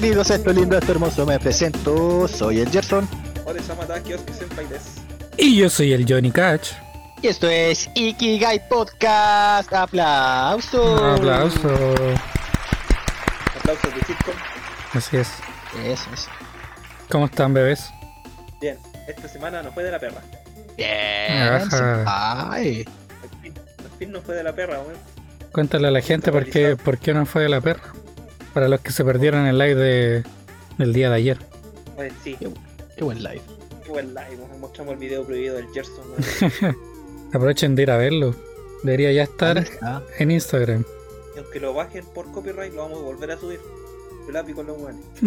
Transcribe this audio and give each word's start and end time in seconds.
Bienvenidos 0.00 0.30
a 0.30 0.36
esto 0.36 0.52
lindo, 0.52 0.76
a 0.76 0.78
esto 0.78 0.92
hermoso. 0.92 1.26
Me 1.26 1.40
presento, 1.40 2.28
soy 2.28 2.60
el 2.60 2.70
Gerson. 2.70 3.08
Y 5.36 5.56
yo 5.56 5.68
soy 5.68 5.92
el 5.92 6.06
Johnny 6.08 6.30
Catch. 6.30 6.68
Y 7.20 7.26
esto 7.26 7.48
es 7.48 7.90
Ikigai 7.96 8.68
Podcast. 8.68 9.72
¡Aplauso! 9.72 11.04
Aplauso. 11.04 11.68
Aplausos 13.58 13.92
de 13.92 14.00
sitcom. 14.06 14.34
Así 14.92 15.16
es. 15.16 15.30
Eso, 15.84 16.08
eso. 16.14 16.30
¿Cómo 17.10 17.24
están, 17.24 17.52
bebés? 17.52 17.90
Bien, 18.60 18.78
esta 19.08 19.26
semana 19.26 19.64
no 19.64 19.72
fue 19.72 19.82
de 19.82 19.90
la 19.90 19.98
perra. 19.98 20.22
Bien. 20.76 21.42
Ajá. 21.42 22.52
Ay. 22.52 22.84
Al 23.20 23.40
fin, 23.42 23.54
al 23.80 23.98
fin 23.98 24.12
no 24.12 24.22
fue 24.22 24.36
de 24.36 24.44
la 24.44 24.54
perra, 24.54 24.78
weón. 24.78 24.94
Cuéntale 25.50 25.88
a 25.88 25.90
la 25.90 26.02
gente 26.02 26.30
por 26.30 26.48
qué, 26.48 26.76
por 26.76 26.98
qué 26.98 27.12
no 27.14 27.26
fue 27.26 27.42
de 27.42 27.48
la 27.48 27.60
perra. 27.60 27.82
Para 28.58 28.66
los 28.68 28.80
que 28.80 28.90
se 28.90 29.04
perdieron 29.04 29.46
el 29.46 29.56
live 29.56 29.74
de, 29.76 30.24
del 30.78 30.92
día 30.92 31.10
de 31.10 31.14
ayer. 31.14 31.38
Oye, 31.96 32.10
sí, 32.24 32.36
Qué 32.96 33.04
buen 33.04 33.22
live. 33.22 33.40
qué 33.84 33.88
buen 33.88 34.08
live. 34.08 34.36
Mostramos 34.58 34.94
el 34.94 34.98
video 34.98 35.24
prohibido 35.24 35.54
del 35.54 35.68
Gerson, 35.72 36.04
weón. 36.10 36.76
Aprovechen 37.32 37.76
de 37.76 37.82
ir 37.84 37.90
a 37.92 37.96
verlo. 37.98 38.34
Debería 38.82 39.12
ya 39.12 39.22
estar 39.22 39.64
Ah, 39.80 40.02
en 40.18 40.32
Instagram. 40.32 40.84
Y 41.36 41.38
aunque 41.38 41.60
lo 41.60 41.72
bajen 41.72 42.04
por 42.06 42.32
copyright, 42.32 42.74
lo 42.74 42.82
vamos 42.82 42.98
a 42.98 43.02
volver 43.02 43.30
a 43.30 43.38
subir. 43.38 43.60
El 44.26 44.34
lápiz 44.34 44.54
con 44.54 44.66
los. 44.66 44.76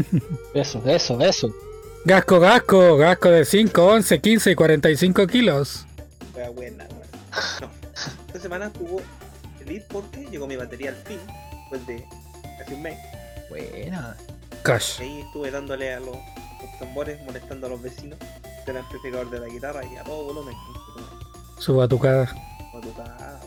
Eso, 0.53 0.83
eso, 0.85 1.21
eso. 1.21 1.55
Gasco, 2.03 2.37
gasco, 2.41 2.97
gasco 2.97 3.29
de 3.29 3.45
5, 3.45 3.81
11, 3.81 4.19
15 4.19 4.51
y 4.51 4.55
45 4.55 5.25
kilos. 5.27 5.85
Fue 6.33 6.49
buena. 6.49 6.85
No. 7.61 7.69
Esta 8.27 8.39
semana 8.41 8.69
jugó 8.77 8.99
Elite 9.61 9.85
porque 9.89 10.27
llegó 10.29 10.47
mi 10.47 10.57
batería 10.57 10.89
al 10.89 10.97
fin, 10.97 11.19
después 11.61 11.87
de 11.87 12.03
casi 12.59 12.73
un 12.73 12.81
mes. 12.81 12.97
Buena. 13.51 14.15
Cash. 14.63 15.01
Ahí 15.01 15.21
estuve 15.21 15.51
dándole 15.51 15.93
a 15.93 15.99
los, 15.99 16.09
los 16.15 16.79
tambores, 16.79 17.21
molestando 17.25 17.67
a 17.67 17.69
los 17.71 17.81
vecinos 17.81 18.17
del 18.65 18.77
amplificador 18.77 19.29
de 19.29 19.39
la 19.39 19.47
guitarra 19.47 19.81
y 19.85 19.95
a 19.97 20.03
todo 20.03 20.23
volumen. 20.25 20.55
Su 21.59 21.75
batucada. 21.75 22.33
Batucada, 22.73 23.39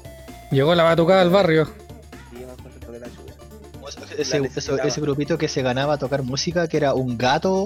Llegó 0.50 0.74
la 0.74 0.82
batucada 0.84 1.22
al 1.22 1.30
barrio. 1.30 1.68
y 2.32 2.44
más 2.44 2.56
contento 2.56 2.92
que 2.92 2.98
la 2.98 3.06
chucha. 3.06 3.34
Ese, 4.18 4.38
eso- 4.56 4.76
ese 4.82 5.00
grupito 5.00 5.38
que 5.38 5.48
se 5.48 5.62
ganaba 5.62 5.94
a 5.94 5.98
tocar 5.98 6.22
música, 6.22 6.68
que 6.68 6.76
era 6.76 6.94
un 6.94 7.16
gato, 7.18 7.64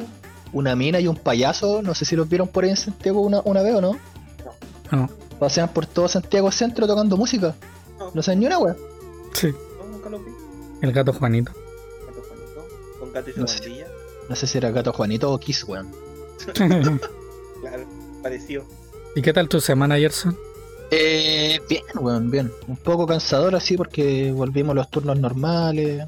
una 0.52 0.74
mina 0.76 1.00
y 1.00 1.06
un 1.08 1.16
payaso. 1.16 1.82
No 1.82 1.94
sé 1.94 2.04
si 2.04 2.16
los 2.16 2.28
vieron 2.28 2.48
por 2.48 2.64
ahí 2.64 2.70
en 2.70 2.76
Santiago 2.76 3.20
una, 3.20 3.40
una 3.44 3.62
vez 3.62 3.74
o 3.74 3.80
no. 3.80 3.98
No, 4.90 5.08
Pasean 5.38 5.68
por 5.68 5.84
todo 5.86 6.08
Santiago 6.08 6.50
Centro 6.50 6.86
tocando 6.86 7.16
música. 7.16 7.54
No, 7.98 8.10
No 8.14 8.22
sé 8.22 8.34
ni 8.36 8.46
una 8.46 8.58
wea. 8.58 8.74
sí. 9.34 9.52
no, 9.78 9.84
nunca 9.88 10.08
lo 10.08 10.18
vi. 10.20 10.30
El 10.80 10.92
gato 10.92 11.12
Juanito. 11.12 11.52
Gato 13.12 13.12
Juanito, 13.12 13.12
con 13.12 13.12
gato 13.12 13.30
y 13.30 13.32
su 13.34 13.40
No 13.40 13.46
sé. 13.46 13.60
bandilla. 13.60 13.86
No 14.28 14.36
sé 14.36 14.46
si 14.46 14.58
era 14.58 14.70
gato 14.70 14.92
Juanito 14.92 15.32
o 15.32 15.38
Kiss, 15.38 15.64
weón. 15.64 15.90
Claro, 17.60 17.84
pareció. 18.22 18.64
¿Y 19.16 19.22
qué 19.22 19.32
tal 19.32 19.48
tu 19.48 19.60
semana, 19.60 19.96
Gerson? 19.98 20.36
Eh, 20.90 21.60
bien, 21.68 21.82
weón, 22.00 22.30
bien. 22.30 22.52
Un 22.68 22.76
poco 22.76 23.06
cansador 23.06 23.54
así 23.56 23.76
porque 23.76 24.30
volvimos 24.32 24.76
los 24.76 24.88
turnos 24.90 25.18
normales. 25.18 26.04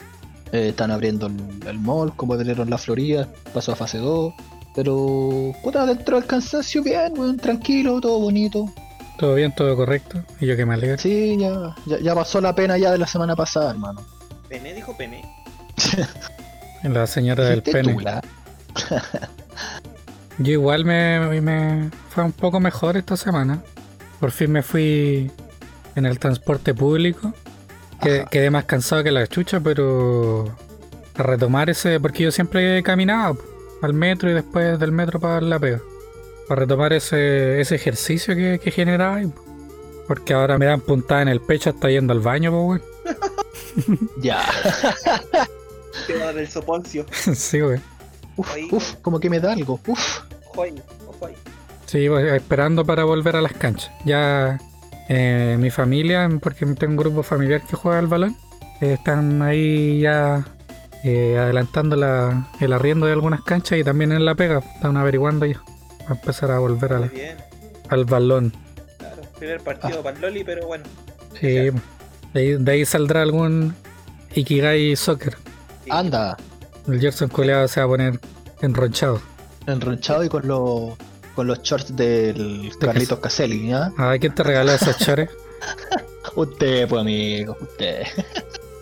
Eh, 0.53 0.69
están 0.69 0.91
abriendo 0.91 1.27
el, 1.27 1.34
el 1.67 1.79
mall, 1.81 2.15
como 2.17 2.34
abrieron 2.34 2.70
la 2.70 2.79
Florida, 2.79 3.29
pasó 3.53 3.73
a 3.73 3.77
fase 3.77 3.98
2. 3.98 4.33
Pero, 4.77 5.53
puta, 5.64 5.85
dentro 5.87 6.17
del 6.20 6.27
cansancio, 6.27 6.83
bien, 6.85 7.12
weón, 7.19 7.37
tranquilo, 7.37 8.01
todo 8.01 8.20
bonito. 8.20 8.73
¿Todo 9.19 9.35
bien? 9.35 9.53
¿Todo 9.55 9.77
correcto? 9.77 10.23
Y 10.41 10.47
yo 10.47 10.57
que 10.57 10.64
me 10.64 10.75
alegro. 10.75 10.97
Sí, 10.98 11.36
ya, 11.39 11.74
ya, 11.86 11.98
ya 11.98 12.14
pasó 12.14 12.41
la 12.41 12.55
pena 12.55 12.79
ya 12.79 12.92
de 12.92 12.98
la 12.98 13.07
semana 13.07 13.35
pasada, 13.35 13.70
hermano. 13.73 14.03
Pene 14.48 14.73
dijo 14.73 14.97
pene. 14.97 15.24
La 16.83 17.07
señora 17.07 17.45
del 17.45 17.63
pene. 17.63 17.95
tú, 17.95 18.01
Yo 20.39 20.52
igual 20.52 20.85
me, 20.85 21.41
me 21.41 21.91
fue 22.11 22.24
un 22.24 22.33
poco 22.33 22.61
mejor 22.61 22.96
esta 22.96 23.17
semana. 23.17 23.63
Por 24.18 24.30
fin 24.30 24.51
me 24.52 24.63
fui 24.63 25.30
en 25.96 26.07
el 26.07 26.18
transporte 26.18 26.74
público. 26.74 27.33
Que- 28.01 28.24
quedé 28.30 28.51
más 28.51 28.64
cansado 28.64 29.05
que 29.05 29.11
la 29.11 29.27
chucha, 29.27 29.61
pero 29.61 30.46
a 31.17 31.23
retomar 31.23 31.68
ese, 31.68 32.01
porque 32.01 32.23
yo 32.23 32.30
siempre 32.30 32.83
caminaba 32.83 33.36
al 33.83 33.92
metro 33.92 34.30
y 34.30 34.35
después 34.35 34.79
del 34.79 34.92
metro 34.92 35.20
para 35.20 35.41
la 35.42 35.58
pega. 35.58 35.80
Para 36.48 36.61
retomar 36.62 36.92
ese, 36.95 37.61
ese 37.61 37.74
ejercicio 37.74 38.35
que, 38.35 38.58
que 38.62 38.70
generaba. 38.70 39.20
Porque 40.08 40.33
ahora 40.33 40.57
me 40.58 40.64
dan 40.67 40.80
puntada 40.80 41.23
en 41.23 41.29
el 41.29 41.41
pecho 41.41 41.70
hasta 41.70 41.89
yendo 41.91 42.12
al 42.14 42.20
baño, 42.20 42.51
pues, 42.51 42.83
Ya. 44.23 44.45
Te 46.13 46.19
va 46.19 46.23
a 46.25 46.27
dar 46.27 46.39
el 46.39 46.48
soponcio. 46.48 47.07
sí, 47.35 47.61
güey. 47.61 47.81
Uf, 48.37 48.57
uf, 48.73 48.95
como 49.03 49.21
que 49.21 49.29
me 49.31 49.41
da 49.41 49.53
algo. 49.53 49.79
Uf. 49.87 50.21
Ojo 50.48 50.63
ahí, 50.63 50.75
ojo 51.09 51.27
ahí. 51.27 51.35
Sí, 51.87 52.07
esperando 52.07 52.85
para 52.85 53.05
volver 53.05 53.37
a 53.37 53.43
las 53.43 53.53
canchas. 53.53 53.91
Ya 54.05 54.59
eh, 55.09 55.57
mi 55.59 55.71
familia, 55.71 56.29
porque 56.41 56.65
tengo 56.67 56.93
un 56.93 56.97
grupo 56.97 57.23
familiar 57.23 57.63
que 57.69 57.77
juega 57.77 57.98
al 57.98 58.07
balón, 58.07 58.37
eh, 58.81 58.93
están 58.95 59.43
ahí 59.43 60.01
ya 60.01 60.45
eh, 61.03 61.37
adelantando 61.39 61.97
la- 61.97 62.48
el 62.61 62.73
arriendo 62.73 63.07
de 63.07 63.13
algunas 63.13 63.42
canchas 63.42 63.79
y 63.79 63.85
también 63.85 64.13
en 64.13 64.25
la 64.25 64.35
pega. 64.35 64.59
Están 64.59 64.97
averiguando 64.97 65.47
ya. 65.47 65.59
Va 66.03 66.11
a 66.11 66.13
empezar 66.15 66.51
a 66.51 66.59
volver 66.59 66.92
a 66.92 67.01
la- 67.01 67.11
al 67.89 68.05
balón. 68.05 68.53
Claro, 68.98 69.23
primer 69.39 69.61
partido 69.61 70.03
para 70.03 70.15
el 70.17 70.23
Loli, 70.23 70.45
pero 70.45 70.67
bueno. 70.67 70.85
Sí, 71.41 71.47
de 71.48 71.73
ahí, 72.35 72.55
de 72.57 72.73
ahí 72.73 72.85
saldrá 72.85 73.23
algún 73.23 73.75
Ikigai 74.35 74.95
Soccer. 74.97 75.37
Anda, 75.89 76.36
El 76.86 77.01
Gerson 77.01 77.29
Coleado 77.29 77.67
se 77.68 77.80
va 77.80 77.86
a 77.86 77.89
poner 77.89 78.20
enronchado. 78.63 79.20
enronchado 79.67 80.24
y 80.24 80.29
con 80.29 80.46
los 80.46 80.96
con 81.35 81.46
los 81.46 81.63
shorts 81.63 81.96
del 81.96 82.70
Carlitos 82.80 83.18
Caselli, 83.20 83.68
¿ya? 83.68 83.92
A 83.96 84.08
ver 84.08 84.20
quién 84.20 84.35
te 84.35 84.42
regaló 84.42 84.73
esos 84.73 84.96
chores. 85.05 85.30
Usted, 86.35 86.89
pues 86.89 87.01
amigo, 87.01 87.57
usted. 87.61 88.02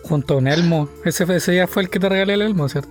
Junto 0.03 0.33
a 0.33 0.37
un 0.37 0.47
elmo. 0.47 0.89
Ese, 1.05 1.23
ese 1.35 1.51
día 1.51 1.67
fue 1.67 1.83
el 1.83 1.89
que 1.89 1.99
te 1.99 2.09
regalé 2.09 2.33
el 2.33 2.41
elmo, 2.41 2.67
¿cierto? 2.67 2.89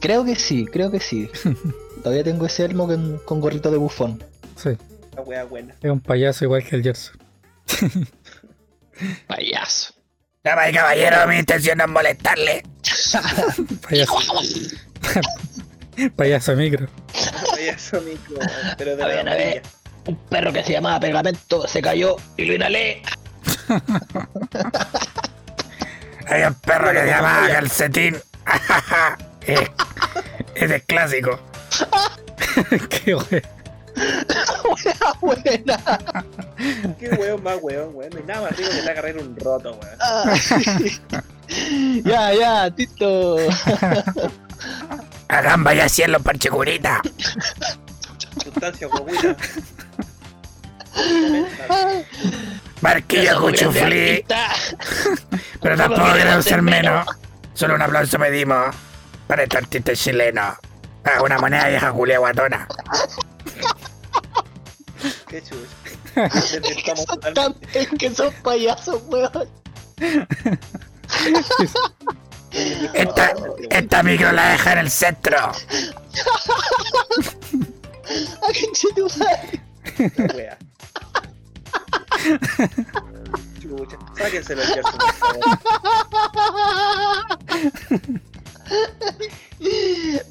Creo 0.00 0.24
que 0.24 0.34
sí, 0.36 0.66
creo 0.66 0.90
que 0.90 1.00
sí. 1.00 1.30
Todavía 2.02 2.24
tengo 2.24 2.46
ese 2.46 2.64
elmo 2.64 2.86
con, 2.86 3.18
con 3.24 3.40
gorrito 3.40 3.70
de 3.70 3.76
bufón. 3.78 4.22
Sí. 4.56 4.70
La 5.14 5.22
wea 5.22 5.44
buena. 5.44 5.74
Es 5.80 5.90
un 5.90 6.00
payaso 6.00 6.44
igual 6.44 6.64
que 6.64 6.76
el 6.76 6.82
Gerson. 6.82 7.16
Payaso. 9.26 9.93
Y 10.44 10.72
caballeros, 10.74 11.26
mi 11.26 11.38
intención 11.38 11.78
no 11.78 11.84
es 11.84 11.90
molestarle. 11.90 12.62
Payaso. 13.88 14.18
payaso 16.16 16.54
micro. 16.54 16.86
Payaso 17.50 18.02
micro, 18.02 18.36
pero 18.76 18.94
de 18.94 19.02
A 19.02 19.08
la 19.08 19.14
ver, 19.14 19.28
a 19.28 19.34
ver. 19.34 19.42
amarilla. 19.42 19.62
Un 20.06 20.16
perro 20.28 20.52
que 20.52 20.62
se 20.62 20.72
llamaba 20.72 21.00
Pegamento 21.00 21.66
se 21.66 21.80
cayó 21.80 22.16
y 22.36 22.44
lo 22.44 22.52
inhalé. 22.52 23.00
Hay 26.28 26.42
un 26.42 26.54
perro 26.56 26.92
que 26.92 27.00
se 27.00 27.06
llama 27.06 27.48
Calcetín. 27.50 28.16
es, 29.46 29.60
ese 30.56 30.76
es 30.76 30.82
clásico. 30.84 31.40
Qué 32.90 33.14
wey. 33.14 33.42
buena. 35.22 35.78
Qué 36.98 37.08
weón 37.18 37.42
más 37.42 37.58
weón, 37.60 37.94
weón. 37.94 38.10
No 38.10 38.18
hay 38.18 38.24
nada 38.24 38.40
más 38.42 38.56
rico 38.56 38.70
que 38.70 38.82
la 38.82 38.94
carrera 38.94 39.20
un 39.20 39.36
roto, 39.36 39.78
weón. 39.80 39.98
ya, 42.04 42.34
ya, 42.34 42.70
Tito. 42.70 43.36
Hagan 45.28 45.64
vaya 45.64 45.88
cielo 45.88 46.20
parchecurita. 46.20 47.00
Sustancia 48.42 48.86
guaguita. 48.88 49.36
Barquillo 52.80 53.40
cuchuflí. 53.40 54.24
Pero 55.60 55.76
tampoco 55.76 56.12
queremos 56.12 56.44
ser 56.44 56.62
menos. 56.62 57.06
Solo 57.54 57.74
un 57.74 57.82
aplauso 57.82 58.18
pedimos 58.18 58.74
para 59.26 59.44
este 59.44 59.58
artista 59.58 59.94
chileno. 59.94 60.56
Ah, 61.04 61.22
una 61.22 61.38
moneda 61.38 61.68
vieja 61.68 61.92
culia 61.92 62.18
guatona. 62.18 62.66
Qué 65.28 65.42
chulo. 65.42 65.66
Es 67.74 67.88
que 67.98 68.14
son 68.14 68.32
payasos, 68.42 69.02
weón. 69.06 69.48
Esta, 72.94 73.34
esta 73.70 74.02
micro 74.02 74.32
la 74.32 74.50
deja 74.50 74.72
en 74.72 74.78
el 74.78 74.90
centro. 74.90 75.36
Chucha. 83.60 83.98
Sáquenselo 84.16 84.62
el 84.62 84.68
Gerson, 84.68 84.98
por 84.98 85.14
favor. 85.14 85.34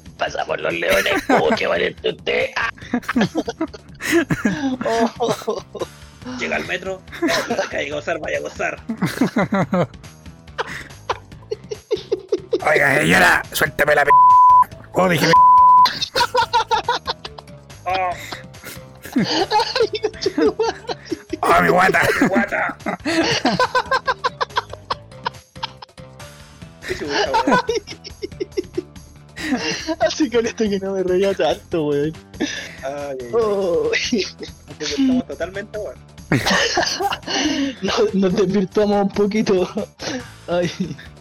Pasamos 0.18 0.60
los 0.60 0.72
leones. 0.72 1.22
Oh, 1.28 1.48
qué 1.56 1.66
valiente 1.66 2.10
usted. 2.10 2.50
Oh, 5.18 5.62
Llega 6.38 6.56
al 6.56 6.66
metro. 6.66 7.02
No, 7.20 7.68
que 7.68 7.76
hay 7.76 7.86
que 7.86 7.92
gozar, 7.92 8.18
vaya 8.18 8.38
a 8.38 8.40
gozar. 8.40 8.80
Oiga, 12.66 12.96
señora, 12.98 13.42
suélteme 13.52 13.94
la 13.94 14.04
p. 14.04 14.10
Oh, 14.92 15.08
dije. 15.08 15.30
¡Oh! 17.84 18.10
Oh, 21.40 21.60
mi 21.62 21.68
guata. 21.68 22.00
¡Guata! 22.28 22.78
Así 30.00 30.30
que 30.30 30.38
esto 30.38 30.64
que 30.64 30.78
no 30.80 30.92
me 30.92 31.02
reía 31.02 31.34
tanto, 31.34 31.86
weón. 31.86 32.12
Ay, 32.40 32.48
ay, 32.82 33.16
ay. 33.20 33.28
Oh. 33.32 33.90
Nos 34.80 34.90
estamos 34.90 35.26
totalmente, 35.26 35.78
weón. 35.78 36.14
Nos, 37.82 38.14
nos 38.14 38.34
desvirtuamos 38.34 39.02
un 39.02 39.10
poquito. 39.10 39.68
Ay. 40.48 40.70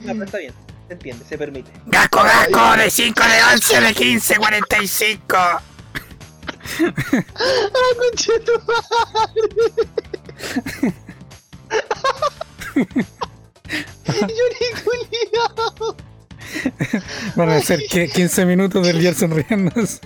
No, 0.02 0.14
pero 0.14 0.24
está 0.24 0.38
bien. 0.40 0.54
Se 0.88 0.94
entiende, 0.94 1.26
se 1.26 1.38
permite. 1.38 1.72
Gasco, 1.86 2.24
gasco, 2.24 2.78
de 2.78 2.90
5, 2.90 3.22
de 3.22 3.44
11, 3.54 3.82
de 3.82 3.94
15, 3.94 4.36
45. 4.38 5.38
¡Ah, 5.38 5.62
conchetumadre! 7.98 8.64
Van 17.36 17.50
a 17.50 17.60
ser 17.62 17.80
que 17.90 18.08
15 18.08 18.46
minutos 18.46 18.86
del 18.86 19.02
Gerson 19.02 19.32
riéndose. 19.32 20.00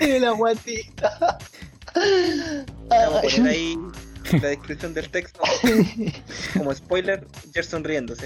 Ay, 0.00 0.20
la 0.20 0.30
guatita. 0.30 1.38
Vamos 2.88 3.18
a 3.18 3.22
poner 3.22 3.48
ahí 3.48 3.78
la 4.40 4.48
descripción 4.48 4.94
del 4.94 5.08
texto. 5.10 5.40
Como 6.54 6.74
spoiler, 6.74 7.26
Gerson 7.52 7.84
riéndose. 7.84 8.24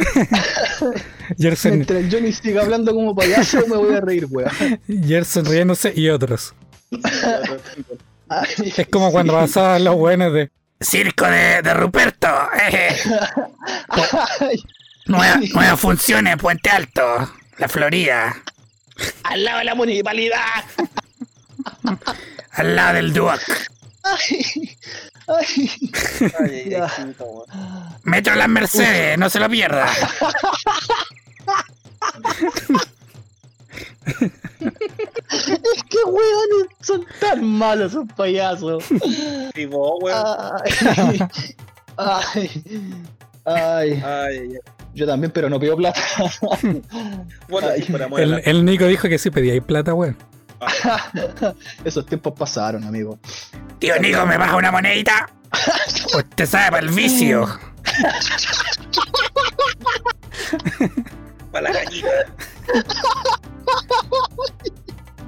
Gerson, 1.38 1.72
Mientras 1.72 2.04
Johnny 2.12 2.32
siga 2.32 2.62
hablando 2.62 2.94
como 2.94 3.14
payaso, 3.14 3.66
me 3.66 3.76
voy 3.76 3.94
a 3.94 4.00
reír, 4.00 4.26
weón. 4.30 4.50
Gerson 4.86 5.44
riéndose 5.44 5.92
y 5.94 6.08
otros. 6.08 6.54
Es 8.58 8.88
como 8.88 9.10
cuando 9.12 9.32
pasaban 9.34 9.84
los 9.84 9.96
buenos 9.96 10.32
de. 10.32 10.50
Circo 10.80 11.26
de, 11.26 11.62
de 11.62 11.74
Ruperto. 11.74 12.28
eh. 12.70 12.96
Nueva, 15.06 15.38
nuevas 15.54 15.80
funciones, 15.80 16.36
Puente 16.36 16.68
Alto. 16.68 17.32
La 17.58 17.68
Florida. 17.68 18.34
Al 19.22 19.44
lado 19.44 19.58
de 19.58 19.64
la 19.64 19.74
municipalidad. 19.76 20.64
Al 22.52 22.74
lado 22.76 22.94
del 22.94 23.12
Duoc. 23.12 23.40
Ay. 24.02 24.76
Ay. 25.28 25.70
Ay, 26.40 26.74
ay. 26.74 27.14
Metro 28.04 28.34
Las 28.34 28.48
Mercedes, 28.48 29.16
no 29.18 29.30
se 29.30 29.38
lo 29.38 29.48
pierda. 29.48 29.88
Es 34.06 35.82
que 35.88 35.98
weones 36.04 36.68
son 36.80 37.04
tan 37.20 37.44
malos 37.44 37.92
esos 37.92 38.06
payasos. 38.14 38.84
Y 39.54 39.66
vos, 39.66 39.98
weón. 40.00 40.24
Ay. 41.96 42.42
Ay. 43.44 44.02
Ay. 44.04 44.58
Yo 44.94 45.06
también, 45.06 45.30
pero 45.30 45.50
no 45.50 45.60
pido 45.60 45.76
plata. 45.76 46.00
Bueno, 47.48 47.68
sí, 47.76 47.92
El, 48.44 48.64
Nico 48.64 48.86
dijo 48.86 49.08
que 49.08 49.18
sí 49.18 49.30
pedía 49.30 49.52
ahí 49.52 49.60
plata, 49.60 49.92
weón. 49.92 50.16
Esos 51.84 52.06
tiempos 52.06 52.32
pasaron, 52.32 52.84
amigo. 52.84 53.18
Tío 53.78 53.98
Nico, 54.00 54.24
¿me 54.24 54.38
baja 54.38 54.56
una 54.56 54.72
monedita? 54.72 55.28
Usted 56.16 56.46
sabe, 56.46 56.70
para 56.70 56.86
el 56.86 56.92
vicio. 56.92 57.46
para 61.52 61.68
la 61.68 61.74
gallina. 61.74 62.08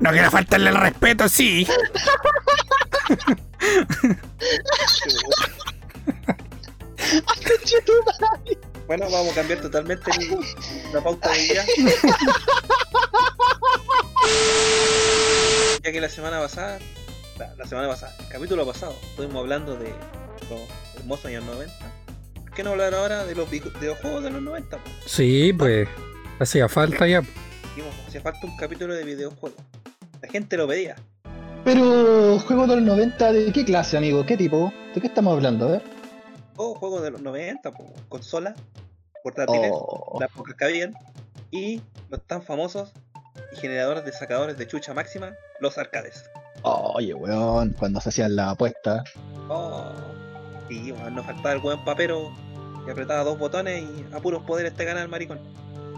No 0.01 0.11
quiero 0.11 0.31
faltarle 0.31 0.71
el 0.71 0.77
respeto, 0.77 1.29
sí. 1.29 1.67
Bueno, 8.87 9.07
vamos 9.11 9.33
a 9.33 9.35
cambiar 9.35 9.61
totalmente 9.61 10.11
la 10.93 11.03
pauta 11.03 11.31
de 11.33 11.39
día. 11.41 11.65
ya 15.85 15.93
que 15.93 16.01
la 16.01 16.09
semana 16.09 16.41
pasada, 16.41 16.79
la, 17.39 17.55
la 17.57 17.67
semana 17.67 17.89
pasada, 17.89 18.15
el 18.21 18.29
capítulo 18.29 18.67
pasado, 18.67 18.97
estuvimos 19.11 19.37
hablando 19.41 19.77
de 19.77 19.91
los 20.51 20.61
hermosos 20.97 21.27
años 21.27 21.45
90. 21.45 21.75
¿Por 22.35 22.51
qué 22.53 22.63
no 22.65 22.71
hablar 22.71 22.95
ahora 22.95 23.25
de 23.27 23.35
los 23.35 23.49
video- 23.51 23.73
videojuegos 23.79 24.25
de 24.25 24.31
los 24.31 24.41
90? 24.43 24.77
po? 24.79 24.91
Sí, 25.07 25.53
pues. 25.53 25.87
Hacía 26.41 26.69
falta 26.69 27.07
ya. 27.07 27.23
Falta 28.23 28.47
un 28.47 28.57
capítulo 28.57 28.95
de 28.95 29.05
videojuegos. 29.05 29.59
La 30.21 30.29
gente 30.29 30.57
lo 30.57 30.67
pedía. 30.67 30.97
Pero, 31.65 32.39
juego 32.41 32.67
de 32.67 32.77
los 32.77 32.85
90, 32.85 33.33
¿de 33.33 33.53
qué 33.53 33.65
clase, 33.65 33.97
amigo? 33.97 34.25
¿Qué 34.27 34.37
tipo? 34.37 34.73
¿De 34.95 35.01
qué 35.01 35.07
estamos 35.07 35.35
hablando? 35.35 35.69
A 35.69 35.71
ver. 35.73 35.83
Oh, 36.57 36.75
juegos 36.75 37.03
de 37.03 37.11
los 37.11 37.21
90, 37.23 37.71
po, 37.73 37.85
consolas, 38.09 38.55
portátiles, 39.23 39.71
Oh. 39.73 40.19
las 40.21 40.31
pocas 40.33 40.55
que 40.57 40.65
habían, 40.65 40.95
y 41.51 41.81
los 42.11 42.23
tan 42.27 42.43
famosos 42.43 42.93
y 43.53 43.57
generadores 43.57 44.05
de 44.05 44.13
sacadores 44.13 44.59
de 44.59 44.67
chucha 44.67 44.95
máxima, 44.95 45.35
los 45.61 45.79
arcades. 45.79 46.29
Oye, 46.63 47.15
weón, 47.15 47.75
cuando 47.79 48.01
se 48.01 48.09
hacían 48.09 48.35
la 48.35 48.51
apuesta. 48.51 49.05
Oh, 49.49 49.93
y 50.69 50.91
bueno, 50.91 51.11
nos 51.11 51.27
faltaba 51.27 51.53
el 51.53 51.61
buen 51.61 51.85
papero 51.85 52.33
que 52.85 52.91
apretaba 52.93 53.23
dos 53.23 53.39
botones 53.39 53.85
y 53.85 54.15
a 54.15 54.19
puros 54.19 54.43
poderes 54.43 54.75
te 54.75 54.85
gana 54.85 55.03
el 55.03 55.09
maricón. 55.09 55.39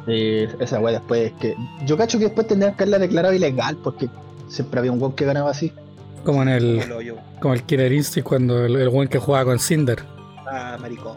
Sí, 0.07 0.47
esa 0.61 0.81
weá 0.81 0.95
después 0.99 1.33
que. 1.41 1.55
Yo 1.87 1.97
cacho 1.97 2.19
que 2.19 2.25
después 2.27 2.47
tendrían 2.47 2.75
que 2.77 2.83
haberla 2.85 2.99
declarado 2.99 3.35
ilegal 3.35 3.77
porque 3.83 4.09
siempre 4.49 4.81
había 4.81 4.93
un 4.93 5.01
weón 5.01 5.15
que 5.15 5.25
ganaba 5.25 5.51
así. 5.51 5.73
Como 6.25 6.43
en 6.43 6.49
el, 6.49 6.83
como 7.41 7.55
el 7.55 7.63
Killer 7.63 7.93
Instinct 7.93 8.29
cuando 8.29 8.65
el, 8.65 8.77
el 8.77 8.89
weón 8.89 9.09
que 9.09 9.19
jugaba 9.19 9.45
con 9.47 9.59
Cinder. 9.59 10.03
Ah, 10.51 10.77
maricón. 10.81 11.17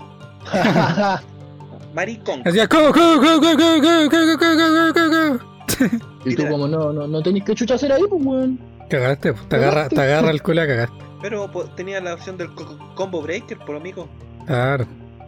Maricón. 1.93 2.41
Hacía 2.45 2.67
go, 2.67 2.91
go, 2.91 3.19
go, 3.19 3.39
go, 3.39 3.55
go, 3.55 3.81
go, 3.81 4.09
go, 4.09 4.37
go, 4.37 4.47
go, 4.47 4.93
go, 4.93 4.93
go, 4.93 5.37
go. 5.37 5.39
y 6.25 6.35
tú 6.35 6.47
como 6.47 6.67
no, 6.67 6.91
no, 6.91 7.07
no 7.07 7.21
tenéis 7.21 7.43
que 7.45 7.55
chucha 7.55 7.75
hacer 7.75 7.91
ahí, 7.91 8.01
pues 8.09 8.21
weón. 8.25 8.59
Cagaste, 8.89 9.33
pues, 9.33 9.47
te 9.49 9.55
agarra, 9.55 9.89
te 9.89 10.01
agarra 10.01 10.31
el 10.31 10.41
culo 10.41 10.61
a 10.61 10.67
cagaste. 10.67 10.95
Pero 11.21 11.49
tenía 11.75 12.01
la 12.01 12.15
opción 12.15 12.37
del 12.37 12.53
co- 12.53 12.77
combo 12.95 13.21
breaker, 13.21 13.57
por 13.59 13.75
amigo. 13.77 14.07
Claro. 14.45 14.85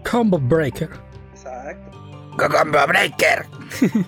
Combo 0.09 0.37
Breaker. 0.37 0.89
Exacto. 1.33 1.97
Combo 2.37 2.87
Breaker. 2.87 3.45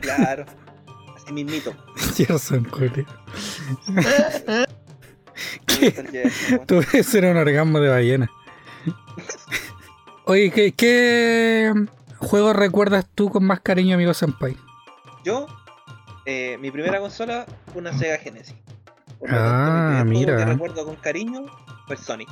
Claro. 0.00 0.46
Así 1.16 1.32
mismito. 1.32 1.74
Gerson, 2.16 2.64
Julio. 2.70 3.04
Tuve 6.66 7.02
ser 7.02 7.24
un 7.26 7.36
orgasmo 7.36 7.80
de 7.80 7.88
ballena. 7.88 8.30
Oye, 10.24 10.50
¿qué, 10.50 10.72
qué 10.72 11.72
juego 12.18 12.52
recuerdas 12.52 13.06
tú 13.14 13.30
con 13.30 13.44
más 13.44 13.60
cariño, 13.60 13.94
amigo 13.96 14.14
Senpai? 14.14 14.56
Yo, 15.24 15.46
eh, 16.26 16.56
mi 16.60 16.70
primera 16.70 17.00
consola 17.00 17.46
fue 17.72 17.80
una 17.82 17.96
Sega 17.96 18.18
Genesis. 18.18 18.54
Por 19.18 19.30
Ah, 19.32 19.96
tanto, 19.98 20.04
mi 20.06 20.10
primer 20.16 20.16
juego 20.16 20.20
mira. 20.20 20.36
que 20.36 20.44
recuerdo 20.52 20.84
con 20.86 20.96
cariño 20.96 21.46
fue 21.86 21.96
Sonic. 21.96 22.28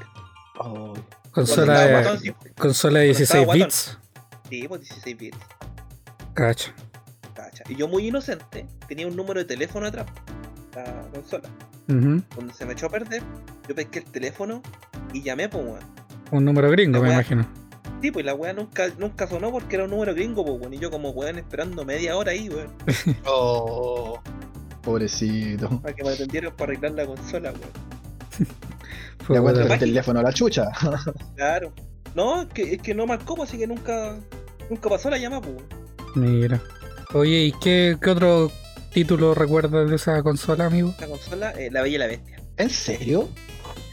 Oh, 0.59 0.95
Consola 1.31 1.81
de, 1.81 2.19
sí. 2.19 2.35
consola 2.59 3.01
de 3.01 3.07
Cuando 3.07 3.19
16 3.19 3.21
estaba 3.31 3.55
bits. 3.55 3.99
Sí, 4.49 4.67
pues 4.69 4.81
16 4.81 5.17
bits. 5.19 5.37
Cacho. 6.35 6.73
Cacha. 7.35 7.65
Y 7.69 7.77
yo 7.77 7.87
muy 7.89 8.09
inocente, 8.09 8.67
tenía 8.89 9.07
un 9.07 9.15
número 9.17 9.39
de 9.41 9.45
teléfono 9.47 9.87
atrás. 9.87 10.07
La 10.75 11.03
consola. 11.13 11.49
Ujú. 11.89 12.23
Cuando 12.35 12.53
se 12.55 12.67
me 12.67 12.73
echó 12.73 12.87
a 12.87 12.91
perder, 12.91 13.23
yo 13.69 13.75
pesqué 13.75 14.01
el 14.01 14.05
teléfono 14.07 14.63
y 15.13 15.23
llamé, 15.23 15.49
pues 15.49 15.65
weón. 15.65 15.81
Un 16.31 16.45
número 16.45 16.71
gringo, 16.71 16.99
La 16.99 17.03
me 17.03 17.09
wea- 17.11 17.15
imagino. 17.15 17.47
Sí, 18.03 18.11
pues 18.13 18.25
la 18.25 18.35
weá 18.35 18.53
nunca, 18.53 18.89
nunca 18.99 19.27
sonó 19.27 19.51
porque 19.51 19.75
era 19.77 19.85
un 19.85 19.91
número 19.91 20.15
gringo, 20.15 20.45
pues 20.45 20.61
weón. 20.61 20.75
Y 20.75 20.79
yo 20.79 20.91
como 20.91 21.11
weón 21.11 21.39
esperando 21.39 21.85
media 21.85 22.17
hora 22.17 22.33
ahí, 22.33 22.49
weón. 22.49 22.73
oh, 23.27 24.21
pobrecito. 24.83 25.81
Para 25.81 25.95
que 25.95 26.03
me 26.05 26.11
atendieran 26.11 26.55
para 26.57 26.73
arreglar 26.73 26.93
la 26.93 27.07
consola, 27.07 27.51
weón. 27.53 28.49
Fue 29.25 29.37
Ya 29.37 29.43
cuenta 29.43 29.61
bueno. 29.61 29.75
el 29.75 29.81
teléfono 29.81 30.21
a 30.21 30.23
la 30.23 30.33
chucha. 30.33 30.69
Claro. 31.37 31.73
No, 32.15 32.43
es 32.43 32.49
que, 32.49 32.75
es 32.75 32.83
que 32.83 32.95
no 32.95 33.07
marcó, 33.07 33.35
pues, 33.37 33.51
así 33.51 33.59
que 33.59 33.67
nunca, 33.67 34.19
nunca 34.71 34.89
pasó 34.89 35.11
la 35.11 35.19
llamada, 35.19 35.43
pues. 35.43 35.57
Mira. 36.17 36.61
Oye, 37.15 37.45
¿y 37.45 37.53
qué, 37.53 37.97
qué 38.03 38.11
otro 38.11 38.51
título 38.93 39.35
recuerdas 39.35 39.89
de 39.89 39.97
esa 39.97 40.23
consola, 40.23 40.67
amigo? 40.67 40.95
La 41.01 41.07
consola, 41.07 41.51
eh, 41.53 41.71
La 41.71 41.83
Bella 41.83 41.95
y 41.97 41.99
la 41.99 42.07
Bestia. 42.07 42.43
¿En 42.57 42.71
serio? 42.71 43.29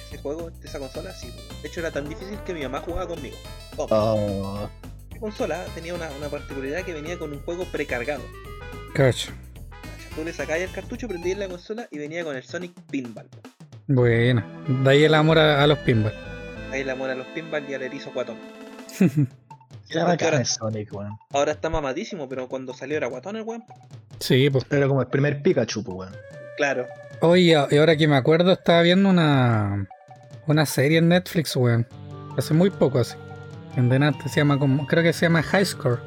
Ese 0.08 0.18
juego 0.22 0.50
de 0.50 0.68
esa 0.68 0.80
consola, 0.80 1.12
sí. 1.14 1.28
De 1.62 1.68
hecho, 1.68 1.82
era 1.82 1.92
tan 1.92 2.08
difícil 2.10 2.40
que 2.46 2.54
mi 2.54 2.62
mamá 2.64 2.80
jugaba 2.82 3.08
conmigo. 3.08 3.36
Oh, 3.78 4.68
consola 5.20 5.66
tenía 5.76 5.94
una, 5.94 6.10
una 6.18 6.30
particularidad 6.30 6.84
que 6.84 6.94
venía 6.94 7.18
con 7.20 7.32
un 7.32 7.42
juego 7.42 7.66
precargado. 7.66 8.24
Cacho. 8.94 9.32
Tú 10.16 10.24
le 10.24 10.32
sacabas 10.32 10.62
el 10.62 10.72
cartucho, 10.72 11.08
prendías 11.10 11.38
la 11.38 11.48
consola 11.50 11.88
y 11.92 11.98
venía 11.98 12.24
con 12.24 12.36
el 12.36 12.44
Sonic 12.44 12.74
Pinball. 12.90 13.28
Bueno. 13.88 14.44
De 14.68 14.90
ahí 14.90 15.04
el 15.04 15.14
amor 15.14 15.38
a, 15.40 15.64
a 15.64 15.68
los 15.68 15.78
pinball. 15.80 16.14
Ahí 16.72 16.84
la 16.84 16.96
mona 16.96 17.14
a 17.14 17.16
los 17.16 17.28
pinball 17.28 17.64
y 17.70 17.74
al 17.74 17.84
erizo 17.84 18.12
guatón. 18.14 18.38
Era 19.90 20.04
bacán 20.04 20.26
ahora- 20.28 20.40
el 20.40 20.46
Sonic, 20.46 20.94
weón. 20.94 21.18
Ahora 21.32 21.52
está 21.52 21.70
mamadísimo, 21.70 22.28
pero 22.28 22.48
cuando 22.48 22.74
salió 22.74 22.98
era 22.98 23.08
guatón 23.08 23.36
el 23.36 23.44
weón. 23.44 23.64
Sí, 24.20 24.50
pues. 24.50 24.66
Era 24.72 24.88
como 24.88 25.02
el 25.02 25.08
primer 25.08 25.42
Pikachu, 25.44 25.84
pues, 25.84 25.96
weón. 25.98 26.14
Claro. 26.58 26.86
Oye, 27.22 27.56
y 27.70 27.78
ahora 27.78 27.96
que 27.96 28.08
me 28.08 28.16
acuerdo, 28.16 28.52
estaba 28.52 28.82
viendo 28.82 29.10
una, 29.10 29.88
una 30.48 30.66
serie 30.66 30.98
en 30.98 31.10
Netflix, 31.10 31.56
weón. 31.56 31.88
Hace 32.38 32.54
muy 32.54 32.72
poco 32.72 33.00
así. 33.00 33.16
En 33.78 33.90
delante 33.90 34.28
se 34.30 34.38
llama 34.38 34.58
como, 34.58 34.88
creo 34.88 35.04
que 35.04 35.14
se 35.14 35.28
llama 35.28 35.44
High 35.44 35.66
Score. 35.66 36.00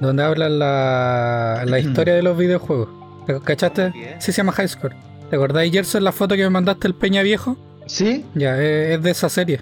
Donde 0.00 0.22
habla 0.24 0.48
la, 0.48 1.62
la 1.66 1.78
historia 1.78 2.14
de 2.14 2.22
los 2.22 2.36
videojuegos. 2.38 2.88
¿Te 3.26 3.38
¿Cachaste? 3.40 3.92
Sí 4.18 4.32
se 4.32 4.38
llama 4.38 4.52
High 4.52 4.68
Score. 4.68 4.94
¿Te 5.30 5.36
acordáis, 5.36 5.72
Gerson, 5.72 6.04
la 6.04 6.12
foto 6.12 6.36
que 6.36 6.42
me 6.42 6.50
mandaste 6.50 6.86
el 6.86 6.94
Peña 6.94 7.22
Viejo? 7.22 7.56
¿Sí? 7.86 8.24
Ya, 8.34 8.60
es 8.62 9.02
de 9.02 9.10
esa 9.10 9.28
serie. 9.28 9.60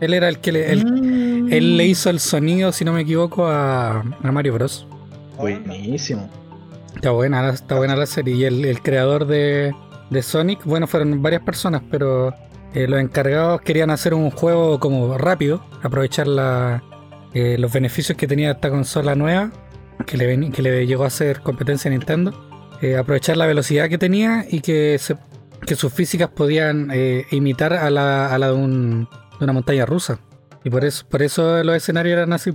Él 0.00 0.12
era 0.14 0.28
el 0.28 0.38
que 0.40 0.52
le, 0.52 0.70
el- 0.72 0.84
Mm. 0.84 1.52
él 1.52 1.76
le 1.76 1.86
hizo 1.86 2.10
el 2.10 2.20
sonido, 2.20 2.72
si 2.72 2.84
no 2.84 2.92
me 2.92 3.00
equivoco, 3.02 3.46
a, 3.46 4.00
a 4.00 4.32
Mario 4.32 4.54
Bros. 4.54 4.86
Buenísimo. 5.38 6.28
Está 6.94 7.10
buena, 7.10 7.42
la- 7.42 7.50
está 7.54 7.76
buena 7.76 7.96
la 7.96 8.06
serie. 8.06 8.34
Y 8.34 8.44
el, 8.44 8.64
el 8.64 8.82
creador 8.82 9.26
de, 9.26 9.74
de 10.10 10.22
Sonic, 10.22 10.64
bueno, 10.64 10.86
fueron 10.86 11.22
varias 11.22 11.42
personas, 11.42 11.82
pero 11.90 12.34
eh, 12.74 12.86
los 12.88 13.00
encargados 13.00 13.60
querían 13.62 13.90
hacer 13.90 14.12
un 14.14 14.30
juego 14.30 14.78
como 14.80 15.16
rápido, 15.16 15.64
aprovechar 15.82 16.26
la, 16.26 16.82
eh, 17.32 17.56
los 17.58 17.72
beneficios 17.72 18.16
que 18.18 18.26
tenía 18.26 18.52
esta 18.52 18.68
consola 18.70 19.14
nueva, 19.14 19.50
que 20.06 20.16
le, 20.18 20.50
que 20.50 20.62
le 20.62 20.86
llegó 20.86 21.04
a 21.04 21.08
hacer 21.08 21.40
competencia 21.40 21.90
a 21.90 21.92
Nintendo. 21.92 22.45
Eh, 22.82 22.96
aprovechar 22.96 23.36
la 23.36 23.46
velocidad 23.46 23.88
que 23.88 23.98
tenía 23.98 24.44
y 24.50 24.60
que, 24.60 24.98
se- 24.98 25.16
que 25.66 25.74
sus 25.76 25.92
físicas 25.92 26.28
podían 26.30 26.90
eh, 26.92 27.26
imitar 27.30 27.72
a 27.72 27.90
la, 27.90 28.32
a 28.34 28.38
la 28.38 28.48
de, 28.48 28.52
un- 28.54 29.08
de 29.38 29.44
una 29.44 29.52
montaña 29.52 29.86
rusa. 29.86 30.18
Y 30.64 30.70
por 30.70 30.84
eso, 30.84 31.06
por 31.08 31.22
eso 31.22 31.62
los 31.64 31.76
escenarios 31.76 32.16
eran 32.16 32.32
así. 32.32 32.52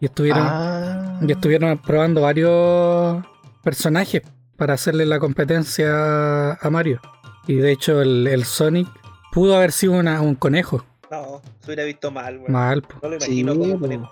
Y 0.00 0.06
estuvieron, 0.06 0.46
Ah. 0.48 1.18
y 1.20 1.30
estuvieron 1.32 1.76
probando 1.78 2.20
varios 2.20 3.24
personajes 3.64 4.22
para 4.56 4.74
hacerle 4.74 5.06
la 5.06 5.18
competencia 5.18 6.52
a 6.52 6.70
Mario. 6.70 7.00
Y 7.46 7.54
de 7.56 7.72
hecho 7.72 8.00
el, 8.02 8.26
el 8.26 8.44
Sonic 8.44 8.88
pudo 9.32 9.56
haber 9.56 9.72
sido 9.72 9.94
una- 9.94 10.20
un 10.20 10.34
conejo. 10.34 10.84
No, 11.10 11.40
se 11.60 11.66
hubiera 11.66 11.84
visto 11.84 12.10
mal. 12.10 12.40
Mal. 12.48 12.82
po. 12.82 12.96
No 13.02 13.08
lo 13.08 13.20
Sí, 13.20 13.40
imagino 13.40 13.54
como 13.58 13.74
po. 13.74 13.80
conejo. 13.80 14.10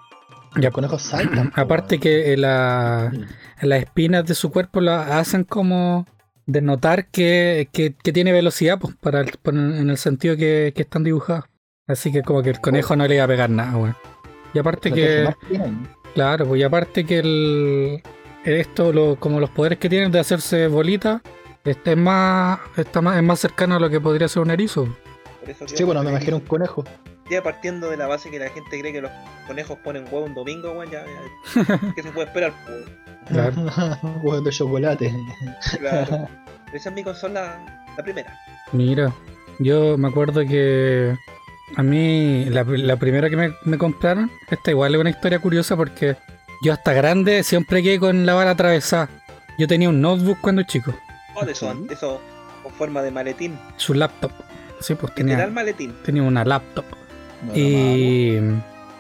Ya, 0.60 0.70
conejos 0.70 1.02
saltan. 1.02 1.52
Aparte 1.56 1.98
que 1.98 2.32
eh, 2.32 2.36
la- 2.36 3.12
las 3.62 3.80
espinas 3.80 4.24
de 4.26 4.34
su 4.34 4.50
cuerpo 4.50 4.80
la 4.80 5.18
hacen 5.18 5.44
como 5.44 6.06
denotar 6.46 7.06
que, 7.08 7.68
que, 7.72 7.94
que 7.94 8.12
tiene 8.12 8.32
velocidad, 8.32 8.78
pues, 8.78 8.94
para 8.96 9.20
el- 9.20 9.32
en 9.44 9.90
el 9.90 9.98
sentido 9.98 10.36
que, 10.36 10.72
que 10.74 10.82
están 10.82 11.04
dibujados. 11.04 11.44
Así 11.88 12.10
que 12.12 12.22
como 12.22 12.42
que 12.42 12.50
el 12.50 12.60
conejo 12.60 12.96
no 12.96 13.06
le 13.06 13.14
iba 13.16 13.24
a 13.24 13.28
pegar 13.28 13.50
nada, 13.50 13.76
weón. 13.76 13.96
Y 14.54 14.58
aparte 14.58 14.90
que... 14.92 15.28
Claro, 16.14 16.46
pues 16.46 16.60
y 16.60 16.64
aparte 16.64 17.04
que 17.04 17.18
el 17.18 18.02
esto, 18.44 18.92
lo- 18.92 19.16
como 19.16 19.40
los 19.40 19.50
poderes 19.50 19.78
que 19.78 19.88
tienen 19.88 20.10
de 20.12 20.18
hacerse 20.20 20.68
bolita, 20.68 21.20
este 21.64 21.92
es 21.92 21.98
más, 21.98 22.60
está 22.76 23.00
más, 23.02 23.16
es 23.16 23.22
más 23.22 23.38
cercano 23.40 23.74
a 23.76 23.80
lo 23.80 23.90
que 23.90 24.00
podría 24.00 24.28
ser 24.28 24.42
un 24.42 24.50
erizo. 24.50 24.88
Sí, 25.66 25.84
bueno, 25.84 26.02
me 26.02 26.10
imagino 26.10 26.36
un 26.36 26.42
conejo. 26.44 26.84
Ya 27.30 27.42
partiendo 27.42 27.90
de 27.90 27.96
la 27.96 28.06
base 28.06 28.30
que 28.30 28.38
la 28.38 28.48
gente 28.50 28.78
cree 28.78 28.92
que 28.92 29.00
los 29.00 29.10
conejos 29.46 29.78
ponen 29.78 30.04
huevo 30.04 30.24
un 30.26 30.34
domingo, 30.34 30.72
weón, 30.72 30.90
ya, 30.90 31.04
ya. 31.04 31.92
¿Qué 31.96 32.02
se 32.02 32.10
puede 32.12 32.28
esperar? 32.28 32.52
Claro. 33.28 33.54
Huevos 34.22 34.44
de 34.44 34.50
chocolate. 34.50 35.14
claro. 35.78 36.28
Esa 36.72 36.88
es 36.90 36.94
mi 36.94 37.02
consola, 37.04 37.84
la 37.96 38.02
primera. 38.02 38.38
Mira, 38.72 39.12
yo 39.58 39.96
me 39.96 40.08
acuerdo 40.08 40.40
que 40.46 41.16
a 41.76 41.82
mí 41.82 42.44
la, 42.46 42.64
la 42.64 42.96
primera 42.96 43.30
que 43.30 43.36
me, 43.36 43.54
me 43.64 43.78
compraron, 43.78 44.30
esta 44.50 44.70
igual 44.72 44.94
es 44.94 45.00
una 45.00 45.10
historia 45.10 45.38
curiosa 45.38 45.76
porque 45.76 46.16
yo 46.62 46.72
hasta 46.72 46.92
grande 46.92 47.42
siempre 47.44 47.82
quedé 47.82 47.98
con 48.00 48.26
la 48.26 48.34
bala 48.34 48.50
atravesada. 48.52 49.08
Yo 49.58 49.66
tenía 49.68 49.88
un 49.88 50.00
notebook 50.00 50.38
cuando 50.40 50.62
chico, 50.64 50.94
Oh, 51.34 51.44
de 51.44 51.52
eso, 51.52 51.72
de 51.74 51.94
eso 51.94 52.20
con 52.62 52.72
forma 52.72 53.02
de 53.02 53.10
maletín. 53.10 53.58
su 53.76 53.94
laptop. 53.94 54.30
Sí, 54.80 54.94
pues 54.94 55.14
tenía, 55.14 55.46
maletín. 55.46 55.94
tenía 56.04 56.22
una 56.22 56.44
laptop. 56.44 56.84
No 57.46 57.52
Y 57.56 58.40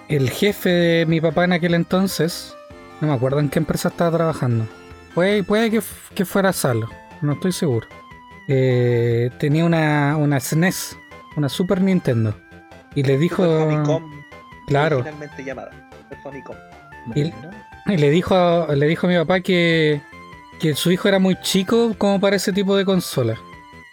el 0.08 0.30
jefe 0.30 0.68
de 0.70 1.06
mi 1.06 1.20
papá 1.20 1.44
en 1.44 1.52
aquel 1.52 1.74
entonces, 1.74 2.54
no 3.00 3.08
me 3.08 3.14
acuerdo 3.14 3.40
en 3.40 3.48
qué 3.48 3.58
empresa 3.58 3.88
estaba 3.88 4.16
trabajando. 4.16 4.66
Puede, 5.14 5.42
puede 5.44 5.70
que, 5.70 6.24
fuera 6.24 6.52
Salo, 6.52 6.88
no 7.22 7.32
estoy 7.32 7.52
seguro. 7.52 7.86
Eh, 8.48 9.30
tenía 9.38 9.64
una, 9.64 10.16
una 10.16 10.38
SNES, 10.38 10.96
una 11.36 11.48
Super 11.48 11.80
Nintendo. 11.80 12.34
Y 12.94 13.02
le 13.02 13.18
dijo. 13.18 13.44
Super 13.44 13.68
Famicom, 13.74 14.10
Claro, 14.66 15.04
llamada. 15.44 15.70
Super 16.02 16.18
Famicom. 16.22 16.56
y- 17.14 17.32
y 17.88 17.96
le 17.98 18.10
dijo, 18.10 18.66
le 18.74 18.86
dijo 18.86 19.06
a 19.06 19.10
mi 19.10 19.16
papá 19.16 19.38
que, 19.40 20.00
que 20.60 20.74
su 20.74 20.90
hijo 20.90 21.06
era 21.06 21.20
muy 21.20 21.36
chico 21.40 21.94
como 21.96 22.18
para 22.20 22.34
ese 22.36 22.52
tipo 22.52 22.76
de 22.76 22.84
consola. 22.84 23.36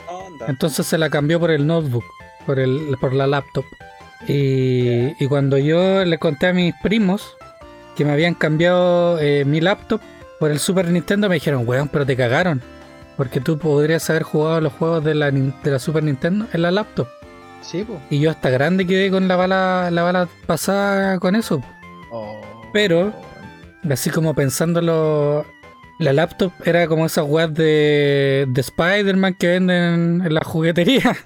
Onda. 0.09 0.47
Entonces 0.47 0.87
se 0.87 0.97
la 0.97 1.09
cambió 1.11 1.39
por 1.39 1.51
el 1.51 1.67
notebook, 1.67 2.03
por, 2.47 2.57
el, 2.59 2.97
por 2.99 3.13
la 3.13 3.27
laptop. 3.27 3.65
Y, 4.27 5.21
y 5.23 5.27
cuando 5.27 5.57
yo 5.57 6.05
le 6.05 6.17
conté 6.17 6.47
a 6.47 6.53
mis 6.53 6.73
primos 6.81 7.35
que 7.95 8.05
me 8.05 8.11
habían 8.11 8.33
cambiado 8.33 9.19
eh, 9.19 9.43
mi 9.45 9.61
laptop 9.61 10.01
por 10.39 10.51
el 10.51 10.59
Super 10.59 10.87
Nintendo, 10.89 11.29
me 11.29 11.35
dijeron, 11.35 11.63
weón, 11.67 11.87
pero 11.89 12.05
te 12.05 12.15
cagaron. 12.15 12.61
Porque 13.17 13.39
tú 13.39 13.59
podrías 13.59 14.09
haber 14.09 14.23
jugado 14.23 14.59
los 14.61 14.73
juegos 14.73 15.03
de 15.03 15.13
la, 15.13 15.29
de 15.29 15.53
la 15.71 15.79
Super 15.79 16.03
Nintendo 16.03 16.47
en 16.51 16.61
la 16.63 16.71
laptop. 16.71 17.07
Sí, 17.61 17.83
pues. 17.83 17.99
Y 18.09 18.19
yo 18.19 18.31
hasta 18.31 18.49
grande 18.49 18.85
quedé 18.87 19.09
con 19.11 19.27
la 19.27 19.35
bala, 19.35 19.89
la 19.91 20.03
bala 20.03 20.27
pasada 20.45 21.19
con 21.19 21.35
eso. 21.35 21.61
Pero- 22.73 23.13
Así 23.89 24.09
como 24.09 24.33
pensándolo, 24.33 25.45
la 25.99 26.13
laptop 26.13 26.53
era 26.63 26.87
como 26.87 27.05
esas 27.05 27.25
weas 27.27 27.53
de, 27.53 28.45
de 28.47 28.61
Spider-Man 28.61 29.33
que 29.37 29.47
venden 29.47 30.21
en 30.25 30.33
la 30.33 30.39
juguetería. 30.41 31.17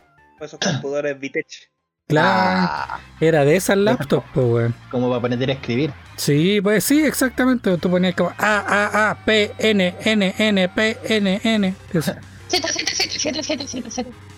Esos 0.42 0.60
computadores 0.60 1.20
Vitech. 1.20 1.70
Claro, 2.18 2.70
Ah, 2.72 3.00
era 3.20 3.44
de 3.44 3.58
esas 3.58 3.76
laptops, 3.78 4.26
pues, 4.34 4.46
weón. 4.48 4.76
como 4.90 5.08
para 5.10 5.20
aprender 5.20 5.50
a 5.50 5.54
escribir. 5.54 5.92
Sí, 6.16 6.62
pues 6.62 6.86
sí, 6.86 7.04
exactamente. 7.06 7.78
Tú 7.78 7.90
ponías 7.92 8.16
como 8.16 8.30
A, 8.38 8.60
A, 8.60 9.10
A, 9.12 9.26
P, 9.26 9.52
N, 9.60 9.94
N, 10.06 10.34
N, 10.38 10.70
P, 10.70 10.98
N, 11.04 11.42
N. 11.44 11.76
Eso. 11.94 12.14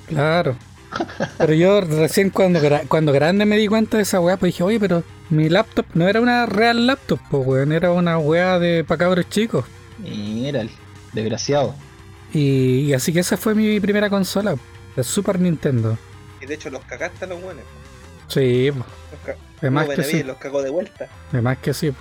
Claro. 0.07 0.57
Pero 1.37 1.53
yo 1.53 1.81
recién 1.81 2.31
cuando, 2.31 2.59
gra- 2.59 2.87
cuando 2.87 3.11
grande 3.11 3.45
me 3.45 3.55
di 3.57 3.67
cuenta 3.67 3.97
de 3.97 4.03
esa 4.03 4.19
weá, 4.19 4.37
pues 4.37 4.53
dije, 4.53 4.63
oye, 4.63 4.79
pero 4.79 5.03
mi 5.29 5.47
laptop 5.47 5.85
no 5.93 6.07
era 6.07 6.19
una 6.21 6.47
real 6.47 6.87
laptop, 6.87 7.19
pues, 7.29 7.45
weón. 7.45 7.71
Era 7.71 7.91
una 7.91 8.17
weá 8.17 8.57
de 8.57 8.83
pa' 8.83 8.97
cabros 8.97 9.29
chicos. 9.29 9.65
Mira, 9.99 10.61
el 10.61 10.71
desgraciado. 11.13 11.75
Y, 12.33 12.79
y 12.87 12.93
así 12.93 13.13
que 13.13 13.19
esa 13.19 13.37
fue 13.37 13.53
mi 13.53 13.79
primera 13.79 14.09
consola, 14.09 14.55
la 14.95 15.03
Super 15.03 15.39
Nintendo. 15.39 15.99
Y 16.41 16.45
de 16.45 16.53
hecho 16.55 16.69
los 16.69 16.83
cagaste 16.85 17.25
a 17.25 17.27
los 17.27 17.41
buenos. 17.41 17.63
Sí, 18.27 18.71
pues, 18.71 18.85
Los, 19.11 19.21
ca 19.25 19.35
de 19.61 19.69
más 19.71 19.87
no, 19.87 19.95
que 19.95 20.03
sí. 20.03 20.23
los 20.23 20.37
cagó 20.37 20.61
de 20.61 20.69
vuelta. 20.69 21.07
De 21.31 21.41
más 21.41 21.57
que 21.57 21.73
sí. 21.73 21.91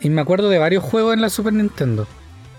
Y 0.00 0.10
me 0.10 0.20
acuerdo 0.20 0.48
de 0.50 0.58
varios 0.58 0.84
juegos 0.84 1.14
en 1.14 1.20
la 1.22 1.30
Super 1.30 1.52
Nintendo. 1.54 2.06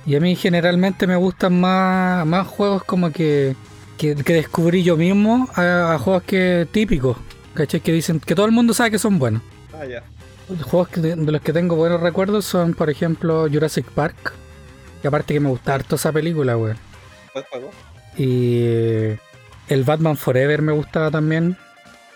Y 0.06 0.16
a 0.16 0.20
mí 0.20 0.36
generalmente 0.36 1.08
me 1.08 1.16
gustan 1.16 1.60
más, 1.60 2.26
más 2.26 2.48
juegos 2.48 2.84
como 2.84 3.12
que, 3.12 3.56
que, 3.98 4.16
que 4.16 4.34
descubrí 4.34 4.84
yo 4.84 4.98
mismo 4.98 5.50
a, 5.56 5.94
a 5.94 6.00
juegos 6.00 6.24
que 6.24 6.68
típicos. 6.72 7.18
¿Cachai? 7.54 7.80
Que 7.82 7.92
dicen 7.94 8.20
que 8.20 8.36
todo 8.36 8.46
el 8.46 8.52
mundo 8.52 8.74
sabe 8.74 8.92
que 8.92 9.00
son 9.00 9.18
buenos. 9.20 9.42
Ah, 9.74 9.86
ya. 9.86 10.04
Juegos 10.66 10.90
que- 10.90 11.00
de 11.02 11.16
los 11.32 11.42
que 11.42 11.54
tengo 11.54 11.76
buenos 11.76 12.02
recuerdos 12.02 12.46
son, 12.46 12.74
por 12.74 12.90
ejemplo, 12.90 13.48
Jurassic 13.52 13.86
Park. 13.92 14.34
Y 15.04 15.08
aparte 15.08 15.34
que 15.34 15.40
me 15.40 15.50
gusta 15.50 15.74
harto 15.76 15.96
esa 15.96 16.12
película, 16.12 16.58
weón. 16.58 16.78
Buen 17.34 17.46
juego. 17.46 17.72
Y 18.18 19.10
el 19.70 19.84
Batman 19.84 20.18
Forever 20.18 20.62
me 20.62 20.72
gustaba 20.72 21.12
también. 21.12 21.58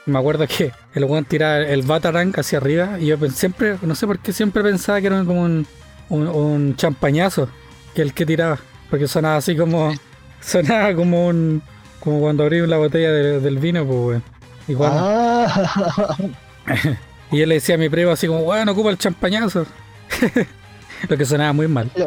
Me 0.06 0.18
acuerdo 0.18 0.48
que 0.48 0.72
el 0.96 1.04
weón 1.04 1.26
tiraba 1.26 1.58
el 1.60 1.84
Batarang 1.84 2.34
hacia 2.38 2.58
arriba 2.58 2.98
y 3.00 3.08
yo 3.08 3.18
siempre, 3.30 3.78
no 3.82 3.94
sé 3.96 4.08
por 4.08 4.18
qué 4.20 4.34
siempre 4.34 4.64
pensaba 4.64 5.00
que 5.02 5.08
era 5.08 5.24
como 5.24 5.42
un, 5.44 5.68
un, 6.10 6.28
un 6.28 6.76
champañazo 6.76 7.50
que 7.94 8.02
el 8.02 8.14
que 8.14 8.26
tiraba. 8.26 8.58
Porque 8.90 9.08
sonaba 9.08 9.36
así 9.38 9.56
como. 9.56 9.94
Sonaba 10.42 10.96
como 10.96 11.28
un. 11.28 11.62
como 12.00 12.20
cuando 12.22 12.44
abrí 12.44 12.66
la 12.66 12.78
botella 12.78 13.12
de- 13.12 13.40
del 13.40 13.60
vino, 13.60 13.86
pues 13.86 14.00
weón. 14.00 14.24
Y, 14.68 14.76
Ah, 14.82 16.16
y 17.32 17.38
yo 17.40 17.46
le 17.46 17.56
decía 17.56 17.76
a 17.76 17.78
mi 17.78 17.90
primo 17.90 18.12
así 18.12 18.26
como, 18.28 18.40
weón, 18.42 18.68
ocupa 18.70 18.90
el 18.90 18.98
champañazo. 18.98 19.66
Lo 21.10 21.18
que 21.18 21.26
sonaba 21.26 21.54
muy 21.54 21.68
mal. 21.68 21.92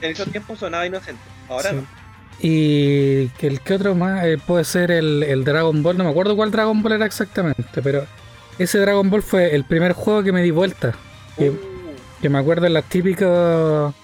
En 0.00 0.12
esos 0.12 0.30
tiempos 0.30 0.58
sonaba 0.60 0.86
inocente. 0.86 1.20
Ahora 1.48 1.70
Sí. 1.70 1.76
no. 1.76 1.97
Y 2.40 3.28
que 3.30 3.48
el 3.48 3.60
que 3.60 3.74
otro 3.74 3.94
más 3.94 4.24
Eh, 4.24 4.38
puede 4.38 4.64
ser 4.64 4.90
el, 4.90 5.22
el 5.22 5.44
Dragon 5.44 5.82
Ball, 5.82 5.98
no 5.98 6.04
me 6.04 6.10
acuerdo 6.10 6.36
cuál 6.36 6.50
Dragon 6.50 6.82
Ball 6.82 6.92
era 6.92 7.06
exactamente, 7.06 7.82
pero 7.82 8.06
ese 8.58 8.78
Dragon 8.78 9.08
Ball 9.10 9.22
fue 9.22 9.54
el 9.54 9.64
primer 9.64 9.92
juego 9.92 10.22
que 10.22 10.32
me 10.32 10.42
di 10.42 10.50
vuelta. 10.50 10.94
Que, 11.36 11.52
que 12.20 12.28
me 12.28 12.38
acuerdo 12.38 12.66
en 12.66 12.74
las 12.74 12.84
típicas 12.84 13.94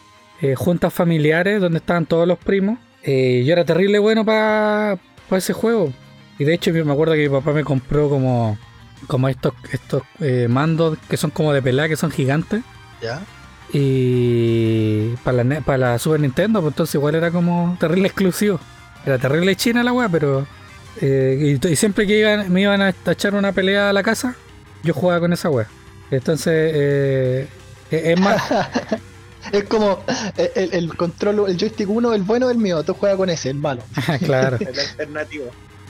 eh, 0.41 0.55
juntas 0.55 0.93
familiares 0.93 1.61
donde 1.61 1.79
estaban 1.79 2.07
todos 2.07 2.27
los 2.27 2.39
primos. 2.39 2.79
Eh, 3.03 3.43
yo 3.47 3.53
era 3.53 3.65
terrible 3.65 3.99
bueno 3.99 4.25
para 4.25 4.99
ese 5.31 5.53
juego. 5.53 5.93
Y 6.39 6.45
de 6.45 6.55
hecho 6.55 6.73
me 6.73 6.93
acuerdo 6.93 7.15
que 7.15 7.29
mi 7.29 7.29
papá 7.29 7.53
me 7.53 7.65
compró 7.65 8.09
como 8.09 8.59
como 9.07 9.29
estos, 9.29 9.53
estos 9.71 10.03
eh, 10.21 10.47
mandos 10.49 10.97
que 11.09 11.17
son 11.17 11.31
como 11.31 11.53
de 11.53 11.63
pelea, 11.63 11.89
que 11.89 11.97
son 11.97 12.11
gigantes. 12.11 12.63
¿Ya? 13.03 13.23
Y 13.75 15.09
para 15.25 15.43
la, 15.45 15.61
para 15.61 15.79
la 15.79 15.99
Super 15.99 16.21
Nintendo, 16.21 16.61
pues 16.61 16.73
entonces 16.73 16.95
igual 16.95 17.15
era 17.17 17.31
como 17.31 17.77
terrible 17.81 18.07
exclusivo. 18.09 18.61
Era 19.05 19.19
terrible 19.19 19.55
china 19.57 19.83
la 19.83 19.93
weá, 19.93 20.09
pero. 20.09 20.47
eh, 21.01 21.59
y, 21.63 21.77
siempre 21.77 22.07
que 22.07 22.19
iban- 22.21 22.49
me 22.51 22.63
iban 22.63 22.81
a 22.83 22.95
echar 23.07 23.35
una 23.35 23.53
pelea 23.53 23.91
a 23.91 23.93
la 23.93 24.03
casa, 24.03 24.37
yo 24.83 24.95
jugaba 24.95 25.21
con 25.21 25.33
esa 25.33 25.51
weá. 25.51 25.67
Entonces, 26.11 26.53
eh, 26.75 27.49
es 27.91 28.21
más. 28.21 28.43
Es 29.53 29.65
como 29.65 30.03
el, 30.39 30.51
el- 30.55 30.73
el 30.75 30.97
control, 30.97 31.45
el 31.51 31.59
joystick 31.59 31.87
1, 31.87 32.15
el 32.15 32.23
bueno 32.23 32.49
el 32.49 32.57
mío, 32.57 32.83
tú 32.83 32.95
juegas 32.95 33.19
con 33.19 33.29
ese, 33.29 33.51
el 33.51 33.57
malo. 33.59 33.83
claro. 34.25 34.57
El 34.61 34.79
alternativo. 34.81 35.45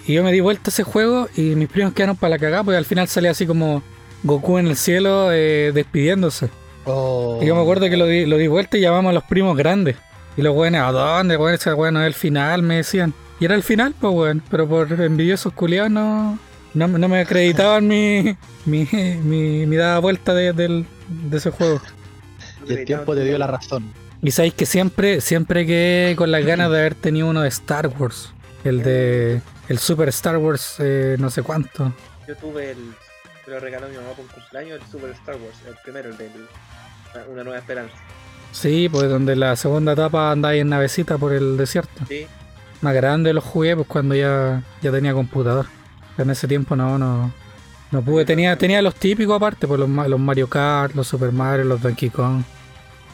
Y 0.08 0.14
yo 0.14 0.24
me 0.24 0.32
di 0.32 0.40
vuelta 0.40 0.62
a 0.66 0.72
ese 0.72 0.82
juego 0.82 1.28
y 1.36 1.54
mis 1.54 1.68
primos 1.68 1.94
quedaron 1.94 2.16
para 2.16 2.30
la 2.30 2.38
cagada, 2.40 2.64
porque 2.64 2.78
al 2.78 2.84
final 2.84 3.06
salía 3.06 3.30
así 3.30 3.46
como 3.46 3.80
Goku 4.24 4.58
en 4.58 4.66
el 4.66 4.76
cielo 4.76 5.28
eh, 5.30 5.70
despidiéndose. 5.72 6.48
Oh. 6.84 7.38
Y 7.42 7.46
yo 7.46 7.54
me 7.54 7.62
acuerdo 7.62 7.88
que 7.88 7.96
lo 7.96 8.06
di, 8.06 8.26
lo 8.26 8.36
di 8.36 8.46
vuelta 8.46 8.76
y 8.76 8.80
llamamos 8.80 9.10
a 9.10 9.14
los 9.14 9.24
primos 9.24 9.56
grandes. 9.56 9.96
Y 10.36 10.42
los 10.42 10.54
weones, 10.54 10.80
¿a 10.80 10.90
dónde, 10.92 11.36
weón? 11.36 11.54
Ese 11.54 11.72
weón 11.72 11.94
no 11.94 12.00
es 12.02 12.06
el 12.08 12.14
final, 12.14 12.62
me 12.62 12.76
decían. 12.76 13.14
Y 13.40 13.44
era 13.44 13.54
el 13.54 13.62
final, 13.62 13.94
pues 14.00 14.12
weón. 14.14 14.42
Pero 14.50 14.68
por 14.68 14.92
envidiosos 15.00 15.52
culiados 15.52 15.90
no, 15.90 16.38
no, 16.74 16.88
no 16.88 17.08
me 17.08 17.20
acreditaban 17.20 17.86
mi, 17.86 18.36
mi, 18.64 18.86
mi, 18.92 19.66
mi 19.66 19.76
dada 19.76 19.98
vuelta 20.00 20.34
de, 20.34 20.52
del- 20.52 20.86
de 21.08 21.36
ese 21.36 21.50
juego. 21.50 21.80
Y 22.68 22.72
el 22.72 22.84
tiempo 22.84 23.14
te 23.14 23.24
dio 23.24 23.38
la 23.38 23.46
razón. 23.46 23.92
Y 24.22 24.30
sabéis 24.30 24.54
que 24.54 24.66
siempre, 24.66 25.20
siempre 25.20 25.66
quedé 25.66 26.16
con 26.16 26.30
las 26.30 26.44
ganas 26.44 26.70
de 26.70 26.78
haber 26.78 26.94
tenido 26.94 27.28
uno 27.28 27.42
de 27.42 27.48
Star 27.48 27.88
Wars. 27.98 28.32
El 28.64 28.82
de. 28.82 29.40
El 29.68 29.78
Super 29.78 30.08
Star 30.08 30.36
Wars, 30.38 30.76
eh, 30.78 31.16
no 31.18 31.30
sé 31.30 31.42
cuánto. 31.42 31.92
Yo 32.26 32.34
tuve 32.36 32.70
el. 32.72 32.78
Me 33.46 33.52
lo 33.52 33.60
regaló 33.60 33.88
mi 33.88 33.96
mamá 33.96 34.08
por 34.16 34.20
un 34.24 34.30
cumpleaños, 34.30 34.80
el 34.82 34.90
Super 34.90 35.10
Star 35.10 35.36
Wars, 35.36 35.56
el 35.68 35.74
primero, 35.84 36.08
el 36.08 36.16
de 36.16 36.28
Una 37.30 37.44
Nueva 37.44 37.58
Esperanza. 37.58 37.94
Sí, 38.52 38.88
pues 38.88 39.08
donde 39.08 39.34
la 39.34 39.56
segunda 39.56 39.92
etapa 39.92 40.30
andáis 40.30 40.62
en 40.62 40.68
navecita 40.68 41.18
por 41.18 41.32
el 41.32 41.56
desierto. 41.56 42.04
Sí, 42.08 42.26
Más 42.82 42.94
grande 42.94 43.32
los 43.32 43.42
jugué 43.42 43.74
pues 43.74 43.88
cuando 43.88 44.14
ya, 44.14 44.62
ya 44.80 44.92
tenía 44.92 45.12
computador. 45.12 45.66
En 46.16 46.30
ese 46.30 46.46
tiempo 46.46 46.76
no, 46.76 46.96
no, 46.96 47.32
no 47.90 48.02
pude. 48.02 48.24
Tenía, 48.24 48.56
tenía 48.56 48.80
los 48.80 48.94
típicos 48.94 49.36
aparte, 49.36 49.66
pues 49.66 49.80
los, 49.80 49.88
los 49.88 50.20
Mario 50.20 50.48
Kart, 50.48 50.94
los 50.94 51.08
Super 51.08 51.32
Mario, 51.32 51.64
los 51.64 51.82
Donkey 51.82 52.10
Kong. 52.10 52.42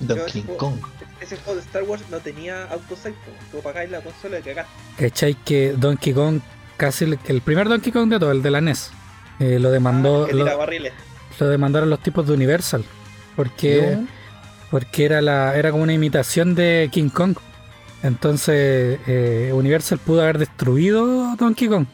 Donkey 0.00 0.42
Kong. 0.58 0.76
ese 1.20 1.36
juego 1.36 1.54
de 1.54 1.66
Star 1.66 1.82
Wars 1.84 2.02
no 2.10 2.18
tenía 2.18 2.64
autosave, 2.64 3.14
tú 3.50 3.60
pagáis 3.60 3.90
la 3.90 4.02
consola 4.02 4.36
de 4.36 4.42
cagar. 4.42 4.66
¿Cachai? 4.98 5.34
Que 5.34 5.72
Donkey 5.72 6.12
Kong, 6.12 6.40
casi 6.76 7.16
el, 7.26 7.40
primer 7.40 7.68
Donkey 7.68 7.92
Kong 7.92 8.10
de 8.10 8.18
todo, 8.18 8.32
el 8.32 8.42
de 8.42 8.50
la 8.50 8.60
NES, 8.60 8.90
eh, 9.38 9.58
lo 9.58 9.70
demandó, 9.70 10.28
lo, 10.28 10.44
barriles. 10.58 10.92
lo 11.38 11.48
demandaron 11.48 11.88
los 11.88 12.00
tipos 12.00 12.26
de 12.26 12.34
Universal. 12.34 12.84
Porque, 13.44 13.96
¿No? 13.98 14.06
porque 14.70 15.04
era 15.06 15.22
la, 15.22 15.56
era 15.56 15.70
como 15.70 15.82
una 15.82 15.94
imitación 15.94 16.54
de 16.54 16.88
King 16.92 17.08
Kong. 17.08 17.36
Entonces, 18.02 18.98
eh, 19.06 19.50
Universal 19.54 19.98
pudo 19.98 20.22
haber 20.22 20.38
destruido 20.38 21.36
Donkey 21.36 21.68
Kong. 21.68 21.86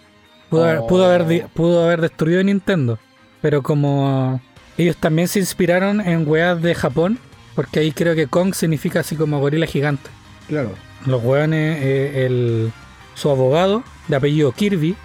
Pudo, 0.51 0.65
haber, 0.65 0.79
Oh. 0.79 0.87
pudo, 0.87 1.07
haber, 1.07 1.27
di- 1.27 1.43
pudo 1.55 1.85
haber 1.85 2.01
destruido 2.01 2.43
Nintendo. 2.43 2.99
Pero 3.43 3.63
como 3.63 4.41
ellos 4.77 4.97
también 4.97 5.29
se 5.29 5.39
inspiraron 5.39 6.01
en 6.01 6.27
weas 6.29 6.61
de 6.63 6.75
Japón, 6.75 7.19
porque 7.55 7.81
ahí 7.81 7.93
creo 7.93 8.15
que 8.15 8.27
Kong 8.27 8.55
significa 8.55 9.01
así 9.01 9.15
como 9.17 9.39
gorila 9.41 9.67
gigante. 9.67 10.11
Claro. 10.49 10.71
Los 11.07 11.23
weones, 11.23 11.79
eh, 11.81 12.27
el, 12.27 12.73
su 13.15 13.31
abogado, 13.31 13.85
de 14.09 14.17
apellido 14.17 14.51
Kirby, 14.53 14.97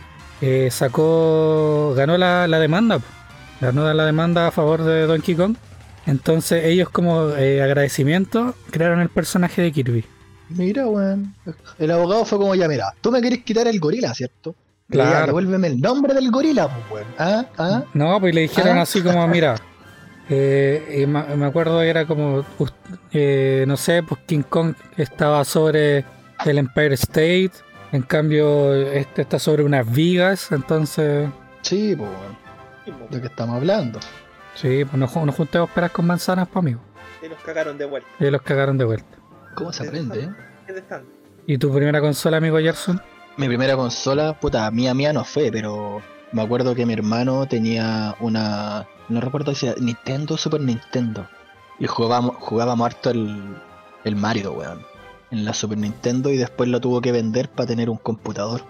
eh, 0.42 0.70
sacó, 0.72 1.94
ganó 1.96 2.18
la, 2.18 2.48
la 2.48 2.60
demanda. 2.60 3.00
Ganó 3.60 3.92
la 3.94 4.06
demanda 4.06 4.48
a 4.48 4.52
favor 4.52 4.84
de 4.84 5.04
Donkey 5.06 5.36
Kong. 5.36 5.56
Entonces 6.06 6.66
ellos 6.66 6.90
como 6.90 7.30
eh, 7.32 7.62
agradecimiento 7.62 8.56
crearon 8.72 9.00
el 9.02 9.10
personaje 9.10 9.62
de 9.62 9.72
Kirby. 9.72 10.06
Mira, 10.50 10.88
weón. 10.88 11.34
El 11.80 11.92
abogado 11.92 12.26
fue 12.26 12.38
como, 12.38 12.56
ya, 12.56 12.68
mira, 12.68 12.94
tú 13.02 13.12
me 13.12 13.22
querés 13.22 13.44
quitar 13.44 13.68
el 13.68 13.80
gorila, 13.80 14.14
¿cierto? 14.14 14.56
Claro. 14.90 15.12
Ya, 15.12 15.26
devuélveme 15.28 15.68
el 15.68 15.80
nombre 15.80 16.14
del 16.14 16.30
gorila, 16.32 16.68
pues, 16.68 16.92
weón. 16.92 17.08
Ah, 17.18 17.46
ah. 17.58 17.84
No, 17.94 18.20
pues 18.20 18.36
le 18.36 18.42
dijeron 18.42 18.78
Ah. 18.78 18.82
así 18.82 19.02
como, 19.02 19.26
mira, 19.28 19.56
eh, 20.30 21.06
me 21.08 21.46
acuerdo 21.46 21.82
era 21.82 22.06
como, 22.06 22.44
eh, 23.14 23.64
no 23.68 23.78
sé, 23.78 24.04
pues 24.04 24.20
King 24.26 24.42
Kong 24.42 24.74
estaba 24.98 25.46
sobre 25.46 26.04
el 26.46 26.58
Empire 26.58 26.96
State, 26.96 27.52
en 27.94 28.02
cambio 28.02 28.74
este 28.74 29.22
está 29.22 29.38
sobre 29.40 29.64
unas 29.64 29.90
vigas, 29.90 30.52
entonces, 30.52 31.30
Sí, 31.62 31.96
pues. 31.96 32.10
De 33.12 33.22
qué 33.22 33.28
estamos 33.28 33.56
hablando. 33.56 34.00
Sí, 34.56 34.86
pues 34.86 34.98
no, 34.98 35.26
no 35.26 35.32
juntemos 35.32 35.70
peras 35.72 35.92
con 35.92 36.06
manzanas, 36.08 36.48
pues 36.48 36.64
amigo. 36.64 36.82
Y 37.24 37.28
los 37.30 37.40
cagaron 37.42 37.78
de 37.78 37.86
vuelta. 37.86 38.10
Y 38.20 38.30
los 38.32 38.42
cagaron 38.42 38.78
de 38.78 38.86
vuelta. 38.86 39.18
¿Cómo 39.56 39.72
se 39.74 39.88
aprende, 39.88 40.24
eh? 40.24 40.30
¿Qué 40.68 40.74
están? 40.74 41.04
¿Y 41.48 41.58
tu 41.58 41.72
primera 41.74 42.00
consola, 42.02 42.38
amigo 42.38 42.58
Gerson? 42.60 43.02
Mi 43.38 43.48
primera 43.48 43.76
consola, 43.76 44.40
puta, 44.40 44.70
mía 44.72 44.94
mía 44.94 45.14
no 45.14 45.24
fue, 45.24 45.52
pero 45.52 46.02
me 46.32 46.42
acuerdo 46.42 46.76
que 46.76 46.86
mi 46.86 46.94
hermano 46.94 47.48
tenía 47.48 48.16
una, 48.20 48.88
no 49.10 49.22
recuerdo 49.22 49.54
si 49.56 49.68
era 49.68 49.76
Nintendo 49.80 50.36
o 50.36 50.38
Super 50.38 50.62
Nintendo. 50.62 51.28
Y 51.80 51.88
jugábamos, 51.88 52.36
jugábamos 52.40 52.86
harto 52.86 53.10
el, 53.10 53.56
el 54.04 54.16
Mario, 54.16 54.54
weón. 54.54 54.86
En 55.32 55.46
la 55.46 55.54
Super 55.54 55.78
Nintendo 55.78 56.30
y 56.30 56.38
después 56.38 56.70
lo 56.70 56.80
tuvo 56.82 57.02
que 57.02 57.12
vender 57.12 57.50
para 57.50 57.68
tener 57.68 57.90
un 57.90 57.98
computador. 57.98 58.62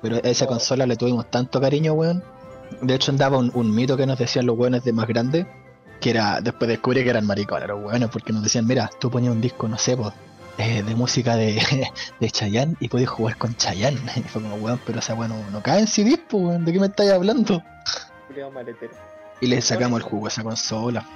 Pero 0.00 0.16
a 0.16 0.20
esa 0.20 0.44
Oh. 0.44 0.48
consola 0.48 0.86
le 0.86 0.96
tuvimos 0.96 1.30
tanto 1.30 1.60
cariño, 1.60 1.92
weón. 1.94 2.22
De 2.80 2.94
hecho 2.94 3.12
andaba 3.12 3.38
un, 3.38 3.50
un 3.54 3.74
mito 3.74 3.96
que 3.96 4.06
nos 4.06 4.18
decían 4.18 4.46
los 4.46 4.58
weones 4.58 4.84
de 4.84 4.92
más 4.92 5.06
grandes, 5.06 5.46
que 6.00 6.10
era, 6.10 6.40
después 6.40 6.68
descubrí 6.68 7.02
que 7.02 7.10
eran 7.10 7.26
maricones 7.26 7.68
los 7.68 7.82
weones, 7.82 8.08
porque 8.10 8.32
nos 8.32 8.42
decían, 8.42 8.66
mira, 8.66 8.90
tú 8.98 9.10
ponías 9.10 9.32
un 9.32 9.40
disco, 9.40 9.68
no 9.68 9.78
sé, 9.78 9.96
pues, 9.96 10.12
eh, 10.58 10.82
de 10.82 10.94
música 10.94 11.34
de, 11.36 11.60
de 12.20 12.30
Chayanne 12.30 12.76
y 12.80 12.88
podías 12.88 13.10
jugar 13.10 13.36
con 13.38 13.56
Chayanne. 13.56 14.00
Y 14.16 14.22
fue 14.22 14.42
como, 14.42 14.56
weón, 14.56 14.80
pero 14.84 14.98
esa 14.98 15.14
weón 15.14 15.30
no, 15.30 15.50
no 15.50 15.62
cae 15.62 15.80
en 15.80 15.86
CD, 15.86 16.18
pues, 16.28 16.44
weón, 16.44 16.64
¿de 16.64 16.72
qué 16.72 16.80
me 16.80 16.86
estáis 16.86 17.12
hablando? 17.12 17.62
Y 19.40 19.46
le 19.46 19.60
sacamos 19.60 20.00
el 20.00 20.06
jugo 20.06 20.26
a 20.26 20.28
esa 20.28 20.42
consola. 20.42 21.06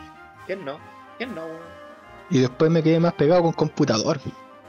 ¿Quién 0.46 0.64
no? 0.64 0.78
¿Quién 1.18 1.34
no? 1.34 1.44
weón? 1.44 1.78
Y 2.30 2.38
después 2.40 2.70
me 2.70 2.82
quedé 2.82 3.00
más 3.00 3.14
pegado 3.14 3.42
con 3.42 3.52
computador. 3.52 4.20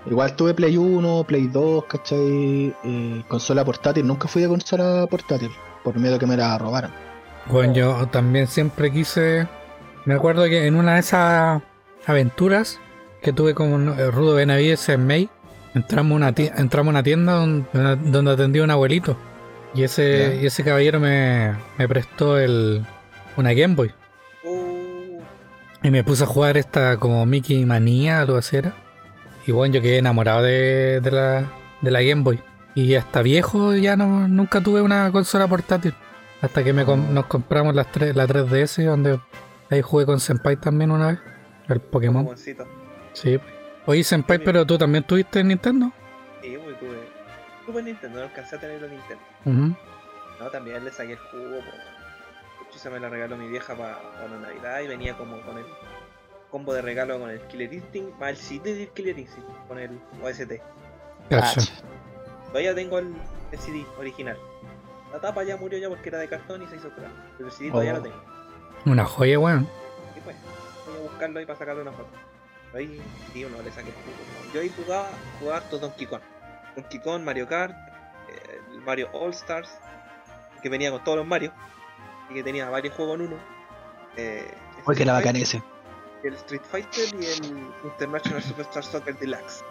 Igual 0.05 0.35
tuve 0.35 0.53
Play 0.53 0.77
1, 0.77 1.23
Play 1.25 1.47
2, 1.47 1.85
¿cachai? 1.85 2.73
Eh, 2.83 3.23
consola 3.27 3.65
portátil, 3.65 4.07
nunca 4.07 4.27
fui 4.27 4.41
de 4.41 4.47
consola 4.47 5.05
portátil, 5.07 5.51
por 5.83 5.97
miedo 5.97 6.19
que 6.19 6.25
me 6.25 6.37
la 6.37 6.57
robaran. 6.57 6.91
Bueno, 7.47 7.73
yo 7.73 8.07
también 8.07 8.47
siempre 8.47 8.91
quise. 8.91 9.47
Me 10.05 10.13
acuerdo 10.13 10.45
que 10.45 10.65
en 10.67 10.75
una 10.75 10.95
de 10.95 10.99
esas 10.99 11.61
aventuras 12.05 12.79
que 13.21 13.33
tuve 13.33 13.53
con 13.53 13.99
eh, 13.99 14.11
Rudo 14.11 14.35
Benavides 14.35 14.87
en 14.89 15.05
May, 15.05 15.29
entramos 15.75 16.13
a 16.13 16.15
una, 16.15 16.31
ti- 16.33 16.49
entramos 16.55 16.91
una 16.91 17.03
tienda 17.03 17.33
donde, 17.33 17.65
donde 18.09 18.31
atendía 18.31 18.63
un 18.63 18.71
abuelito. 18.71 19.17
Y 19.73 19.83
ese, 19.83 20.39
y 20.41 20.45
ese 20.47 20.63
caballero 20.63 20.99
me, 20.99 21.53
me 21.77 21.87
prestó 21.87 22.39
el, 22.39 22.83
una 23.37 23.53
Game 23.53 23.75
Boy. 23.75 23.91
Uh, 24.43 25.19
Y 25.83 25.91
me 25.91 26.03
puse 26.03 26.23
a 26.23 26.27
jugar 26.27 26.57
esta 26.57 26.97
como 26.97 27.25
Mickey 27.25 27.65
Manía, 27.65 28.21
algo 28.21 28.37
así 28.37 28.57
era. 28.57 28.73
Y 29.45 29.51
bueno, 29.51 29.75
yo 29.75 29.81
quedé 29.81 29.97
enamorado 29.99 30.41
de, 30.43 31.01
de 31.01 31.11
la, 31.11 31.45
de 31.81 31.91
la 31.91 32.01
Game 32.01 32.23
Boy. 32.23 32.39
Y 32.75 32.95
hasta 32.95 33.21
viejo 33.21 33.73
ya 33.75 33.95
no, 33.95 34.27
nunca 34.27 34.61
tuve 34.61 34.81
una 34.81 35.11
consola 35.11 35.47
portátil. 35.47 35.93
Hasta 36.41 36.63
que 36.63 36.71
me 36.71 36.85
com- 36.85 37.13
nos 37.13 37.25
compramos 37.25 37.75
las 37.75 37.91
tres, 37.91 38.15
la 38.15 38.25
3DS, 38.27 38.85
donde 38.85 39.19
ahí 39.69 39.81
jugué 39.81 40.05
con 40.05 40.19
Senpai 40.19 40.55
también 40.57 40.91
una 40.91 41.07
vez. 41.07 41.19
El 41.67 41.79
Pokémon. 41.81 42.23
Pokémoncito. 42.23 42.65
Sí. 43.13 43.39
Oye, 43.85 44.03
Senpai, 44.03 44.39
pero 44.39 44.65
tú 44.65 44.77
también 44.77 45.03
tuviste 45.03 45.43
Nintendo. 45.43 45.91
Sí, 46.41 46.57
muy 46.63 46.73
tuve. 46.75 47.09
Tuve 47.65 47.83
Nintendo, 47.83 48.19
no 48.19 48.25
alcancé 48.25 48.55
a 48.55 48.59
tener 48.59 48.81
el 48.83 48.91
Nintendo. 48.91 49.75
No, 50.39 50.49
también 50.51 50.83
le 50.85 50.91
saqué 50.91 51.13
el 51.13 51.17
jugo. 51.17 51.57
hecho, 52.69 52.79
se 52.79 52.89
me 52.89 52.99
la 52.99 53.09
regaló 53.09 53.35
mi 53.35 53.47
vieja 53.49 53.75
para 53.75 53.97
la 54.29 54.37
Navidad 54.39 54.79
y 54.81 54.87
venía 54.87 55.17
como 55.17 55.41
con 55.41 55.57
el 55.57 55.65
combo 56.49 56.73
de 56.73 56.81
regalo 56.81 57.19
con 57.19 57.29
el 57.29 57.41
Killer 57.41 57.73
Instinct, 57.73 58.17
más 58.19 58.29
el 58.29 58.37
CD 58.37 58.73
del 58.75 58.87
Killer 58.89 59.19
Instinct, 59.19 59.49
con 59.67 59.77
el 59.79 59.99
OST. 60.23 60.61
Cacho. 61.29 61.61
Todavía 62.49 62.75
tengo 62.75 62.99
el, 62.99 63.13
el 63.51 63.59
CD 63.59 63.85
original. 63.97 64.37
La 65.11 65.19
tapa 65.19 65.43
ya 65.43 65.57
murió 65.57 65.77
ya 65.79 65.89
porque 65.89 66.09
era 66.09 66.19
de 66.19 66.27
cartón 66.27 66.61
y 66.61 66.67
se 66.67 66.75
hizo 66.75 66.89
crack. 66.91 67.11
Pero 67.37 67.49
el 67.49 67.55
CD 67.55 67.71
todavía 67.71 67.93
Oh. 67.93 67.97
lo 67.97 68.03
tengo. 68.03 68.23
Una 68.85 69.05
joya, 69.05 69.39
weón. 69.39 69.67
Y 70.15 70.19
pues, 70.21 70.35
voy 70.87 70.97
a 70.97 71.01
buscarlo 71.09 71.39
ahí 71.39 71.45
para 71.45 71.59
sacarle 71.59 71.81
una 71.81 71.91
foto. 71.91 72.09
Ahí, 72.73 73.01
sí, 73.33 73.43
uno 73.43 73.61
le 73.61 73.71
saqué 73.71 73.89
el 73.89 73.95
jugo. 73.95 74.53
Yo 74.53 74.61
ahí 74.61 74.71
jugaba, 74.75 75.09
jugaba 75.39 75.57
harto 75.57 75.79
Donkey 75.79 76.05
Kong. 76.07 76.21
Donkey 76.75 76.99
Kong, 77.01 77.23
Mario 77.23 77.47
Kart, 77.47 77.73
eh, 78.29 78.59
Mario 78.85 79.09
All 79.13 79.31
Stars, 79.31 79.69
que 80.61 80.69
venía 80.69 80.91
con 80.91 81.03
todos 81.03 81.17
los 81.17 81.27
Mario, 81.27 81.51
y 82.29 82.35
que 82.35 82.43
tenía 82.43 82.69
varios 82.69 82.93
juegos 82.95 83.15
en 83.19 83.27
uno. 83.27 83.37
Eh, 84.17 84.51
que 84.95 85.05
la 85.05 85.15
Fighter, 85.19 85.35
ese. 85.37 85.63
El 86.23 86.33
Street 86.35 86.61
Fighter 86.69 87.07
y 87.19 87.25
el 87.25 87.57
International 87.83 88.41
Superstar 88.43 88.83
Soccer 88.83 89.17
Deluxe 89.17 89.63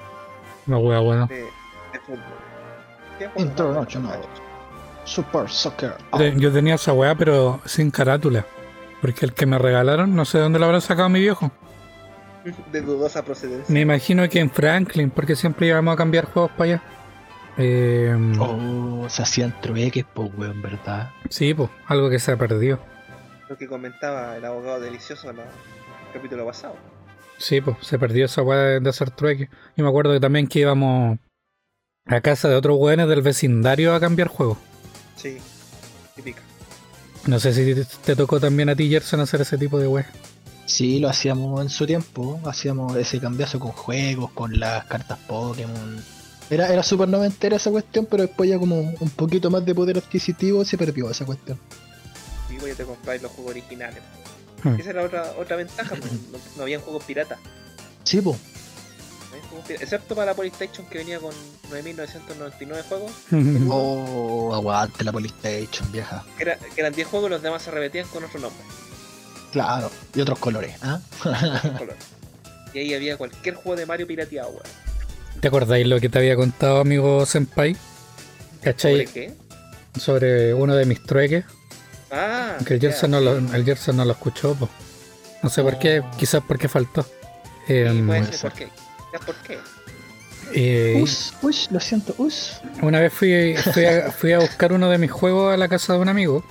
Una 0.67 0.79
wea 0.79 0.99
buena. 1.01 1.27
de, 1.27 1.43
de 1.93 2.01
fútbol. 2.07 2.23
¿Qué 3.18 3.26
juego? 3.28 3.48
International. 3.50 4.20
Super 5.04 5.48
Soccer. 5.48 5.94
Oh, 6.11 6.22
Yo- 6.22 6.52
tenía 6.52 6.74
esa 6.74 6.92
weá, 6.92 7.14
pero 7.14 7.61
sin 7.64 7.90
carátula. 7.90 8.46
Porque 9.00 9.26
el 9.26 9.33
que 9.33 9.46
me 9.46 9.59
regalaron, 9.59 10.14
no 10.14 10.24
sé 10.24 10.38
dónde 10.38 10.59
lo 10.59 10.66
habrá 10.66 10.81
sacado 10.81 11.09
mi 11.09 11.20
viejo. 11.20 11.50
De 12.72 12.81
dudosa 12.81 13.24
procedencia. 13.24 13.72
Me 13.72 13.81
imagino 13.81 14.28
que 14.28 14.40
en 14.40 14.50
Franklin, 14.50 15.11
porque 15.11 15.37
siempre 15.37 15.68
íbamos 15.68 15.94
a 15.94 15.96
cambiar 15.96 16.26
juegos 16.26 16.50
para 16.52 16.64
allá. 16.64 16.83
Eh, 17.61 18.16
oh, 18.38 19.07
se 19.09 19.22
hacían 19.22 19.61
trueques, 19.61 20.04
pues, 20.14 20.31
weón, 20.37 20.62
¿verdad? 20.62 21.11
Sí, 21.28 21.54
pues, 21.54 21.68
algo 21.87 22.09
que 22.09 22.20
se 22.20 22.31
ha 22.33 22.37
perdido. 22.37 22.78
Lo 23.48 23.57
que 23.57 23.66
comentaba 23.66 24.37
el 24.37 24.44
abogado 24.44 24.81
delicioso 24.81 25.31
en 25.31 25.38
el 25.38 25.44
capítulo 26.12 26.46
pasado. 26.46 26.76
Sí, 27.38 27.61
pues, 27.61 27.76
se 27.81 27.98
perdió 27.98 28.26
esa 28.26 28.42
weá 28.42 28.78
de, 28.81 28.88
hacer 28.88 29.11
trueque. 29.11 29.48
Y 29.76 29.83
me 29.83 29.88
acuerdo 29.88 30.12
que 30.12 30.20
también 30.20 30.46
que 30.46 30.61
íbamos 30.61 31.18
a 32.09 32.21
casa 32.21 32.49
de 32.49 32.55
otros 32.57 32.77
weones 32.79 33.09
del 33.09 33.23
vecindario 33.23 33.94
a 33.94 34.01
cambiar 34.01 34.29
juegos. 34.29 34.59
Sí, 35.16 35.38
típica. 36.16 36.40
No 37.27 37.38
sé 37.38 37.53
si 37.53 37.85
te, 38.05 38.16
tocó 38.16 38.40
también 38.40 38.71
a 38.71 38.77
ti, 38.77 38.88
Gerson, 38.88 39.21
hacer 39.21 39.42
ese 39.42 39.59
tipo 39.59 39.79
de 39.79 39.87
weá. 39.87 40.07
Sí, 40.64 40.99
lo 40.99 41.09
hacíamos 41.09 41.61
en 41.61 41.71
su 41.71 41.87
tiempo. 41.87 42.40
Hacíamos 42.44 42.97
ese 42.97 43.21
cambiazo 43.21 43.59
con 43.59 43.73
juegos, 43.73 44.31
con 44.33 44.59
las 44.59 44.85
cartas 44.87 45.18
Pokémon. 45.27 46.03
Era, 46.51 46.73
era 46.73 46.83
súper 46.83 47.09
noventera 47.09 47.57
esa 47.57 47.71
cuestión, 47.71 48.07
pero 48.07 48.23
después 48.23 48.49
ya 48.49 48.59
como 48.59 48.81
un 48.81 49.11
poquito 49.11 49.51
más 49.51 49.64
de 49.64 49.75
poder 49.75 49.99
adquisitivo 49.99 50.64
se 50.64 50.79
perdió 50.79 51.11
esa 51.11 51.27
cuestión. 51.27 51.59
Y 52.51 52.59
voy 52.59 52.71
a 52.71 52.75
te 52.75 52.85
comprar 52.85 53.21
los 53.21 53.31
juegos 53.33 53.51
originales. 53.51 54.03
Hmm. 54.62 54.75
Esa 54.79 54.90
era 54.90 55.05
otra, 55.05 55.33
otra 55.38 55.57
ventaja, 55.57 55.94
pues, 55.97 56.12
no, 56.12 56.38
no 56.57 56.62
habían 56.62 56.81
juegos 56.81 57.05
piratas. 57.05 57.38
Sí, 58.05 58.21
pues. 58.21 58.38
Excepto 59.68 60.14
para 60.14 60.27
la 60.33 60.35
PlayStation 60.35 60.87
que 60.87 60.99
venía 60.99 61.18
con 61.21 61.33
9.999 61.71 62.83
juegos, 62.88 63.12
Oh, 63.71 64.53
aguante 64.55 65.05
la 65.05 65.12
Polystation, 65.12 65.90
vieja. 65.92 66.25
que, 66.37 66.42
era- 66.44 66.57
que 66.57 66.81
eran 66.81 66.92
10 66.92 67.09
juegos 67.09 67.29
y 67.29 67.33
los 67.33 67.42
demás 67.42 67.62
se 67.62 67.71
repetían 67.71 68.07
con 68.09 68.25
otro 68.25 68.40
nombre. 68.40 68.62
Claro, 69.53 69.90
y 70.14 70.21
otros 70.21 70.38
colores, 70.38 70.75
¿ah? 70.83 71.01
color. 71.79 71.97
Y 72.75 72.79
ahí 72.81 72.94
había 72.94 73.16
cualquier 73.16 73.55
juego 73.55 73.77
de 73.77 73.87
Mario 73.87 74.07
pirateado, 74.07 74.51
weón. 74.51 74.62
¿Te 75.40 75.49
acordáis 75.49 75.87
lo 75.87 76.01
que 76.01 76.09
te 76.09 76.18
había 76.18 76.37
contado, 76.37 76.81
amigo 76.81 77.25
Senpai? 77.25 77.75
¿Sobre 77.75 78.61
¿Cachai? 78.62 79.07
qué? 79.07 79.35
Sobre 79.99 80.53
uno 80.53 80.75
de 80.75 80.85
mis 80.85 81.03
trueques. 81.03 81.44
Ah, 82.11 82.57
Que 82.66 82.75
el 82.75 82.81
Gerson, 82.81 83.11
no 83.12 83.21
lo, 83.21 83.38
sí. 83.38 83.47
el 83.55 83.64
Gerson 83.64 83.97
no 83.97 84.05
lo 84.05 84.12
escuchó, 84.12 84.55
po. 84.55 84.68
No 85.42 85.49
sé 85.49 85.62
por 85.62 85.79
qué, 85.79 86.03
quizás 86.18 86.42
porque 86.47 86.68
faltó. 86.68 87.07
Eh, 87.68 87.88
Sí, 87.90 88.03
puede 88.03 88.07
puede 88.07 88.25
ser, 88.25 88.35
ser. 88.35 88.51
¿por 88.51 88.59
qué? 88.59 88.68
¿Por 89.24 89.35
qué? 89.37 89.59
eh, 90.54 90.98
Us, 91.02 91.35
us, 91.42 91.68
lo 91.70 91.78
siento, 91.81 92.14
us. 92.18 92.61
una 92.83 93.00
vez 93.00 93.12
fui, 93.12 93.54
fui, 93.74 93.85
a, 93.85 94.11
fui 94.18 94.33
a 94.33 94.38
buscar 94.38 94.72
uno 94.72 94.88
de 94.88 94.98
mis 94.98 95.11
juegos 95.11 95.52
a 95.52 95.57
la 95.57 95.68
casa 95.68 95.92
de 95.94 95.98
un 96.00 96.09
amigo. 96.09 96.44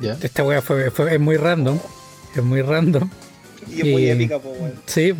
Ya. 0.00 0.16
Esta 0.20 0.42
wea 0.44 0.60
fue, 0.62 0.90
fue- 0.90 1.14
es 1.14 1.20
muy 1.20 1.36
random. 1.36 1.78
Es 2.34 2.42
muy 2.42 2.60
random. 2.62 3.08
Y 3.68 3.80
es 3.80 3.86
muy 3.86 4.10
épica, 4.10 4.38
pues, 4.38 4.58
weón. 4.60 4.74
Sí. 4.86 5.14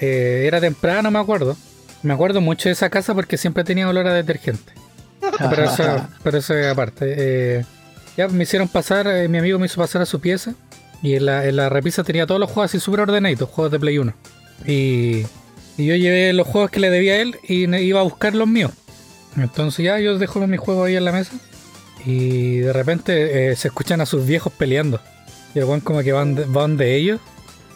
Eh, 0.00 0.44
era 0.46 0.60
temprano, 0.60 1.10
me 1.10 1.18
acuerdo. 1.18 1.56
Me 2.02 2.12
acuerdo 2.14 2.40
mucho 2.40 2.68
de 2.68 2.72
esa 2.72 2.90
casa 2.90 3.14
porque 3.14 3.36
siempre 3.36 3.64
tenía 3.64 3.88
olor 3.88 4.06
a 4.06 4.14
detergente. 4.14 4.72
Pero 5.38 5.64
eso, 5.64 6.06
pero 6.22 6.38
eso 6.38 6.54
es 6.54 6.66
aparte. 6.66 7.14
Eh, 7.16 7.64
ya 8.16 8.28
me 8.28 8.42
hicieron 8.44 8.68
pasar, 8.68 9.06
eh, 9.06 9.28
mi 9.28 9.38
amigo 9.38 9.58
me 9.58 9.66
hizo 9.66 9.80
pasar 9.80 10.02
a 10.02 10.06
su 10.06 10.20
pieza. 10.20 10.54
Y 11.02 11.14
en 11.16 11.26
la, 11.26 11.46
en 11.46 11.56
la 11.56 11.68
repisa 11.68 12.04
tenía 12.04 12.26
todos 12.26 12.40
los 12.40 12.48
juegos 12.50 12.70
así 12.70 12.78
súper 12.78 13.00
ordenaditos, 13.00 13.48
juegos 13.48 13.72
de 13.72 13.80
Play 13.80 13.98
1. 13.98 14.14
Y, 14.66 15.22
y 15.76 15.86
yo 15.86 15.96
llevé 15.96 16.32
los 16.32 16.46
juegos 16.46 16.70
que 16.70 16.80
le 16.80 16.90
debía 16.90 17.14
a 17.14 17.16
él 17.16 17.38
y 17.42 17.64
iba 17.64 18.00
a 18.00 18.04
buscar 18.04 18.34
los 18.34 18.48
míos. 18.48 18.72
Entonces 19.36 19.84
ya 19.84 19.98
yo 19.98 20.18
dejo 20.18 20.46
mis 20.46 20.60
juegos 20.60 20.86
ahí 20.86 20.96
en 20.96 21.04
la 21.04 21.12
mesa. 21.12 21.32
Y 22.04 22.58
de 22.58 22.72
repente 22.72 23.50
eh, 23.50 23.56
se 23.56 23.68
escuchan 23.68 24.00
a 24.00 24.06
sus 24.06 24.26
viejos 24.26 24.52
peleando. 24.52 25.00
Y 25.54 25.58
el 25.58 25.64
weón 25.64 25.80
como 25.80 26.02
que 26.02 26.12
van 26.12 26.34
de, 26.34 26.44
van 26.44 26.76
de 26.76 26.96
ellos. 26.96 27.20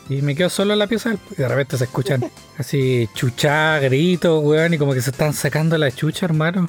Y 0.08 0.22
me 0.22 0.34
quedo 0.34 0.50
solo 0.50 0.72
en 0.72 0.78
la 0.78 0.86
pieza. 0.86 1.16
Y 1.30 1.34
de 1.36 1.48
repente 1.48 1.78
se 1.78 1.84
escuchan 1.84 2.24
así 2.58 3.08
chuchá, 3.14 3.78
gritos, 3.78 4.42
weón. 4.44 4.74
Y 4.74 4.78
como 4.78 4.92
que 4.92 5.00
se 5.00 5.10
están 5.10 5.32
sacando 5.32 5.78
la 5.78 5.90
chucha, 5.90 6.26
hermano. 6.26 6.68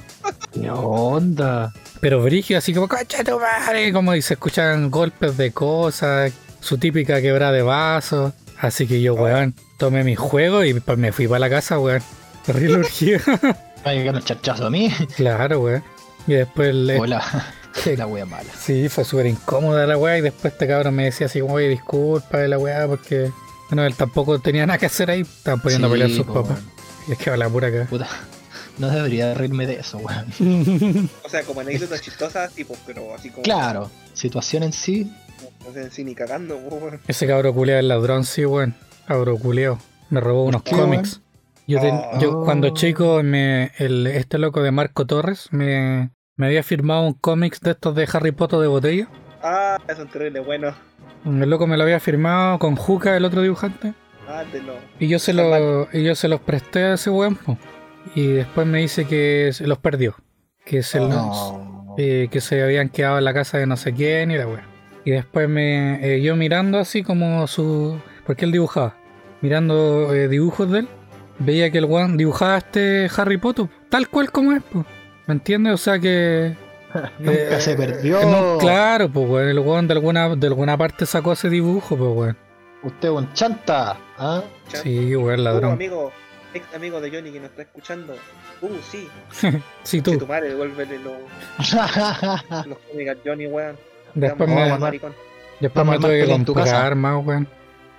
¿Qué 0.54 0.70
onda? 0.70 1.74
Pero 2.00 2.22
brígido, 2.22 2.60
así 2.60 2.74
como, 2.74 2.88
concha 2.88 3.24
tu 3.24 3.40
madre, 3.40 3.92
como 3.92 4.16
y 4.16 4.22
se 4.22 4.36
escuchan 4.36 4.92
golpes 4.92 5.36
de 5.36 5.52
cosas, 5.52 6.32
su 6.60 6.78
típica 6.78 7.22
quebrada 7.22 7.52
de 7.52 7.64
vasos. 7.64 8.34
Así 8.60 8.88
que 8.88 9.02
yo, 9.02 9.14
weón, 9.14 9.54
tomé 9.78 10.04
mi 10.04 10.16
juego 10.16 10.64
y 10.64 10.82
me 10.98 11.12
fui 11.12 11.28
para 11.28 11.40
la 11.40 11.50
casa, 11.50 11.80
weón. 11.80 12.02
Terrible 12.46 12.78
urgido. 12.78 13.20
Va 13.28 13.58
a 13.92 13.94
llegar 13.94 14.16
un 14.16 14.24
chachazo 14.24 14.68
a 14.68 14.70
mí. 14.70 14.92
claro, 15.16 15.62
weón. 15.62 15.84
Y 16.26 16.34
después 16.34 16.74
le... 16.74 17.00
Hola. 17.00 17.24
la 17.98 18.08
wea 18.08 18.26
mala. 18.26 18.50
Sí, 18.58 18.90
fue 18.90 19.06
súper 19.06 19.28
incómoda 19.28 19.86
la 19.86 19.98
weá 19.98 20.18
y 20.18 20.22
después 20.22 20.54
este 20.54 20.68
cabrón 20.68 20.96
me 20.96 21.06
decía 21.06 21.28
así 21.28 21.40
como, 21.40 21.56
oye, 21.56 21.70
disculpa 21.70 22.40
de 22.40 22.48
la 22.48 22.58
weá 22.58 22.88
porque... 22.88 23.32
Bueno, 23.70 23.86
él 23.86 23.96
tampoco 23.96 24.40
tenía 24.40 24.66
nada 24.66 24.80
que 24.80 24.86
hacer 24.86 25.12
ahí, 25.12 25.22
estaban 25.22 25.60
poniendo 25.60 25.88
a 25.88 25.92
pelear 25.92 26.10
sus 26.10 26.26
po, 26.26 26.36
papás. 26.36 26.60
Y 27.08 27.12
es 27.12 27.18
que 27.18 27.30
va 27.30 27.38
la 27.38 27.50
pura 27.50 27.68
acá. 27.68 27.86
Puta. 27.90 28.08
No 28.78 28.90
debería 28.90 29.34
reírme 29.34 29.66
de 29.68 29.80
eso, 29.80 29.98
weón. 29.98 31.10
O 31.24 31.30
sea, 31.30 31.44
como 31.44 31.60
anécdotas 31.62 32.02
chistosas, 32.02 32.54
tipo, 32.54 32.78
pero 32.86 33.14
así 33.14 33.30
como. 33.30 33.44
Claro, 33.44 33.90
situación 34.14 34.64
en 34.64 34.72
sí. 34.72 35.12
No 35.66 35.72
sé, 35.74 35.90
sí, 35.92 36.04
ni 36.04 36.16
cagando, 36.16 36.58
weón. 36.72 37.00
Ese 37.08 37.28
cabro 37.28 37.54
culeado 37.54 37.80
es 37.80 37.86
ladrón, 37.86 38.24
sí, 38.24 38.46
weón. 38.46 38.76
Cabro 39.08 39.38
culeado. 39.38 39.80
Me 40.10 40.20
robó 40.22 40.44
unos 40.46 40.64
qué, 40.64 40.76
cómics. 40.76 41.22
Yo, 41.68 41.80
ten- 41.82 41.96
Oh. 41.96 42.20
yo 42.20 42.42
cuando 42.46 42.70
chico, 42.70 43.22
me, 43.24 43.72
el, 43.78 44.08
este 44.08 44.38
loco 44.38 44.62
de 44.64 44.72
Marco 44.72 45.06
Torres 45.06 45.50
me, 45.52 46.12
me 46.38 46.46
había 46.48 46.64
firmado 46.64 47.06
un 47.06 47.14
cómics 47.14 47.60
de 47.62 47.72
estos 47.72 47.94
de 47.96 48.08
Harry 48.14 48.32
Potter 48.32 48.60
de 48.60 48.68
botella. 48.68 49.08
Ah, 49.44 49.78
es 49.88 50.00
un 50.00 50.08
terrible 50.08 50.40
bueno. 50.40 50.74
El 51.26 51.50
loco 51.50 51.68
me 51.68 51.76
lo 51.78 51.84
había 51.84 52.00
firmado 52.00 52.58
con 52.60 52.76
Juca, 52.78 53.18
el 53.18 53.26
otro 53.26 53.42
dibujante. 53.42 53.94
Ah, 54.30 54.44
de. 54.52 54.62
Y 55.00 55.08
yo 55.10 55.20
se, 55.20 55.34
lo, 55.34 55.88
y 55.92 56.04
yo 56.04 56.16
se 56.16 56.28
los 56.30 56.40
presté 56.40 56.84
a 56.84 56.94
ese 56.94 57.10
weón. 57.10 57.36
po. 57.36 57.58
Y 58.16 58.28
después 58.28 58.66
me 58.66 58.80
dice 58.80 59.06
que 59.06 59.52
se 59.54 59.68
los 59.68 59.78
perdió. 59.78 60.16
Que 60.66 60.84
se, 60.84 61.00
los- 61.00 61.10
No. 61.10 61.96
eh, 61.98 62.30
que 62.32 62.40
se 62.40 62.62
habían 62.64 62.88
quedado 62.90 63.18
en 63.18 63.26
la 63.26 63.34
casa 63.34 63.58
de 63.58 63.66
no 63.68 63.76
sé 63.78 63.94
quién 63.94 64.32
y 64.32 64.38
la 64.38 64.48
weá. 64.48 64.67
Y 65.08 65.12
después 65.12 65.48
me 65.48 66.06
eh, 66.06 66.22
yo 66.22 66.36
mirando 66.36 66.78
así 66.80 67.02
como 67.02 67.48
su. 67.48 67.98
Porque 68.26 68.44
él 68.44 68.52
dibujaba. 68.52 68.98
Mirando 69.40 70.14
eh, 70.14 70.28
dibujos 70.28 70.70
de 70.70 70.80
él. 70.80 70.90
Veía 71.40 71.72
que 71.72 71.78
el 71.78 71.86
weón 71.86 72.18
dibujaba 72.18 72.58
este 72.58 73.10
Harry 73.16 73.38
Potter. 73.38 73.68
Tal 73.90 74.10
cual 74.10 74.34
como 74.34 74.52
es, 74.52 74.62
pues. 74.70 74.86
¿Me 75.26 75.34
entiendes? 75.36 75.76
O 75.76 75.78
sea 75.78 75.98
que. 75.98 76.56
Nunca 77.20 77.32
eh, 77.58 77.62
se 77.62 77.76
perdió. 77.78 78.20
eh, 78.20 78.26
no, 78.26 78.58
claro, 78.58 79.08
pues 79.10 79.30
weón. 79.30 79.48
El 79.48 79.60
weón 79.60 79.88
de 79.88 79.94
alguna, 79.94 80.36
de 80.36 80.48
alguna 80.48 80.78
parte 80.78 81.06
sacó 81.06 81.32
ese 81.32 81.50
dibujo, 81.50 81.96
pues 81.96 82.12
weón. 82.14 82.38
Usted 82.84 83.08
es 83.08 83.14
un 83.14 83.32
chanta. 83.32 83.96
¿ah? 84.18 84.44
Chan. 84.68 84.82
Sí, 84.84 85.16
weón, 85.16 85.40
Uh, 85.40 85.44
ladrón. 85.44 85.72
amigo, 85.72 86.12
ex 86.54 86.66
amigo 86.76 87.00
de 87.00 87.12
Johnny 87.12 87.32
que 87.32 87.40
nos 87.40 87.52
está 87.52 87.62
escuchando. 87.62 88.14
Uh, 88.62 88.68
sí. 88.92 89.08
Sí, 89.32 89.48
Si 89.84 90.02
tú. 90.02 90.18
tu 90.18 90.28
madre, 90.28 90.50
devuélvele 90.50 91.00
los, 91.00 91.14
los 92.68 92.78
cómics 92.92 93.12
a 93.12 93.16
Johnny, 93.24 93.48
weón. 93.48 93.78
Después 94.20 94.50
me, 94.50 94.78
maricón. 94.78 95.14
Después 95.60 95.86
me 95.86 95.98
tuve 96.00 96.26
que 96.26 96.32
comprar 96.32 96.66
casa. 96.66 96.96
más, 96.96 97.26
weón. 97.26 97.48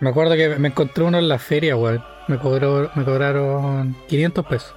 Me 0.00 0.10
acuerdo 0.10 0.34
que 0.34 0.48
me 0.58 0.68
encontré 0.68 1.04
uno 1.04 1.18
en 1.18 1.28
la 1.28 1.38
feria, 1.38 1.76
weón. 1.76 2.02
Me, 2.28 2.38
cobró, 2.38 2.90
me 2.94 3.04
cobraron 3.04 3.96
500 4.08 4.46
pesos. 4.46 4.74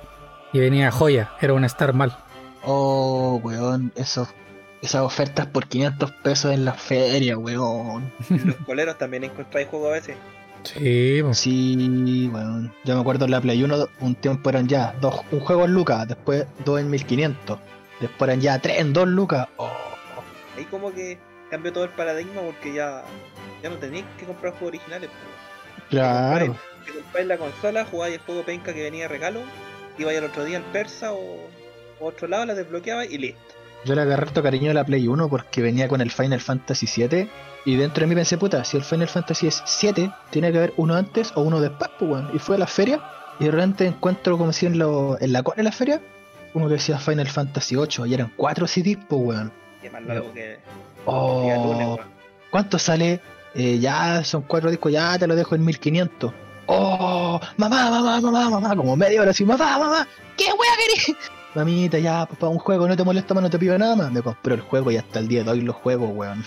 Y 0.53 0.59
venía 0.59 0.91
joya, 0.91 1.31
era 1.41 1.53
un 1.53 1.63
Star 1.65 1.93
mal. 1.93 2.17
oh, 2.63 3.39
weón. 3.43 3.91
Esos, 3.95 4.29
esas 4.81 5.01
ofertas 5.01 5.47
por 5.47 5.67
500 5.67 6.11
pesos 6.23 6.53
en 6.53 6.65
la 6.65 6.73
feria, 6.73 7.37
weón. 7.37 8.11
Los 8.29 8.55
coleros 8.57 8.97
también 8.97 9.23
encontráis 9.23 9.67
juegos 9.67 9.89
a 9.89 9.93
veces. 9.93 10.17
Sí, 10.63 11.19
pues. 11.23 11.37
Sí, 11.39 12.29
weón. 12.31 12.73
Yo 12.85 12.95
me 12.95 13.01
acuerdo 13.01 13.25
en 13.25 13.31
la 13.31 13.41
Play 13.41 13.63
1, 13.63 13.87
un 14.01 14.15
tiempo 14.15 14.49
eran 14.49 14.67
ya 14.67 14.93
dos, 15.01 15.21
un 15.31 15.39
juego 15.39 15.65
en 15.65 15.73
lucas, 15.73 16.07
después 16.07 16.45
dos 16.63 16.79
en 16.79 16.89
1500. 16.89 17.59
Después 17.99 18.29
eran 18.29 18.41
ya 18.41 18.59
tres 18.59 18.79
en 18.79 18.93
2 18.93 19.07
lucas. 19.07 19.47
Oh, 19.57 19.69
Ahí 20.57 20.65
como 20.65 20.91
que 20.91 21.19
cambió 21.51 21.71
todo 21.71 21.83
el 21.83 21.91
paradigma 21.91 22.41
porque 22.41 22.73
ya, 22.73 23.03
ya 23.61 23.69
no 23.69 23.75
tenéis 23.75 24.05
que 24.17 24.25
comprar 24.25 24.53
juegos 24.53 24.69
originales. 24.69 25.09
pues. 25.09 25.85
claro. 25.89 26.55
Si 26.85 26.91
compráis 26.93 27.27
la 27.27 27.37
consola, 27.37 27.85
jugáis 27.85 28.15
el 28.15 28.21
juego 28.21 28.43
penca 28.43 28.73
que 28.73 28.81
venía 28.81 29.03
de 29.03 29.09
regalo, 29.09 29.41
ibais 29.99 30.17
al 30.17 30.23
otro 30.23 30.45
día 30.45 30.57
al 30.57 30.63
persa 30.63 31.13
o, 31.13 31.47
o 31.99 32.05
otro 32.07 32.27
lado, 32.27 32.45
la 32.45 32.55
desbloqueabais 32.55 33.11
y 33.11 33.19
listo. 33.19 33.53
Yo 33.83 33.95
le 33.95 34.01
agarré 34.01 34.23
harto 34.23 34.43
cariño 34.43 34.71
a 34.71 34.73
la 34.73 34.83
Play 34.83 35.07
1 35.07 35.29
porque 35.29 35.61
venía 35.61 35.87
con 35.87 36.01
el 36.01 36.11
Final 36.11 36.39
Fantasy 36.39 36.87
7 36.87 37.27
y 37.65 37.75
dentro 37.75 38.01
de 38.01 38.07
mí 38.07 38.15
pensé, 38.15 38.37
puta, 38.37 38.63
si 38.63 38.77
el 38.77 38.83
Final 38.83 39.07
Fantasy 39.07 39.47
es 39.47 39.61
7, 39.65 40.11
tiene 40.29 40.51
que 40.51 40.57
haber 40.57 40.73
uno 40.77 40.95
antes 40.95 41.31
o 41.35 41.41
uno 41.41 41.59
después, 41.59 41.89
pues, 41.99 42.11
weón. 42.11 42.29
Y 42.33 42.39
fue 42.39 42.55
a 42.55 42.59
la 42.59 42.67
feria 42.67 43.01
y 43.39 43.45
de 43.45 43.51
repente 43.51 43.85
encuentro 43.85 44.37
como 44.37 44.53
si 44.53 44.67
en, 44.67 44.77
lo, 44.77 45.19
en 45.19 45.33
la 45.33 45.41
cola 45.41 45.57
de 45.57 45.63
la 45.63 45.71
feria, 45.71 45.99
uno 46.53 46.67
que 46.67 46.73
decía 46.73 46.99
Final 46.99 47.27
Fantasy 47.27 47.75
8 47.75 48.05
y 48.05 48.13
eran 48.13 48.31
4 48.35 48.67
CDs, 48.67 48.97
pues, 49.09 49.21
weón. 49.21 49.51
Y 49.81 49.87
es 49.87 49.91
más 49.91 50.03
largo 50.03 50.31
que 50.31 50.59
el 51.07 51.43
día 51.43 51.55
lunes, 51.57 51.87
Oh, 51.87 51.95
weón. 51.95 52.07
¿cuánto 52.49 52.79
sale? 52.79 53.19
Eh, 53.53 53.79
ya 53.79 54.23
son 54.23 54.43
4 54.43 54.69
discos, 54.69 54.91
ya 54.91 55.17
te 55.19 55.27
lo 55.27 55.35
dejo 55.35 55.55
en 55.55 55.65
1500. 55.65 56.33
Oh, 56.67 57.39
mamá, 57.57 57.89
mamá, 57.89 58.21
mamá, 58.21 58.49
mamá, 58.49 58.75
como 58.75 58.95
media 58.95 59.21
hora 59.21 59.31
así, 59.31 59.43
mamá, 59.43 59.77
mamá, 59.77 60.07
¿qué 60.37 60.45
wea 60.45 60.71
querés? 60.77 61.17
mamita, 61.55 61.99
ya, 61.99 62.25
pues 62.25 62.39
para 62.39 62.49
un 62.49 62.59
juego 62.59 62.87
no 62.87 62.95
te 62.95 63.03
molesta 63.03 63.33
más, 63.33 63.43
no 63.43 63.49
te 63.49 63.59
pido 63.59 63.77
nada 63.77 63.95
más. 63.95 64.11
Me 64.11 64.21
compró 64.21 64.53
el 64.55 64.61
juego 64.61 64.89
y 64.91 64.97
hasta 64.97 65.19
el 65.19 65.27
día 65.27 65.43
de 65.43 65.51
hoy 65.51 65.61
lo 65.61 65.73
juego, 65.73 66.07
weón. 66.07 66.45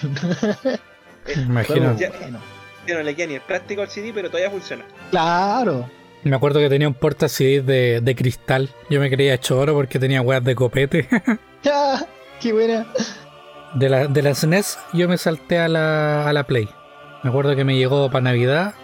Me 1.27 1.33
imagino. 1.43 1.95
Ya- 1.99 2.11
Bueno, 2.19 2.39
Yo 2.87 2.95
no 2.95 3.03
le 3.03 3.15
queda 3.15 3.27
ni 3.27 3.35
el 3.35 3.41
plástico 3.43 3.83
al 3.83 3.89
CD, 3.91 4.13
pero 4.15 4.29
todavía 4.31 4.51
funciona. 4.51 4.85
Claro. 5.11 5.89
Me 6.23 6.35
acuerdo 6.37 6.59
que 6.61 6.71
tenía 6.71 6.89
un 6.89 6.95
porta 6.95 7.29
CD 7.29 7.61
de, 7.61 8.01
de 8.01 8.15
cristal. 8.17 8.71
Yo 8.89 8.99
me 8.99 9.11
creía 9.11 9.39
choro 9.39 9.75
porque 9.75 9.99
tenía 9.99 10.23
weas 10.23 10.43
de 10.45 10.55
copete. 10.55 11.07
Ya, 11.63 12.07
qué 12.43 12.53
buena. 12.53 12.87
De 13.75 13.89
la, 13.89 14.07
de 14.07 14.23
la 14.23 14.35
SNES 14.35 14.79
yo 14.93 15.09
me 15.09 15.19
salté 15.19 15.59
a 15.59 15.69
la, 15.69 16.29
a 16.29 16.33
la 16.33 16.45
Play. 16.45 16.69
Me 17.23 17.31
acuerdo 17.31 17.57
que 17.57 17.65
me 17.65 17.77
llegó 17.77 18.11
para 18.11 18.23
Navidad 18.25 18.75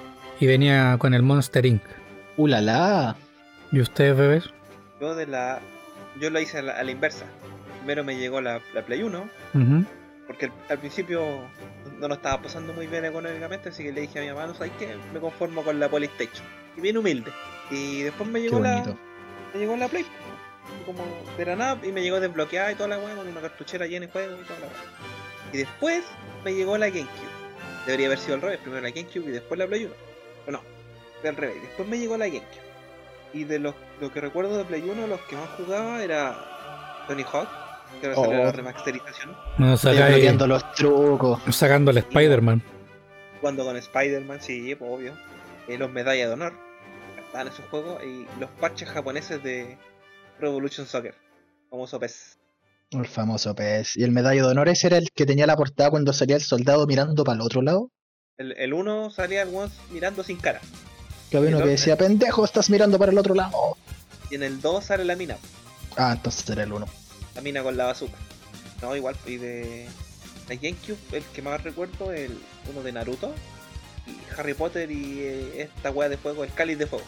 y 0.40 0.46
venía 0.46 0.96
con 0.98 1.14
el 1.14 1.22
Monster 1.22 1.64
Inc. 1.66 1.82
Uh, 2.36 2.46
la, 2.46 2.60
la. 2.60 3.16
¿Y 3.70 3.80
ustedes, 3.80 4.16
bebés? 4.16 4.50
Yo 5.00 5.14
de 5.14 5.26
la. 5.26 5.60
Yo 6.20 6.30
lo 6.30 6.40
hice 6.40 6.58
a 6.58 6.62
la, 6.62 6.72
a 6.72 6.82
la 6.82 6.90
inversa. 6.90 7.24
Primero 7.78 8.02
me 8.02 8.16
llegó 8.16 8.40
la, 8.40 8.60
la 8.74 8.82
Play 8.82 9.02
1, 9.02 9.18
Ujú. 9.54 9.84
porque 10.26 10.46
al, 10.46 10.52
al 10.68 10.78
principio 10.78 11.22
no 11.98 12.08
lo 12.08 12.14
estaba 12.14 12.42
pasando 12.42 12.72
muy 12.74 12.86
bien 12.86 13.04
económicamente, 13.04 13.70
así 13.70 13.82
que 13.84 13.92
le 13.92 14.02
dije 14.02 14.18
a 14.18 14.22
mi 14.22 14.28
mamá, 14.28 14.46
no 14.46 14.54
sabes 14.54 14.72
qué, 14.78 14.96
me 15.14 15.20
conformo 15.20 15.62
con 15.62 15.78
la 15.80 15.88
PlayStation. 15.88 16.44
Y 16.76 16.80
bien 16.80 16.98
humilde. 16.98 17.30
Y 17.70 18.02
después 18.02 18.28
me 18.28 18.40
llegó 18.40 18.58
la. 18.60 18.82
Me 19.54 19.60
llegó 19.60 19.76
la 19.76 19.88
Play. 19.88 20.04
Como 20.86 21.04
de 21.36 21.44
la 21.44 21.56
nada, 21.56 21.78
y 21.86 21.92
me 21.92 22.02
llegó 22.02 22.20
desbloqueada 22.20 22.72
y 22.72 22.74
toda 22.74 22.88
la 22.88 22.98
weá, 22.98 23.14
con 23.14 23.26
una 23.28 23.40
cartuchera 23.40 23.86
llena 23.86 24.06
de 24.06 24.12
juegos 24.12 24.38
y 24.42 24.46
toda 24.46 24.60
la 24.60 24.66
weá. 24.66 24.76
Y 25.52 25.56
después 25.58 26.04
me 26.44 26.54
llegó 26.54 26.76
la 26.78 26.88
GameCube. 26.88 27.30
Debería 27.86 28.06
haber 28.06 28.18
sido 28.18 28.34
al 28.34 28.42
revés, 28.42 28.58
primero 28.58 28.82
la 28.82 28.90
GameCube 28.90 29.28
y 29.28 29.30
después 29.32 29.58
la 29.58 29.66
Play 29.66 29.84
1. 29.84 29.94
Pero 30.46 30.58
no, 30.58 30.64
fue 31.20 31.28
al 31.30 31.36
revés. 31.36 31.62
Después 31.62 31.88
me 31.88 31.98
llegó 31.98 32.16
la 32.16 32.26
GameCube. 32.26 32.70
Y 33.32 33.44
de 33.44 33.58
los, 33.58 33.74
lo 34.00 34.12
que 34.12 34.20
recuerdo 34.20 34.56
de 34.58 34.64
Play 34.64 34.82
1, 34.82 35.06
los 35.06 35.20
que 35.22 35.36
más 35.36 35.48
jugaba 35.56 36.02
era 36.02 37.04
Tony 37.06 37.22
Hawk, 37.22 37.48
que 38.00 38.06
ahora 38.06 38.16
salió 38.20 38.40
Oh. 38.40 38.44
la 38.44 38.52
remasterización. 38.52 39.36
No, 39.58 39.76
bloqueando 39.76 40.46
los 40.46 40.72
trucos. 40.74 41.40
sacando 41.50 41.90
el 41.90 41.98
Spider-Man. 41.98 42.62
Jugando 43.40 43.64
con 43.64 43.76
Spider-Man, 43.76 44.40
sí, 44.40 44.74
pues 44.74 44.90
obvio. 44.92 45.12
Eh, 45.68 45.78
los 45.78 45.90
medallas 45.90 46.28
de 46.28 46.34
honor. 46.34 46.52
Me 46.52 47.12
encantaban 47.20 47.48
esos 47.48 47.64
juegos. 47.70 48.02
Y 48.04 48.26
los 48.38 48.50
parches 48.60 48.88
japoneses 48.88 49.42
de 49.42 49.78
Revolution 50.40 50.86
Soccer. 50.86 51.14
Famoso 51.70 52.00
PES. 52.00 52.38
El 52.90 53.06
famoso 53.06 53.54
pez. 53.54 53.96
Y 53.96 54.02
el 54.02 54.10
medallo 54.10 54.44
de 54.44 54.50
honor 54.50 54.68
ese 54.68 54.88
era 54.88 54.98
el 54.98 55.10
que 55.14 55.24
tenía 55.26 55.46
la 55.46 55.56
portada 55.56 55.90
cuando 55.90 56.12
salía 56.12 56.36
el 56.36 56.42
soldado 56.42 56.86
mirando 56.86 57.22
para 57.22 57.36
el 57.36 57.42
otro 57.42 57.62
lado. 57.62 57.90
El, 58.36 58.52
el 58.58 58.74
uno 58.74 59.10
salía 59.10 59.42
el 59.42 59.54
one 59.54 59.70
mirando 59.92 60.24
sin 60.24 60.38
cara. 60.38 60.60
Que 61.30 61.36
había 61.36 61.50
¿Y 61.50 61.54
uno 61.54 61.62
que 61.62 61.70
decía, 61.70 61.96
pendejo, 61.96 62.44
estás 62.44 62.68
mirando 62.70 62.98
para 62.98 63.12
el 63.12 63.18
otro 63.18 63.34
lado. 63.34 63.76
Y 64.30 64.34
en 64.34 64.42
el 64.42 64.60
2 64.60 64.84
sale 64.84 65.04
la 65.04 65.14
mina. 65.14 65.36
Ah, 65.96 66.12
entonces 66.16 66.48
era 66.50 66.64
el 66.64 66.72
uno. 66.72 66.86
La 67.36 67.42
mina 67.42 67.62
con 67.62 67.76
la 67.76 67.86
bazooka. 67.86 68.16
No, 68.82 68.96
igual. 68.96 69.14
Y 69.26 69.36
de 69.36 69.86
la 70.48 70.56
GameCube, 70.56 70.98
el 71.12 71.22
que 71.32 71.42
más 71.42 71.62
recuerdo, 71.62 72.12
el 72.12 72.36
uno 72.68 72.82
de 72.82 72.92
Naruto. 72.92 73.32
Y 74.06 74.16
Harry 74.36 74.54
Potter 74.54 74.90
y 74.90 75.20
eh, 75.20 75.62
esta 75.62 75.90
wea 75.90 76.08
de 76.08 76.16
fuego, 76.16 76.42
el 76.42 76.52
cáliz 76.52 76.78
de 76.78 76.86
fuego. 76.86 77.04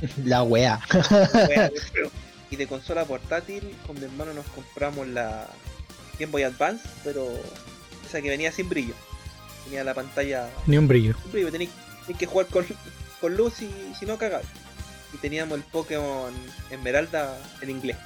La 0.24 0.42
wea. 0.42 0.80
Wea 1.48 1.70
de 1.70 1.80
fuego. 1.92 2.10
Y 2.50 2.56
de 2.56 2.66
consola 2.66 3.04
portátil, 3.04 3.76
con 3.86 3.98
mi 3.98 4.04
hermano 4.04 4.32
nos 4.34 4.46
compramos 4.46 5.06
la 5.08 5.46
Game 6.18 6.32
Boy 6.32 6.42
Advance, 6.44 6.88
pero 7.04 7.28
esa 8.06 8.22
que 8.22 8.30
venía 8.30 8.50
sin 8.52 8.68
brillo. 8.68 8.94
Tenía 9.64 9.84
la 9.84 9.94
pantalla 9.94 10.48
Ni 10.66 10.78
un 10.78 10.88
brillo. 10.88 11.14
sin 11.22 11.32
brillo, 11.32 11.50
que 12.18 12.26
jugar 12.26 12.46
con, 12.46 12.66
con 13.20 13.36
luz 13.36 13.60
y 13.60 13.70
si 13.98 14.06
no 14.06 14.16
cagaba. 14.16 14.42
Y 15.12 15.18
teníamos 15.18 15.58
el 15.58 15.64
Pokémon 15.64 16.32
Esmeralda 16.70 17.36
en 17.60 17.70
inglés. 17.70 17.96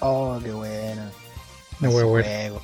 Oh, 0.00 0.40
qué 0.42 0.50
buena. 0.50 1.10
De 1.78 1.88
Ese 1.88 1.96
huevo. 1.96 2.10
juego. 2.10 2.62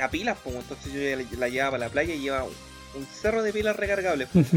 A 0.00 0.08
pilas, 0.10 0.36
pues 0.44 0.56
entonces 0.56 0.92
yo 0.92 1.00
ya 1.00 1.16
la, 1.16 1.24
la 1.38 1.48
llevaba 1.48 1.76
a 1.76 1.80
la 1.80 1.88
playa 1.88 2.14
y 2.14 2.20
llevaba 2.20 2.44
un, 2.44 2.52
un 3.00 3.06
cerro 3.06 3.42
de 3.42 3.52
pilas 3.52 3.76
recargables. 3.76 4.28
pues. 4.32 4.46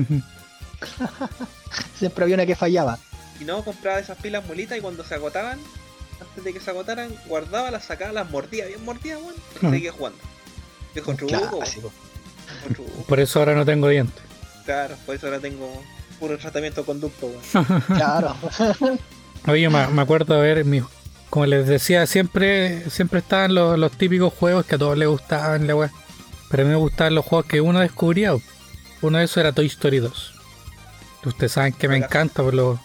Siempre 1.98 2.24
había 2.24 2.36
una 2.36 2.46
que 2.46 2.56
fallaba. 2.56 3.00
Si 3.38 3.46
no, 3.46 3.64
compraba 3.64 4.00
esas 4.00 4.18
pilas 4.18 4.46
mulitas 4.46 4.78
y 4.78 4.82
cuando 4.82 5.04
se 5.04 5.16
agotaban, 5.16 5.60
antes 6.22 6.44
de 6.44 6.54
que 6.54 6.60
se 6.60 6.70
agotaran, 6.72 7.10
guardaba, 7.28 7.72
las 7.72 7.86
sacaba, 7.86 8.12
las 8.12 8.30
mordía 8.30 8.66
bien 8.66 8.84
mordidas, 8.86 9.20
weón, 9.22 9.36
y 9.56 9.60
seguía 9.76 9.92
jugando. 9.92 10.18
Weón, 11.82 12.74
truco. 12.74 12.92
Por 13.08 13.20
eso 13.20 13.40
ahora 13.40 13.56
no 13.56 13.66
tengo 13.66 13.88
dientes. 13.88 14.22
Claro, 14.66 14.96
por 15.06 15.16
eso 15.16 15.28
ahora 15.28 15.40
tengo 15.40 15.84
puro 16.20 16.38
tratamiento 16.38 16.82
de 16.82 16.86
conducto, 16.86 17.28
weón. 17.28 17.84
Claro. 17.88 18.36
Oye, 19.48 19.70
me, 19.70 19.88
me 19.88 20.02
acuerdo 20.02 20.36
de 20.36 20.42
ver, 20.42 20.66
mi- 20.66 20.82
como 21.30 21.46
les 21.46 21.68
decía, 21.68 22.06
siempre 22.08 22.90
siempre 22.90 23.20
estaban 23.20 23.54
los, 23.54 23.78
los 23.78 23.92
típicos 23.92 24.34
juegos 24.34 24.66
que 24.66 24.76
a 24.76 24.78
todos 24.78 24.98
les 24.98 25.08
gustaban, 25.08 25.68
la 25.68 25.76
wea. 25.76 25.92
Pero 26.50 26.64
a 26.64 26.66
mí 26.66 26.72
me 26.72 26.78
gustaban 26.78 27.16
los 27.16 27.26
juegos 27.26 27.46
que 27.48 27.60
uno 27.62 27.80
descubría. 27.82 28.34
Uno 29.02 29.18
de 29.18 29.26
esos 29.26 29.38
era 29.38 29.52
Toy 29.52 29.66
Story 29.68 30.00
2. 30.00 30.34
Ustedes 31.26 31.52
saben 31.52 31.74
que 31.74 31.90
me 31.90 31.98
encanta, 31.98 32.42
pues 32.42 32.56
lo, 32.56 32.80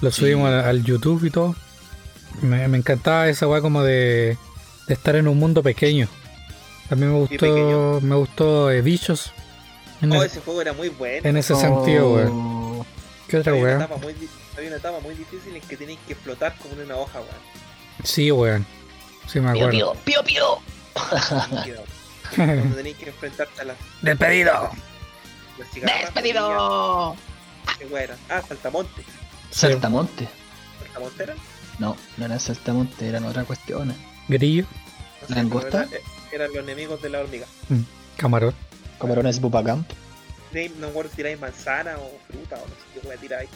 lo 0.00 0.10
Sí. 0.10 0.20
subimos 0.20 0.48
al, 0.48 0.60
al 0.60 0.84
YouTube 0.84 1.24
y 1.24 1.30
todo. 1.30 1.56
Me, 2.42 2.68
me 2.68 2.78
encantaba 2.78 3.28
esa 3.28 3.46
weá 3.48 3.60
como 3.60 3.82
de, 3.82 4.36
de 4.88 4.94
estar 4.94 5.16
en 5.16 5.28
un 5.28 5.38
mundo 5.38 5.62
pequeño. 5.62 6.08
También 6.88 7.12
me 7.12 7.18
gustó, 7.18 8.00
me 8.02 8.14
gustó 8.16 8.70
eh, 8.70 8.80
Bichos. 8.82 9.32
En, 10.02 10.12
Oh, 10.12 10.16
el- 10.16 10.26
ese 10.26 10.40
juego 10.40 10.60
era 10.60 10.72
muy 10.72 10.88
bueno. 10.90 11.28
en 11.28 11.36
ese 11.36 11.54
sentido, 11.56 12.12
weón. 12.12 12.30
Oh, 12.32 12.86
¿Qué 13.28 13.38
otra 13.38 13.54
weá? 13.54 13.76
había 14.56 14.68
una 14.68 14.76
etapa 14.76 15.00
muy 15.00 15.14
difícil 15.14 15.56
en 15.56 15.62
que 15.62 15.76
tenéis 15.76 15.98
que 16.06 16.14
flotar 16.14 16.54
como 16.58 16.74
en 16.74 16.82
una 16.82 16.96
hoja, 16.96 17.18
weón. 17.20 18.04
Sí, 18.04 18.30
weón. 18.30 18.66
Sí, 19.26 19.40
me 19.40 19.50
acuerdo. 19.50 19.94
pío, 20.04 20.22
pío. 20.22 20.58
Líquido. 21.50 21.84
Cuando 22.36 22.76
tenéis 22.76 22.96
que 22.96 23.08
enfrentarte 23.08 23.60
a 23.60 23.64
las, 23.64 23.76
Despedido. 24.02 24.70
las 25.58 25.68
cigarras. 25.72 26.00
¡Despedido! 26.14 27.16
¿Qué 27.78 27.86
weá 27.86 28.04
era? 28.04 28.16
Ah, 28.28 28.42
Saltamonte. 28.46 29.02
Saltamonte. 29.50 30.28
¿Saltamonte 30.84 31.22
era? 31.24 31.34
No, 31.78 31.96
no 32.16 32.24
eran 32.24 32.40
saltamonte, 32.40 33.06
eran 33.08 33.24
otras 33.24 33.44
cuestiones. 33.46 33.96
Grillo, 34.28 34.64
¿Langosta? 35.28 35.86
pero 35.90 36.02
era- 36.32 36.44
eran 36.44 36.54
los 36.54 36.62
enemigos 36.64 37.02
de 37.02 37.10
la 37.10 37.20
hormiga. 37.20 37.46
camarón. 38.16 38.54
Camarones 38.98 39.40
Bupacamp. 39.40 39.88
Tiráis- 40.52 40.72
No 40.76 40.86
me 40.86 40.86
acuerdo 40.88 41.10
si 41.10 41.16
tiráis 41.16 41.38
manzana 41.40 41.96
o 41.98 42.10
fruta 42.30 42.56
o 42.56 42.60
no 42.66 42.74
sé 42.74 43.00
qué 43.00 43.06
weá 43.08 43.16
tiráis. 43.18 43.50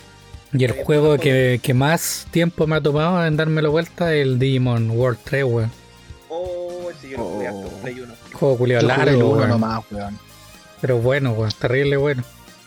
Y 0.52 0.64
el 0.64 0.72
juego 0.85 1.16
que, 1.16 1.61
que 1.62 1.72
más 1.74 2.26
tiempo 2.33 2.66
me 2.66 2.76
ha 2.76 2.80
tomado 2.80 3.24
en 3.24 3.37
dármelo 3.37 3.70
vuelta 3.70 4.12
es 4.14 4.22
el 4.22 4.38
Digimon 4.38 4.90
World 4.90 5.18
3, 5.24 5.44
weón. 5.44 5.70
Oh, 6.28 6.90
ese 6.90 7.11
yo 7.11 7.18
lo 7.18 7.24
jugué 7.24 7.48
Oh. 7.48 7.64
hasta 7.64 7.76
en 7.76 7.83
Play 7.83 8.00
1. 8.00 8.14
Juego 8.35 8.59
culiado 8.59 8.87
largo, 8.87 9.30
weón. 9.37 9.48
nomás, 9.48 9.85
weón. 9.90 10.18
Pero 10.80 10.98
bueno, 10.98 11.33
weón. 11.33 11.52
Terrible, 11.59 11.96
bueno. 11.96 12.24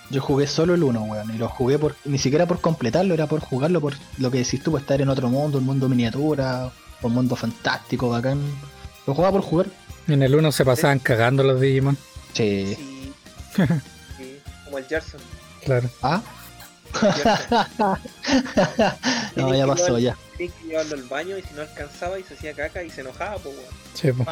Yo 0.10 0.22
jugué 0.22 0.48
solo 0.48 0.76
el 0.76 0.84
1, 0.84 1.02
weón. 1.04 1.34
Y 1.34 1.38
lo 1.38 1.48
jugué 1.50 1.80
por. 1.80 1.96
Ni 2.06 2.18
siquiera 2.18 2.46
por 2.46 2.62
completarlo, 2.62 3.14
era 3.14 3.28
por 3.28 3.40
jugarlo 3.40 3.82
por 3.82 3.94
lo 4.18 4.32
que 4.32 4.40
decís 4.40 4.62
tú, 4.62 4.72
por 4.72 4.82
estar 4.82 5.02
en 5.02 5.10
otro 5.10 5.30
mundo, 5.30 5.58
un 5.58 5.66
mundo 5.66 5.90
miniatura, 5.90 6.72
un 7.02 7.14
mundo 7.14 7.36
fantástico, 7.36 8.10
bacán. 8.10 8.40
Lo 9.08 9.14
jugaba 9.14 9.34
por 9.34 9.42
jugar. 9.42 9.68
En 10.08 10.22
el 10.22 10.36
1 10.36 10.52
se 10.52 10.66
pasaban 10.66 11.00
cagando 11.00 11.44
los 11.44 11.60
Digimon. 11.60 11.98
Sí. 12.34 12.76
Sí. 12.76 13.64
sí. 14.18 14.40
Como 14.66 14.78
el 14.78 14.86
Gerson. 14.86 15.22
Claro. 15.64 15.90
¿Ah? 16.02 16.22
No, 19.36 19.54
ya 19.56 19.66
pasó, 19.66 19.98
ya. 19.98 20.16
Tenías 20.38 20.54
que 20.54 20.68
llevarlo 20.68 20.96
al 20.96 21.04
baño 21.04 21.38
y 21.38 21.42
si 21.42 21.54
no 21.56 21.62
alcanzaba 21.62 22.20
y 22.20 22.24
se 22.24 22.36
hacía 22.36 22.54
caca 22.54 22.84
y 22.84 22.92
se 22.92 23.02
enojaba, 23.02 23.38
pues 23.38 23.56
weón. 23.56 23.74
Sí, 23.96 24.12
po. 24.12 24.26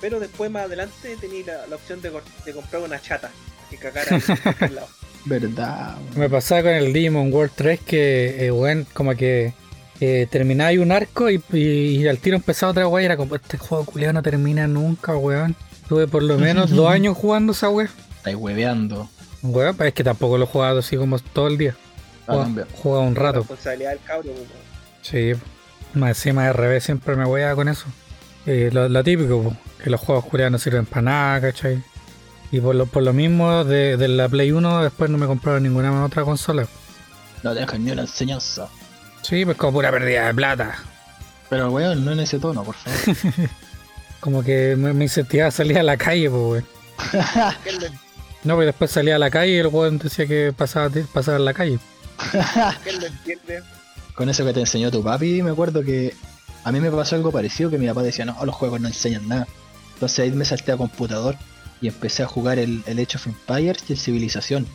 Pero 0.00 0.20
después 0.20 0.48
más 0.50 0.66
adelante 0.66 1.16
tenía 1.20 1.44
la, 1.46 1.66
la 1.66 1.76
opción 1.76 2.00
de 2.00 2.12
comprar 2.52 2.82
una 2.82 3.00
chata 3.00 3.32
que 3.76 3.88
cagara 3.88 4.16
en 4.16 4.20
cualquier 4.20 4.72
lado. 4.72 4.88
Verdad, 5.26 5.96
weón. 6.08 6.18
Me 6.20 6.28
pasaba 6.28 6.62
con 6.62 6.72
el 6.72 6.92
Digimon 6.92 7.32
World 7.32 7.52
3 7.54 7.80
que, 7.80 8.46
eh, 8.46 8.50
weón, 8.50 8.86
como 8.92 9.14
que 9.14 9.54
eh, 10.00 10.26
terminaba 10.30 10.68
ahí 10.68 10.78
un 10.78 10.92
arco 10.92 11.30
y, 11.30 11.42
y- 11.52 11.96
y 12.02 12.08
al 12.08 12.18
tiro 12.18 12.36
empezaba 12.36 12.72
otra 12.72 12.86
weá 12.88 13.02
y 13.02 13.06
era 13.06 13.16
como, 13.16 13.34
este 13.36 13.56
juego 13.56 13.84
culiado 13.84 14.12
no 14.12 14.22
termina 14.22 14.66
nunca, 14.66 15.16
weón. 15.16 15.56
Tuve 15.88 16.06
por 16.08 16.22
lo 16.22 16.36
menos 16.38 16.70
dos 16.70 16.90
años 16.90 17.16
jugando 17.16 17.52
esa 17.52 17.68
weá. 17.70 17.88
Estáis 18.16 18.36
hueveando. 18.36 19.08
Weón, 19.42 19.76
es 19.80 19.94
que 19.94 20.04
tampoco 20.04 20.36
lo 20.38 20.44
he 20.44 20.46
jugado 20.48 20.78
así 20.80 20.96
como 20.96 21.18
todo 21.18 21.48
el 21.48 21.58
día. 21.58 21.74
Ah, 22.26 22.32
Jugaba, 22.32 22.44
también. 22.44 22.66
jugaba 22.74 23.04
un 23.04 23.14
La 23.14 23.20
rato. 23.20 23.38
responsabilidad 23.40 23.90
del 23.90 24.00
cabro, 24.00 24.30
pues, 24.32 24.38
weón. 24.38 24.64
Sí, 25.02 25.32
más 25.94 26.08
encima 26.10 26.46
de 26.46 26.52
revés 26.54 26.84
siempre 26.84 27.16
me 27.16 27.24
voy 27.24 27.42
a 27.42 27.54
con 27.54 27.68
eso. 27.68 27.84
Eh, 28.46 28.70
lo, 28.72 28.88
lo 28.90 29.04
típico, 29.04 29.42
po, 29.42 29.56
que 29.82 29.88
los 29.90 30.00
juegos 30.00 30.24
culiados 30.26 30.52
no 30.52 30.58
sirven 30.58 30.84
para 30.86 31.02
nada, 31.02 31.40
¿cachai? 31.42 31.82
Y 32.54 32.60
por 32.60 32.76
lo, 32.76 32.86
por 32.86 33.02
lo 33.02 33.12
mismo, 33.12 33.64
de, 33.64 33.96
de 33.96 34.06
la 34.06 34.28
Play 34.28 34.52
1 34.52 34.84
después 34.84 35.10
no 35.10 35.18
me 35.18 35.26
compraron 35.26 35.64
ninguna 35.64 36.04
otra 36.04 36.22
consola. 36.22 36.68
No 37.42 37.52
dejan 37.52 37.84
ni 37.84 37.90
una 37.90 38.02
enseñanza. 38.02 38.68
Sí, 39.22 39.44
pues 39.44 39.56
como 39.56 39.72
pura 39.72 39.90
pérdida 39.90 40.28
de 40.28 40.34
plata. 40.34 40.76
Pero, 41.50 41.72
weón, 41.72 42.04
no 42.04 42.12
en 42.12 42.20
ese 42.20 42.38
tono, 42.38 42.62
por 42.62 42.76
favor. 42.76 43.16
Como 44.20 44.44
que 44.44 44.76
me, 44.76 44.92
me 44.94 45.04
incentivaba 45.04 45.48
a 45.48 45.50
salir 45.50 45.80
a 45.80 45.82
la 45.82 45.96
calle, 45.96 46.30
pues, 46.30 46.42
weón. 46.42 46.64
¿Quién 47.64 47.80
lo, 47.80 47.86
No, 48.44 48.54
pues 48.54 48.66
después 48.66 48.88
salía 48.92 49.16
a 49.16 49.18
la 49.18 49.30
calle 49.30 49.54
y 49.54 49.58
el 49.58 49.66
weón 49.66 49.98
decía 49.98 50.26
que 50.26 50.54
pasaba, 50.56 50.90
pasaba 51.12 51.38
en 51.38 51.44
la 51.46 51.54
calle. 51.54 51.80
quién 52.84 53.00
lo 53.00 53.06
entiende? 53.06 53.62
con 54.14 54.28
eso 54.28 54.44
que 54.44 54.52
te 54.52 54.60
enseñó 54.60 54.92
tu 54.92 55.02
papi, 55.02 55.42
me 55.42 55.50
acuerdo 55.50 55.82
que 55.82 56.14
a 56.62 56.70
mí 56.70 56.78
me 56.78 56.92
pasó 56.92 57.16
algo 57.16 57.32
parecido 57.32 57.68
que 57.68 57.78
mi 57.78 57.88
papá 57.88 58.04
decía, 58.04 58.24
no, 58.24 58.36
los 58.44 58.54
juegos 58.54 58.80
no 58.80 58.86
enseñan 58.86 59.26
nada. 59.26 59.48
Entonces 59.94 60.20
ahí 60.20 60.30
me 60.30 60.44
salté 60.44 60.70
a 60.70 60.76
computador 60.76 61.36
y 61.80 61.88
empecé 61.88 62.22
a 62.22 62.26
jugar 62.26 62.58
el, 62.58 62.82
el 62.86 62.98
Age 62.98 63.16
of 63.16 63.26
Empires 63.26 63.84
y 63.88 63.92
el 63.94 63.98
Civilización. 63.98 64.66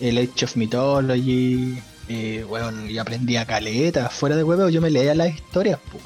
El 0.00 0.18
Age 0.18 0.44
of 0.44 0.56
Mythology, 0.56 1.78
eh, 2.08 2.44
weón, 2.48 2.90
y 2.90 2.98
aprendí 2.98 3.36
a 3.36 3.46
caleta. 3.46 4.08
Fuera 4.10 4.36
de 4.36 4.44
huevo 4.44 4.68
yo 4.68 4.80
me 4.80 4.90
leía 4.90 5.14
las 5.14 5.34
historias, 5.34 5.78
po. 5.90 5.98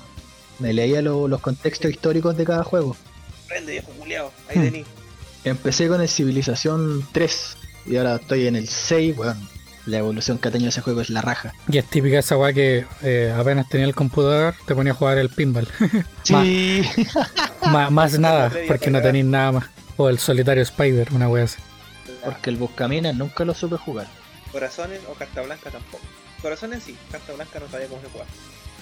Me 0.59 0.72
leía 0.72 1.02
lo- 1.02 1.26
los 1.26 1.40
contextos 1.40 1.90
históricos 1.90 2.37
de 2.37 2.44
cada 2.44 2.62
juego. 2.64 2.96
Prende, 3.48 3.72
viejo 3.72 3.90
culiao. 3.92 4.33
Ahí 4.48 4.59
Hmm. 4.59 4.62
tení. 4.62 4.85
Empecé 5.44 5.88
con 5.88 6.00
el 6.00 6.09
Civilización 6.09 7.06
3 7.12 7.56
y 7.87 7.96
ahora 7.96 8.16
estoy 8.16 8.46
en 8.46 8.56
el 8.56 8.68
6, 8.68 9.16
weón. 9.18 9.48
La 9.87 9.99
evolución 9.99 10.38
que 10.38 10.49
ha 10.49 10.51
tenido 10.51 10.69
ese 10.69 10.81
juego 10.83 11.01
es 11.01 11.11
la 11.11 11.23
raja. 11.23 11.55
Y 11.71 11.79
es 11.79 11.87
típica 11.87 12.19
esa 12.19 12.37
weá 12.37 12.53
que 12.53 12.85
eh, 13.03 13.35
apenas 13.37 13.69
tenía 13.69 13.87
el 13.87 13.95
computador, 13.95 14.55
te 14.66 14.75
ponía 14.75 14.93
a 14.93 14.95
jugar 14.95 15.19
el 15.19 15.29
pinball. 15.31 15.66
Sí. 16.23 16.83
más, 17.62 17.90
más 17.90 18.19
nada, 18.19 18.53
porque 18.69 18.90
no 18.90 19.01
tenéis 19.01 19.25
nada 19.25 19.53
más. 19.53 19.64
O 19.97 20.09
el 20.09 20.19
solitario 20.19 20.62
Spider, 20.62 21.09
una 21.12 21.29
wea 21.29 21.45
así. 21.45 21.59
Porque 22.25 22.51
el 22.51 22.57
Buscaminas 22.57 23.14
nunca 23.14 23.45
lo 23.45 23.55
supe 23.55 23.77
jugar. 23.77 24.07
Corazones 24.53 25.01
o 25.11 25.14
carta 25.14 25.40
blanca 25.43 25.71
tampoco. 25.71 26.05
Corazones 26.43 26.83
sí, 26.83 26.97
carta 27.11 27.33
blanca 27.33 27.59
no 27.61 27.69
sabía 27.71 27.87
cómo 27.88 28.01
se 28.03 28.09
juega. 28.09 28.27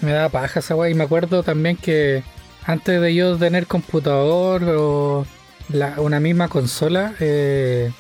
Me 0.01 0.13
daba 0.13 0.29
paja 0.29 0.61
esa 0.61 0.75
weá 0.77 0.91
y 0.91 0.95
me 0.95 1.05
acuerdo 1.05 1.43
también 1.43 1.77
que 1.77 2.23
antes 2.65 3.01
de 3.01 3.15
yo 3.15 3.37
tener 3.37 3.67
computador 3.67 4.63
o 4.65 5.27
la- 5.71 5.95
una 6.01 6.21
misma 6.21 6.49
consola, 6.49 7.15
eh, 7.21 7.91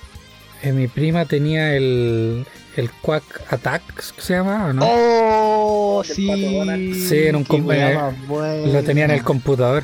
eh, 0.63 0.73
mi 0.73 0.87
prima 0.89 1.25
tenía 1.25 1.75
el, 1.75 2.47
el 2.79 2.91
Quack 3.03 3.53
Attack, 3.53 3.83
¿se 4.19 4.35
llama? 4.35 4.67
¿O 4.67 4.73
no? 4.73 4.83
¡Oh! 4.87 6.03
Sí. 6.05 6.95
Sí, 7.09 7.27
en 7.27 7.37
un 7.37 7.45
Qué 7.45 7.49
com- 7.49 7.67
weá 7.67 8.11
eh. 8.11 8.67
Lo 8.73 8.83
tenía 8.85 9.05
en 9.07 9.11
el 9.11 9.23
computador. 9.25 9.83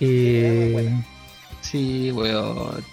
Y. 0.00 0.42
Sí, 1.62 2.10
weón. 2.12 2.84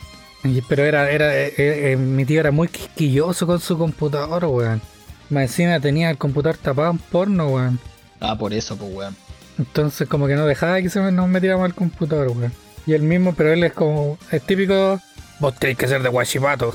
y- 0.43 0.61
pero 0.61 0.83
era, 0.85 1.09
era 1.11 1.35
eh, 1.37 1.53
eh, 1.57 1.95
mi 1.97 2.25
tío 2.25 2.39
era 2.39 2.51
muy 2.51 2.67
quisquilloso 2.69 3.45
con 3.45 3.59
su 3.59 3.77
computador, 3.77 4.45
weón. 4.45 4.81
Más 5.29 5.43
encima 5.43 5.79
tenía 5.79 6.09
el 6.09 6.17
computador 6.17 6.57
tapado 6.57 6.91
en 6.91 6.97
porno, 6.97 7.47
weón. 7.49 7.79
Ah, 8.19 8.37
por 8.37 8.53
eso, 8.53 8.77
pues, 8.77 8.91
weón. 8.93 9.15
Entonces 9.59 10.07
como 10.07 10.25
que 10.27 10.35
no 10.35 10.45
dejaba 10.45 10.81
que 10.81 10.89
se 10.89 10.99
me- 11.01 11.11
nos 11.11 11.27
metiéramos 11.27 11.65
al 11.65 11.75
computador, 11.75 12.29
weón. 12.29 12.53
Y 12.85 12.93
el 12.93 13.01
mismo, 13.01 13.33
pero 13.35 13.51
él 13.53 13.63
es 13.63 13.73
como, 13.73 14.17
es 14.31 14.41
típico, 14.43 14.99
Vos 15.39 15.55
tenés 15.59 15.77
que 15.77 15.87
ser 15.87 16.01
de 16.01 16.09
Guachipato. 16.09 16.73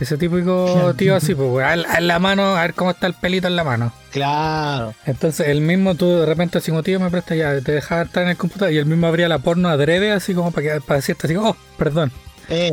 Ese 0.00 0.16
típico 0.16 0.92
tío 0.96 1.14
así, 1.14 1.34
pues. 1.34 1.64
Haz- 1.66 1.84
haz 1.88 2.02
la 2.02 2.18
mano, 2.18 2.56
a 2.56 2.62
ver 2.62 2.74
cómo 2.74 2.90
está 2.90 3.06
el 3.06 3.14
pelito 3.14 3.46
en 3.46 3.56
la 3.56 3.64
mano. 3.64 3.92
Claro. 4.10 4.94
Entonces 5.06 5.48
el 5.48 5.60
mismo 5.60 5.94
tú 5.94 6.08
de 6.20 6.26
repente 6.26 6.58
así 6.58 6.70
como 6.70 6.82
tío 6.82 6.98
me 6.98 7.10
presta 7.10 7.34
ya, 7.34 7.60
te 7.60 7.72
dejaba 7.72 8.02
estar 8.02 8.22
en 8.24 8.30
el 8.30 8.36
computador 8.36 8.72
y 8.72 8.78
el 8.78 8.86
mismo 8.86 9.06
abría 9.06 9.28
la 9.28 9.38
porno 9.38 9.68
adrede 9.68 10.10
así 10.12 10.34
como 10.34 10.50
para, 10.52 10.74
que, 10.74 10.80
para 10.80 10.96
decirte 11.00 11.26
así, 11.26 11.36
oh, 11.36 11.56
perdón. 11.78 12.10
Eh. 12.48 12.72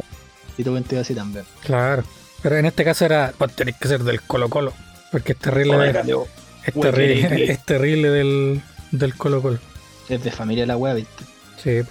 Y 0.57 0.63
tu 0.63 0.71
mente 0.71 0.97
así 0.97 1.13
también. 1.13 1.45
Claro. 1.63 2.03
Pero 2.41 2.57
en 2.57 2.65
este 2.65 2.83
caso 2.83 3.05
era, 3.05 3.33
Vos 3.37 3.53
tenés 3.55 3.75
que 3.77 3.87
ser 3.87 4.03
del 4.03 4.21
Colo 4.21 4.49
Colo. 4.49 4.73
porque 5.11 5.33
es 5.33 5.37
terrible, 5.37 5.77
de- 5.77 5.89
es 6.65 6.73
terrible, 6.73 7.51
es 7.51 7.63
terrible 7.65 8.09
del, 8.09 8.61
del 8.91 9.15
Colo 9.15 9.41
Colo. 9.41 9.59
Es 10.09 10.23
de 10.23 10.31
familia 10.31 10.65
la 10.65 10.77
weá, 10.77 10.93
viste. 10.93 11.23
Sí, 11.61 11.81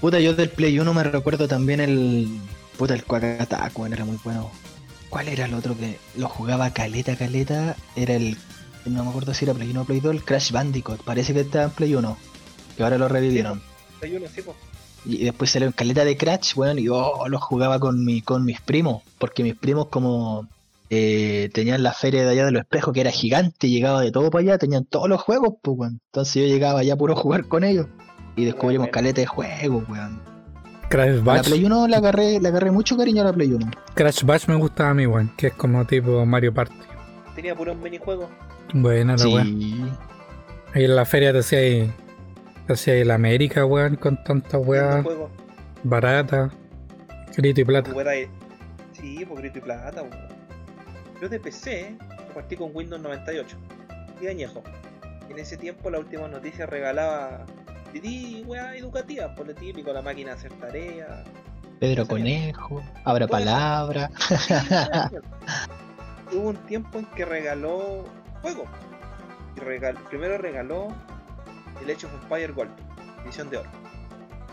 Puta, 0.00 0.18
yo 0.20 0.34
del 0.34 0.50
Play 0.50 0.78
1 0.78 0.92
me 0.92 1.04
recuerdo 1.04 1.48
también 1.48 1.80
el. 1.80 2.28
Puta, 2.76 2.94
el 2.94 3.04
weón, 3.08 3.92
era 3.92 4.04
muy 4.04 4.18
bueno. 4.24 4.50
¿Cuál 5.10 5.28
era 5.28 5.44
el 5.46 5.54
otro 5.54 5.76
que 5.76 5.98
lo 6.16 6.28
jugaba 6.28 6.70
caleta, 6.70 7.16
caleta? 7.16 7.76
Era 7.94 8.14
el. 8.14 8.36
No 8.84 9.02
me 9.04 9.10
acuerdo 9.10 9.34
si 9.34 9.44
era 9.44 9.54
Play 9.54 9.70
1 9.70 9.80
o 9.80 9.84
Play 9.84 10.00
2, 10.00 10.14
el 10.14 10.24
Crash 10.24 10.52
Bandicoot. 10.52 11.02
Parece 11.02 11.32
que 11.34 11.40
estaba 11.40 11.64
en 11.64 11.70
Play 11.70 11.94
1. 11.94 12.16
Que 12.76 12.82
ahora 12.82 12.98
lo 12.98 13.08
revivieron. 13.08 13.62
Hay 14.02 14.14
uno, 14.16 14.26
sí, 14.32 14.42
po. 14.42 14.54
Y 15.04 15.24
después 15.24 15.50
salió 15.50 15.66
en 15.66 15.72
caleta 15.72 16.04
de 16.04 16.16
Crash, 16.16 16.54
weón, 16.56 16.78
y 16.78 16.84
yo 16.84 17.14
lo 17.28 17.40
jugaba 17.40 17.78
con 17.78 18.04
mi, 18.04 18.22
con 18.22 18.44
mis 18.44 18.60
primos. 18.60 19.02
Porque 19.18 19.42
mis 19.42 19.54
primos 19.54 19.86
como 19.88 20.48
eh, 20.90 21.48
tenían 21.52 21.82
la 21.82 21.92
feria 21.92 22.24
de 22.24 22.30
allá 22.30 22.44
de 22.46 22.52
los 22.52 22.62
espejos 22.62 22.92
que 22.92 23.00
era 23.00 23.10
gigante, 23.10 23.68
llegaba 23.68 24.00
de 24.02 24.10
todo 24.12 24.30
para 24.30 24.42
allá, 24.42 24.58
tenían 24.58 24.84
todos 24.84 25.08
los 25.08 25.20
juegos, 25.22 25.54
pues 25.62 25.78
weón. 25.78 26.00
Entonces 26.06 26.34
yo 26.34 26.48
llegaba 26.48 26.80
allá 26.80 26.96
puro 26.96 27.14
a 27.14 27.16
jugar 27.16 27.46
con 27.46 27.64
ellos. 27.64 27.86
Y 28.36 28.44
descubrimos 28.44 28.84
Bueno. 28.86 28.92
caleta 28.92 29.20
de 29.20 29.26
juegos, 29.26 29.88
weón. 29.88 30.20
Crash 30.88 31.16
La 31.16 31.22
Bash. 31.22 31.48
Play 31.48 31.64
1 31.64 31.88
le 31.88 31.96
agarré, 31.96 32.40
le 32.40 32.48
agarré 32.48 32.70
mucho 32.70 32.96
cariño 32.96 33.22
a 33.22 33.26
la 33.26 33.32
Play 33.32 33.52
1. 33.52 33.70
Crash 33.94 34.24
Bash 34.24 34.46
me 34.48 34.54
gustaba 34.54 34.90
a 34.90 34.94
mí, 34.94 35.06
weón, 35.06 35.32
que 35.36 35.48
es 35.48 35.54
como 35.54 35.84
tipo 35.84 36.24
Mario 36.24 36.54
Party. 36.54 36.74
Tenía 37.34 37.54
puros 37.54 37.76
minijuegos. 37.76 38.28
Buena 38.72 39.12
la. 39.12 39.18
Sí. 39.18 39.84
Ahí 40.74 40.84
en 40.84 40.96
la 40.96 41.04
feria 41.04 41.32
te 41.32 41.38
hacía 41.38 41.58
ahí, 41.58 41.92
te 42.66 42.72
hacía 42.72 42.94
ahí 42.94 43.04
la 43.04 43.14
América, 43.14 43.64
weón, 43.64 43.96
con 43.96 44.22
tantas 44.22 44.60
weas 44.64 45.04
baratas. 45.82 46.52
Grito 47.36 47.60
y 47.60 47.64
plata. 47.64 47.90
Sí, 48.92 49.24
por 49.26 49.38
grito 49.38 49.58
y 49.58 49.62
plata, 49.62 50.02
weón. 50.02 50.16
Yo 51.20 51.28
de 51.28 51.40
PC 51.40 51.96
partí 52.34 52.56
con 52.56 52.70
Windows 52.74 53.00
98. 53.00 53.56
Y 54.20 54.26
añejo. 54.26 54.62
En 55.28 55.38
ese 55.38 55.56
tiempo 55.56 55.90
la 55.90 55.98
última 55.98 56.28
noticia 56.28 56.66
regalaba 56.66 57.44
CD, 58.00 58.42
weá 58.46 58.76
educativa, 58.76 59.34
por 59.34 59.46
lo 59.46 59.54
típico, 59.54 59.92
la 59.92 60.02
máquina 60.02 60.30
de 60.32 60.36
hacer 60.36 60.52
tareas. 60.54 61.24
Pedro 61.80 62.06
Conejo, 62.06 62.82
Abra. 63.04 63.26
Palabra. 63.26 64.10
Hubo 66.32 66.48
un 66.48 66.56
tiempo 66.66 66.98
en 66.98 67.06
que 67.06 67.24
regaló 67.24 68.04
juegos. 68.42 68.68
Regal- 69.56 69.96
primero 70.10 70.38
regaló 70.38 70.88
el 71.82 71.90
Age 71.90 72.06
of 72.06 72.12
Empire 72.22 72.52
Gold, 72.52 72.70
edición 73.24 73.48
de 73.50 73.58
oro. 73.58 73.70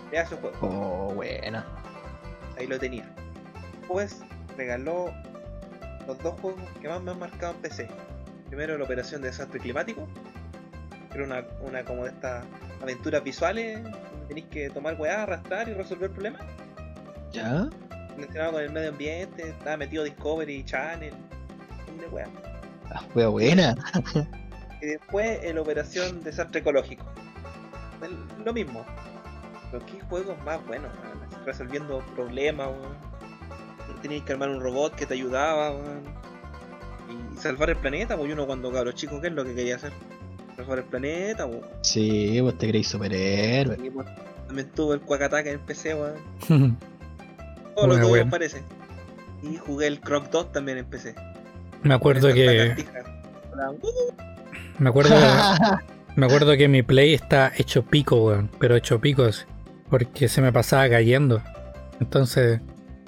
Pedazo 0.10 0.36
de 0.36 0.42
juego, 0.42 0.58
Oh, 1.10 1.14
buena. 1.16 1.66
ahí 2.58 2.68
lo 2.68 2.78
tenía. 2.80 3.10
Después 3.80 4.22
regaló 4.58 5.12
los 6.08 6.18
dos 6.20 6.40
juegos 6.40 6.62
que 6.82 6.88
más 6.88 7.02
me 7.02 7.12
han 7.12 7.20
marcado 7.20 7.54
en 7.56 7.62
PC. 7.62 7.88
Primero 8.48 8.78
la 8.78 8.84
Operación 8.84 9.22
de 9.22 9.30
Desastre 9.30 9.60
Climático, 9.60 10.08
que 11.12 11.18
era 11.18 11.26
una, 11.26 11.44
una 11.62 11.84
como 11.84 12.04
de 12.04 12.12
estas 12.12 12.46
aventuras 12.84 13.24
visuales, 13.24 13.80
tenéis 14.28 14.46
que 14.48 14.70
tomar 14.70 15.00
weá, 15.00 15.24
arrastrar 15.24 15.68
y 15.70 15.74
resolver 15.74 16.12
problemas. 16.12 16.42
¿Ya? 17.32 17.68
Relacionado 18.16 18.54
con 18.54 18.62
el 18.62 18.72
medio 18.72 18.90
ambiente, 18.90 19.50
estaba 19.50 19.78
metido 19.78 20.04
Discovery 20.04 20.64
Channel, 20.66 21.14
un 21.92 21.98
de 21.98 22.08
weá. 22.08 22.28
Ah, 22.94 23.02
wea 23.16 23.28
buena. 23.30 23.76
Y 24.82 24.86
después 24.86 25.40
el 25.44 25.58
Operación 25.60 26.22
Desastre 26.24 26.60
Ecológico. 26.60 27.06
El- 28.02 28.44
Lo 28.44 28.52
mismo. 28.52 28.86
Pero 29.72 29.86
qué 29.86 30.02
juegos 30.10 30.36
más 30.44 30.64
buenos, 30.68 30.92
resolviendo 31.46 32.00
problemas, 32.16 32.68
weón. 32.68 32.98
Tenías 34.02 34.24
que 34.26 34.34
armar 34.34 34.50
un 34.50 34.60
robot 34.60 34.94
que 34.94 35.06
te 35.06 35.14
ayudaba, 35.14 35.72
weón. 35.72 36.04
Y 37.34 37.38
salvar 37.38 37.70
el 37.70 37.78
planeta, 37.78 38.18
pues 38.18 38.30
uno 38.34 38.46
cuando 38.46 38.74
cabro 38.74 38.92
chico, 38.92 39.22
¿qué 39.22 39.28
es 39.28 39.34
lo 39.34 39.46
que 39.46 39.56
quería 39.56 39.78
hacer? 39.78 39.94
Salvar 40.64 40.80
el 40.80 40.86
planeta, 40.86 41.46
weón. 41.46 41.62
Sí, 41.82 42.40
vos 42.42 42.58
te 42.58 42.68
creéis 42.68 42.88
superhéroe. 42.88 43.76
Pues, 43.92 44.08
también 44.48 44.70
tuvo 44.72 44.94
el 44.94 45.02
Cuacataca 45.02 45.50
en 45.50 45.60
PC, 45.60 45.96
weón. 45.96 46.14
me 47.70 47.76
Todo 47.76 47.88
lo 47.88 47.96
que 47.96 48.04
bueno. 48.04 48.32
parece. 48.32 48.64
Y 49.42 49.58
jugué 49.58 49.88
el 49.88 50.00
Croc 50.00 50.30
2 50.30 50.52
también 50.54 50.78
en 50.78 50.86
PC. 50.86 51.16
acuerdo 51.90 52.30
Con 52.30 52.38
esta 52.38 52.76
que. 52.76 52.86
Me 54.80 54.90
acuerdo, 54.90 55.16
me 56.16 56.26
acuerdo 56.26 56.58
que 56.58 56.68
mi 56.68 56.82
play 56.82 57.14
está 57.14 57.52
hecho 57.58 57.84
pico, 57.84 58.16
weón. 58.26 58.50
Pero 58.60 58.76
hecho 58.76 59.02
picos. 59.02 59.46
Porque 59.90 60.30
se 60.30 60.42
me 60.42 60.54
pasaba 60.54 60.90
cayendo. 60.90 61.42
Entonces, 62.00 62.62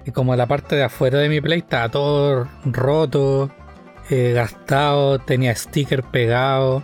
y 0.06 0.12
como 0.12 0.36
la 0.36 0.46
parte 0.46 0.76
de 0.76 0.84
afuera 0.84 1.20
de 1.20 1.30
mi 1.30 1.42
play 1.42 1.60
estaba 1.60 1.90
todo 1.90 2.48
roto, 2.66 3.50
eh, 4.10 4.34
gastado, 4.34 5.20
tenía 5.20 5.56
sticker 5.56 6.04
pegado, 6.04 6.84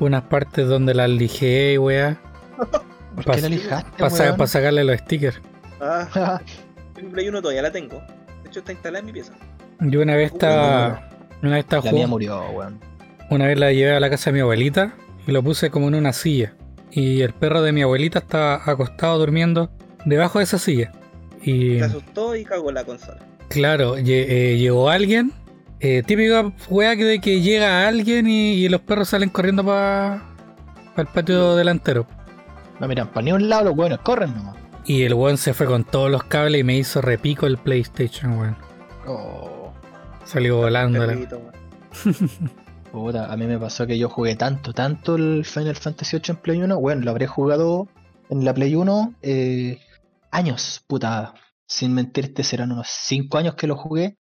unas 0.00 0.22
partes 0.24 0.66
donde 0.68 0.94
las 0.94 1.08
lijé, 1.10 1.78
weá. 1.78 2.16
¿Por 3.16 3.24
qué 3.34 3.40
la 3.40 3.48
lijaste, 3.48 3.90
Para 3.98 4.46
sacarle 4.46 4.84
los 4.84 4.98
stickers. 4.98 5.40
Ah, 5.80 6.40
Play 7.12 7.28
1 7.28 7.40
todavía 7.42 7.62
la 7.62 7.72
tengo. 7.72 7.98
De 8.42 8.48
hecho 8.48 8.60
está 8.60 8.72
instalada 8.72 9.00
en 9.00 9.06
mi 9.06 9.12
pieza. 9.12 9.32
Yo 9.80 10.00
una 10.02 10.16
vez 10.16 10.32
estaba. 10.32 11.08
Una 11.42 11.52
vez 11.56 11.60
estaba 11.60 11.84
La 11.84 11.92
mía 11.92 12.06
jugando. 12.06 12.08
murió, 12.08 12.50
weón. 12.50 12.80
Una 13.30 13.46
vez 13.46 13.58
la 13.58 13.72
llevé 13.72 13.94
a 13.94 14.00
la 14.00 14.08
casa 14.10 14.30
de 14.30 14.34
mi 14.34 14.40
abuelita 14.40 14.94
y 15.26 15.32
lo 15.32 15.42
puse 15.42 15.70
como 15.70 15.88
en 15.88 15.94
una 15.94 16.12
silla. 16.12 16.54
Y 16.90 17.20
el 17.22 17.32
perro 17.34 17.60
de 17.62 17.72
mi 17.72 17.82
abuelita 17.82 18.20
estaba 18.20 18.62
acostado 18.64 19.18
durmiendo 19.18 19.70
debajo 20.06 20.38
de 20.38 20.44
esa 20.44 20.58
silla. 20.58 20.92
Y 21.42 21.78
Se 21.78 21.84
asustó 21.84 22.34
y 22.36 22.44
cagó 22.44 22.72
la 22.72 22.84
consola. 22.84 23.18
claro, 23.48 23.96
lle- 23.98 24.26
eh, 24.28 24.56
llegó 24.58 24.88
alguien. 24.88 25.32
Eh, 25.80 26.02
típica 26.06 26.52
wea 26.70 26.96
que 26.96 27.04
de 27.04 27.20
que 27.20 27.40
llega 27.40 27.86
alguien 27.86 28.28
y, 28.28 28.52
y 28.54 28.68
los 28.68 28.80
perros 28.80 29.08
salen 29.08 29.28
corriendo 29.28 29.64
para 29.64 30.22
el 30.96 31.06
patio 31.06 31.54
delantero. 31.54 32.06
No 32.80 32.88
miran 32.88 33.08
para 33.08 33.22
ni 33.22 33.32
un 33.32 33.48
lado, 33.48 33.64
los 33.66 33.76
weones 33.76 33.98
corren 33.98 34.34
nomás. 34.34 34.56
Y 34.84 35.02
el 35.02 35.14
weón 35.14 35.36
se 35.36 35.52
fue 35.52 35.66
con 35.66 35.84
todos 35.84 36.10
los 36.10 36.24
cables 36.24 36.60
y 36.60 36.64
me 36.64 36.76
hizo 36.76 37.00
repico 37.00 37.46
el 37.46 37.58
PlayStation, 37.58 38.38
weón. 38.38 38.56
Oh. 39.06 39.72
Salió 40.24 40.56
volando. 40.56 41.06
Puta, 42.92 43.32
a 43.32 43.36
mí 43.36 43.46
me 43.46 43.58
pasó 43.58 43.86
que 43.86 43.98
yo 43.98 44.08
jugué 44.08 44.36
tanto, 44.36 44.72
tanto 44.72 45.16
el 45.16 45.44
Final 45.44 45.76
Fantasy 45.76 46.16
VIII 46.16 46.30
en 46.30 46.36
Play 46.36 46.62
1. 46.62 46.80
Bueno, 46.80 47.02
lo 47.02 47.10
habré 47.10 47.26
jugado 47.26 47.88
en 48.30 48.44
la 48.44 48.54
Play 48.54 48.74
1 48.74 49.14
eh, 49.22 49.78
años, 50.30 50.82
puta. 50.86 51.34
Sin 51.66 51.94
mentirte, 51.94 52.44
serán 52.44 52.72
unos 52.72 52.88
5 52.88 53.38
años 53.38 53.54
que 53.54 53.66
lo 53.66 53.76
jugué. 53.76 54.18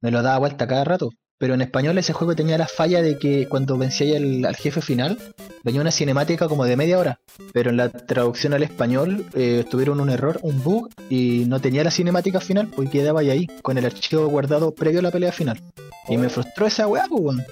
Me 0.00 0.10
lo 0.10 0.22
daba 0.22 0.38
vuelta 0.38 0.66
cada 0.66 0.84
rato. 0.84 1.10
Pero 1.38 1.54
en 1.54 1.60
español 1.60 1.96
ese 1.98 2.12
juego 2.12 2.34
tenía 2.34 2.58
la 2.58 2.66
falla 2.66 3.00
de 3.00 3.16
que 3.16 3.46
cuando 3.46 3.78
vencía 3.78 4.16
al, 4.16 4.44
al 4.44 4.56
jefe 4.56 4.80
final, 4.80 5.18
venía 5.62 5.80
una 5.80 5.92
cinemática 5.92 6.48
como 6.48 6.64
de 6.64 6.76
media 6.76 6.98
hora. 6.98 7.20
Pero 7.52 7.70
en 7.70 7.76
la 7.76 7.90
traducción 7.90 8.54
al 8.54 8.64
español 8.64 9.24
eh, 9.34 9.64
tuvieron 9.70 10.00
un 10.00 10.10
error, 10.10 10.40
un 10.42 10.62
bug, 10.62 10.88
y 11.08 11.44
no 11.46 11.60
tenía 11.60 11.84
la 11.84 11.92
cinemática 11.92 12.40
final, 12.40 12.68
pues 12.68 12.90
quedaba 12.90 13.20
ahí, 13.20 13.46
con 13.62 13.78
el 13.78 13.84
archivo 13.84 14.26
guardado 14.26 14.74
previo 14.74 14.98
a 14.98 15.02
la 15.02 15.10
pelea 15.12 15.30
final. 15.30 15.60
Y 16.08 16.16
me 16.16 16.28
frustró 16.28 16.66
esa 16.66 16.88
weá, 16.88 17.06
pues, 17.08 17.22
weón. 17.22 17.44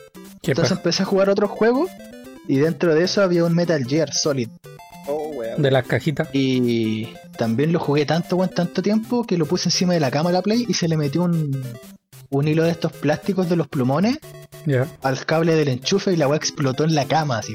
¿Qué 0.42 0.53
Entonces 0.53 0.76
empecé 0.76 1.05
a 1.05 1.07
jugar 1.07 1.30
otros 1.30 1.51
juegos, 1.51 1.88
y 2.49 2.57
dentro 2.57 2.94
de 2.94 3.05
eso 3.05 3.22
había 3.22 3.44
un 3.44 3.55
Metal 3.55 3.84
Gear 3.86 4.12
Solid. 4.12 4.49
Oh, 5.07 5.28
weón. 5.28 5.62
De 5.62 5.70
las 5.70 5.86
cajitas. 5.86 6.28
Y 6.32 7.09
también 7.38 7.72
lo 7.72 7.78
jugué 7.78 8.05
tanto, 8.05 8.36
weón, 8.36 8.51
tanto 8.51 8.82
tiempo, 8.82 9.24
que 9.24 9.38
lo 9.38 9.47
puse 9.47 9.68
encima 9.68 9.94
de 9.94 10.01
la 10.01 10.11
cama 10.11 10.30
a 10.30 10.32
la 10.32 10.42
Play 10.42 10.66
y 10.68 10.74
se 10.74 10.88
le 10.88 10.97
metió 10.97 11.22
un, 11.22 11.64
un 12.31 12.49
hilo 12.49 12.64
de 12.64 12.70
estos 12.70 12.93
plásticos 12.93 13.49
de 13.49 13.57
los 13.57 13.68
plumones 13.68 14.18
al 15.03 15.24
cable 15.27 15.55
del 15.55 15.68
enchufe 15.68 16.12
y 16.12 16.16
la 16.16 16.29
weá 16.29 16.37
explotó 16.37 16.85
en 16.85 16.95
la 16.95 17.05
cama, 17.07 17.39
así. 17.39 17.55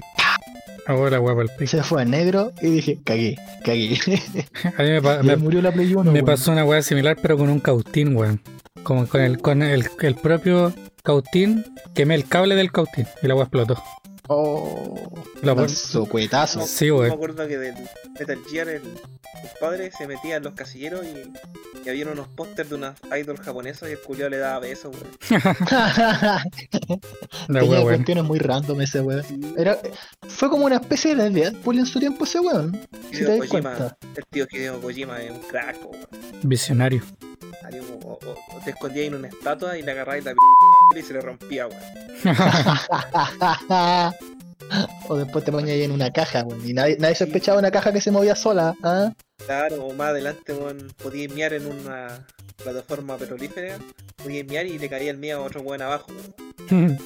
Ahora 0.87 1.19
guapa 1.19 1.41
el 1.43 1.49
Y 1.55 1.59
piso. 1.59 1.77
se 1.77 1.83
fue 1.83 2.01
a 2.01 2.05
negro 2.05 2.51
y 2.61 2.67
dije, 2.67 2.99
cagué, 3.03 3.37
cagué. 3.63 3.97
A 4.77 4.83
mí 4.83 4.89
me, 4.89 5.01
pa- 5.01 5.21
murió 5.37 5.61
la 5.61 5.71
Play 5.71 5.93
1. 5.93 6.11
me 6.11 6.23
pasó 6.23 6.51
una 6.51 6.65
weá 6.65 6.81
similar, 6.81 7.17
pero 7.21 7.37
con 7.37 7.49
un 7.49 7.59
cautín, 7.59 8.15
weón. 8.15 8.41
Como 8.83 9.07
con 9.07 9.21
el, 9.21 9.37
con 9.39 9.61
el, 9.61 9.85
el 10.01 10.15
propio 10.15 10.73
cautín, 11.03 11.63
quemé 11.93 12.15
el 12.15 12.25
cable 12.27 12.55
del 12.55 12.71
cautín 12.71 13.05
y 13.21 13.27
la 13.27 13.35
weá 13.35 13.43
explotó. 13.43 13.81
Oh, 14.33 15.11
La 15.41 15.53
manso 15.55 16.05
cuetazo. 16.05 16.65
Sí, 16.65 16.87
Yo 16.87 16.99
me 16.99 17.07
acuerdo 17.11 17.47
que 17.47 17.57
del 17.57 17.75
Metal 18.19 18.39
Gear 18.49 18.69
el, 18.69 18.81
el 18.83 19.49
padre 19.59 19.91
se 19.91 20.07
metía 20.07 20.37
en 20.37 20.43
los 20.43 20.53
casilleros 20.53 21.05
y, 21.05 21.31
y 21.85 21.89
había 21.89 22.07
unos 22.07 22.27
pósters 22.29 22.69
de 22.69 22.75
unas 22.75 22.95
idols 23.19 23.41
japonesas 23.41 23.89
y 23.89 23.93
el 23.93 23.99
culiao 23.99 24.29
le 24.29 24.37
daba 24.37 24.59
besos, 24.59 24.95
weón. 24.95 25.09
La 27.47 27.59
Tenía 27.59 27.81
cuestiones 27.81 28.23
muy 28.23 28.39
random 28.39 28.81
ese 28.81 29.01
weón. 29.01 29.23
Era, 29.57 29.77
fue 30.29 30.49
como 30.49 30.65
una 30.65 30.75
especie 30.75 31.13
de 31.15 31.29
Deadpool 31.29 31.79
en 31.79 31.85
su 31.85 31.99
tiempo 31.99 32.23
ese 32.23 32.39
weón. 32.39 32.79
Si 33.11 33.17
te 33.25 33.37
das 33.37 33.49
cuenta. 33.49 33.97
el 34.15 34.25
tío 34.29 34.45
Hideo 34.49 34.79
Kojima 34.81 35.19
es 35.21 35.31
un 35.31 35.39
crack, 35.39 35.77
weón. 35.83 36.07
Visionario. 36.43 37.01
O, 38.03 38.19
o- 38.25 38.57
o 38.57 38.59
te 38.65 38.71
escondías 38.71 39.07
en 39.07 39.15
una 39.15 39.27
estatua 39.29 39.77
y 39.77 39.81
le 39.81 39.91
agarráis 39.91 40.25
la 40.25 40.33
p 40.33 40.37
y 40.99 41.03
se 41.03 41.13
le 41.13 41.21
rompía, 41.21 41.67
weón. 41.67 41.81
o 45.07 45.15
después 45.17 45.43
te 45.43 45.51
ponías 45.51 45.75
ahí 45.75 45.83
en 45.83 45.91
una 45.91 46.11
caja, 46.11 46.43
weón. 46.43 46.67
Y 46.67 46.73
nadie, 46.73 46.97
nadie 46.99 47.15
sospechaba 47.15 47.59
una 47.59 47.71
caja 47.71 47.91
que 47.91 48.01
se 48.01 48.11
movía 48.11 48.35
sola. 48.35 48.73
¿ah? 48.83 49.11
Claro, 49.45 49.85
o 49.85 49.93
más 49.93 50.09
adelante, 50.09 50.53
weón, 50.53 50.87
podías 51.01 51.33
miar 51.33 51.53
en 51.53 51.65
una 51.67 52.25
plataforma 52.63 53.17
petrolífera, 53.17 53.77
podías 54.17 54.45
miar 54.47 54.65
y 54.67 54.77
le 54.77 54.89
caía 54.89 55.11
el 55.11 55.17
mío 55.17 55.37
a 55.37 55.41
otro 55.41 55.61
weón 55.61 55.81
abajo, 55.81 56.11
weón. 56.71 56.97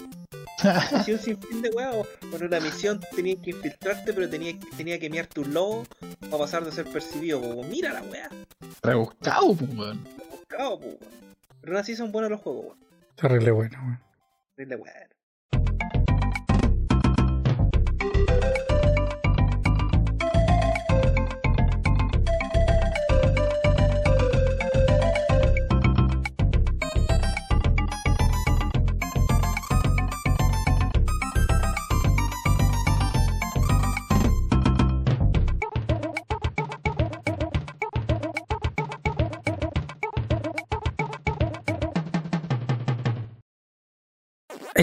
Un 0.63 1.19
sinfín 1.19 1.61
de 1.61 1.69
weón, 1.69 2.05
con 2.31 2.43
una 2.43 2.59
misión 2.59 2.99
tenías 3.15 3.37
que 3.43 3.51
infiltrarte, 3.51 4.13
pero 4.13 4.29
tenía, 4.29 4.53
tenía 4.77 4.99
que 4.99 5.09
miar 5.09 5.27
tu 5.27 5.45
lobo 5.45 5.85
para 6.21 6.37
pasar 6.37 6.65
de 6.65 6.71
ser 6.71 6.85
percibido, 6.85 7.39
weón. 7.39 7.69
Mira 7.69 7.93
la 7.93 8.01
weá, 8.03 8.29
Rebuscado, 8.81 9.55
pues, 9.55 9.69
weón. 9.75 10.03
buscado, 10.31 10.79
po, 10.79 10.85
weón. 10.85 10.97
Pero 11.61 11.73
aún 11.73 11.81
así 11.81 11.95
son 11.95 12.11
buenos 12.11 12.29
los 12.31 12.41
juegos, 12.41 12.65
weón. 12.67 12.77
Terrible 13.15 13.51
bueno, 13.51 13.77
weón. 13.83 13.99
Terrible 14.55 14.75
weón. 14.77 15.14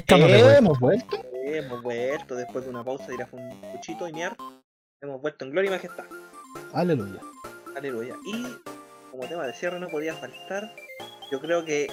Estamos 0.02 0.28
de 0.28 0.42
vuelta. 0.42 0.58
Hemos 0.58 0.80
vuelto. 0.80 1.16
Hemos 1.44 1.82
vuelto 1.82 2.34
después 2.34 2.64
de 2.64 2.70
una 2.70 2.84
pausa 2.84 3.06
de 3.06 3.14
ir 3.14 3.22
a 3.22 3.26
fue 3.26 3.38
un 3.38 3.60
cuchito 3.72 4.08
y 4.08 4.12
miar. 4.12 4.36
Hemos 5.00 5.22
vuelto 5.22 5.44
en 5.44 5.52
gloria 5.52 5.68
y 5.68 5.70
majestad. 5.70 6.04
Aleluya. 6.74 7.20
Aleluya. 7.76 8.16
Y 8.24 8.44
como 9.12 9.28
tema 9.28 9.46
de 9.46 9.52
cierre 9.52 9.78
no 9.78 9.88
podía 9.88 10.14
faltar, 10.14 10.74
yo 11.30 11.40
creo 11.40 11.64
que 11.64 11.86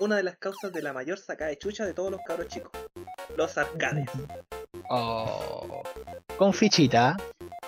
una 0.00 0.16
de 0.16 0.24
las 0.24 0.36
causas 0.36 0.72
de 0.72 0.82
la 0.82 0.92
mayor 0.92 1.16
sacada 1.16 1.50
de 1.50 1.56
chucha 1.56 1.86
de 1.86 1.94
todos 1.94 2.10
los 2.10 2.20
cabros 2.26 2.48
chicos. 2.48 2.72
Los 3.36 3.56
arcades. 3.56 4.10
Oh. 4.90 5.84
Con 6.36 6.52
fichita. 6.52 7.16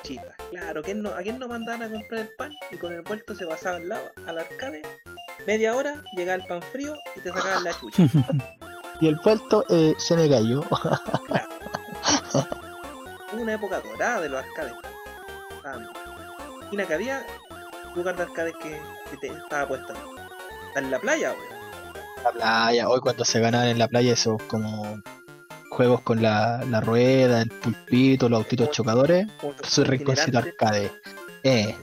Chitas. 0.02 0.34
Claro, 0.50 0.82
¿quién 0.82 1.00
no, 1.00 1.10
¿a 1.10 1.22
quién 1.22 1.38
no 1.38 1.46
mandaban 1.46 1.82
a 1.84 1.90
comprar 1.90 2.22
el 2.22 2.30
pan 2.36 2.52
y 2.72 2.76
con 2.76 2.92
el 2.92 3.02
vuelto 3.02 3.36
se 3.36 3.46
pasaba 3.46 3.76
al 3.76 3.92
al 3.92 4.38
arcade? 4.38 4.82
Media 5.46 5.76
hora, 5.76 6.02
llegaba 6.16 6.42
el 6.42 6.48
pan 6.48 6.60
frío 6.60 6.96
y 7.14 7.20
te 7.20 7.28
sacaban 7.28 7.62
la 7.62 7.72
chucha. 7.78 8.02
Y 9.00 9.08
el 9.08 9.18
puerto 9.18 9.64
eh, 9.68 9.94
se 9.98 10.16
me 10.16 10.28
cayó. 10.28 10.60
Hubo 13.32 13.42
una 13.42 13.54
época 13.54 13.80
dorada 13.80 14.20
de 14.20 14.28
los 14.28 14.42
arcades. 14.42 14.72
Ah, 15.64 15.78
y 16.70 16.76
que 16.76 16.94
había 16.94 17.26
lugar 17.94 18.16
de 18.16 18.22
arcades 18.22 18.54
que, 18.62 18.80
que 19.10 19.16
te 19.18 19.26
estaba 19.28 19.68
puesto 19.68 19.92
ahí. 19.92 19.98
Está 20.68 20.80
en 20.80 20.90
la 20.90 20.98
playa, 20.98 21.32
weón. 21.32 21.44
la 22.24 22.32
playa. 22.32 22.88
Hoy 22.88 23.00
cuando 23.00 23.24
se 23.24 23.40
ganaban 23.40 23.68
en 23.68 23.78
la 23.78 23.88
playa 23.88 24.12
esos 24.12 24.42
como 24.44 25.02
juegos 25.70 26.00
con 26.02 26.22
la, 26.22 26.64
la 26.70 26.80
rueda, 26.80 27.42
el 27.42 27.50
pulpito, 27.50 28.28
los 28.28 28.38
autitos 28.38 28.70
chocadores. 28.70 29.26
Su 29.62 29.84
rinconcito 29.84 30.38
arcade. 30.38 30.90
Eh. 31.42 31.76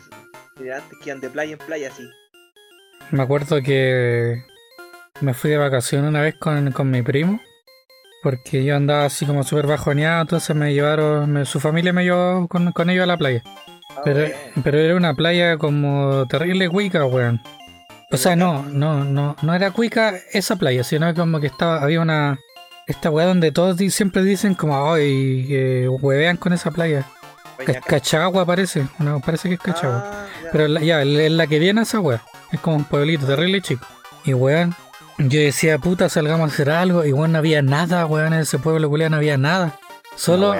itinerantes 0.55 0.99
que 0.99 1.09
iban 1.09 1.22
de 1.22 1.30
playa 1.30 1.53
en 1.53 1.59
playa 1.59 1.89
así. 1.89 2.03
Me 3.11 3.24
acuerdo 3.24 3.61
que 3.61 4.43
me 5.22 5.34
fui 5.34 5.51
de 5.51 5.57
vacaciones 5.57 6.09
una 6.09 6.22
vez 6.22 6.36
con, 6.39 6.72
con 6.72 6.89
mi 6.89 7.01
primo. 7.01 7.39
Porque 8.22 8.64
yo 8.64 8.76
andaba 8.78 9.05
así 9.05 9.26
como 9.26 9.43
súper 9.43 9.68
bajoneado, 9.68 10.22
entonces 10.22 10.55
me 10.55 10.74
llevaron, 10.74 11.30
me- 11.32 11.45
su 11.45 11.59
familia 11.59 11.91
me 11.91 12.05
llevó 12.05 12.47
con, 12.47 12.72
con 12.72 12.89
ellos 12.89 13.03
a 13.03 13.07
la 13.07 13.18
playa. 13.18 13.43
Ah, 13.45 14.01
Pero, 14.05 14.34
pero 14.64 14.78
era 14.80 14.95
una 14.95 15.14
playa 15.14 15.57
como 15.57 16.26
terrible 16.28 16.70
cuica, 16.70 17.05
weón. 17.05 17.41
O 18.11 18.18
sea, 18.18 18.36
no, 18.38 18.64
no, 18.64 19.03
no, 19.03 19.36
no 19.41 19.53
era 19.53 19.72
cuica 19.72 20.14
esa 20.32 20.55
playa, 20.55 20.84
sino 20.86 21.14
como 21.14 21.41
que 21.41 21.47
estaba, 21.47 21.82
había 21.82 21.99
una, 21.99 22.39
esta 22.88 23.09
weá 23.09 23.26
donde 23.26 23.51
todos 23.51 23.76
di- 23.76 23.89
siempre 23.89 24.24
dicen 24.24 24.53
como, 24.55 24.93
ay, 24.93 25.45
eh, 25.49 25.88
huevean 25.89 26.38
con 26.38 26.53
esa 26.53 26.72
playa. 26.72 27.03
Peñaca. 27.57 27.82
Cachagua 27.82 28.45
parece, 28.45 28.88
no, 28.99 29.20
parece 29.20 29.49
que 29.49 29.55
es 29.55 29.61
Cachagua. 29.61 30.01
Ah, 30.05 30.26
ya. 30.45 30.49
Pero 30.53 30.68
la- 30.70 30.80
ya, 30.82 31.01
es 31.01 31.32
la 31.32 31.45
que 31.47 31.59
viene 31.59 31.82
esa 31.82 31.99
weá. 31.99 32.22
Es 32.53 32.59
como 32.61 32.78
un 32.78 32.86
pueblito 32.86 33.26
terrible 33.26 33.61
chico. 33.61 33.86
Y 34.24 34.34
weón, 34.34 34.74
yo 35.30 35.39
decía, 35.39 35.78
puta, 35.78 36.09
salgamos 36.09 36.49
a 36.49 36.53
hacer 36.53 36.69
algo. 36.69 37.05
Y 37.05 37.13
weón, 37.13 37.32
no 37.32 37.38
había 37.39 37.61
nada, 37.61 38.05
weón, 38.05 38.34
en 38.34 38.41
ese 38.41 38.59
pueblo 38.59 38.89
culiao 38.89 39.09
no 39.09 39.17
había 39.17 39.38
nada. 39.38 39.80
Solo, 40.15 40.53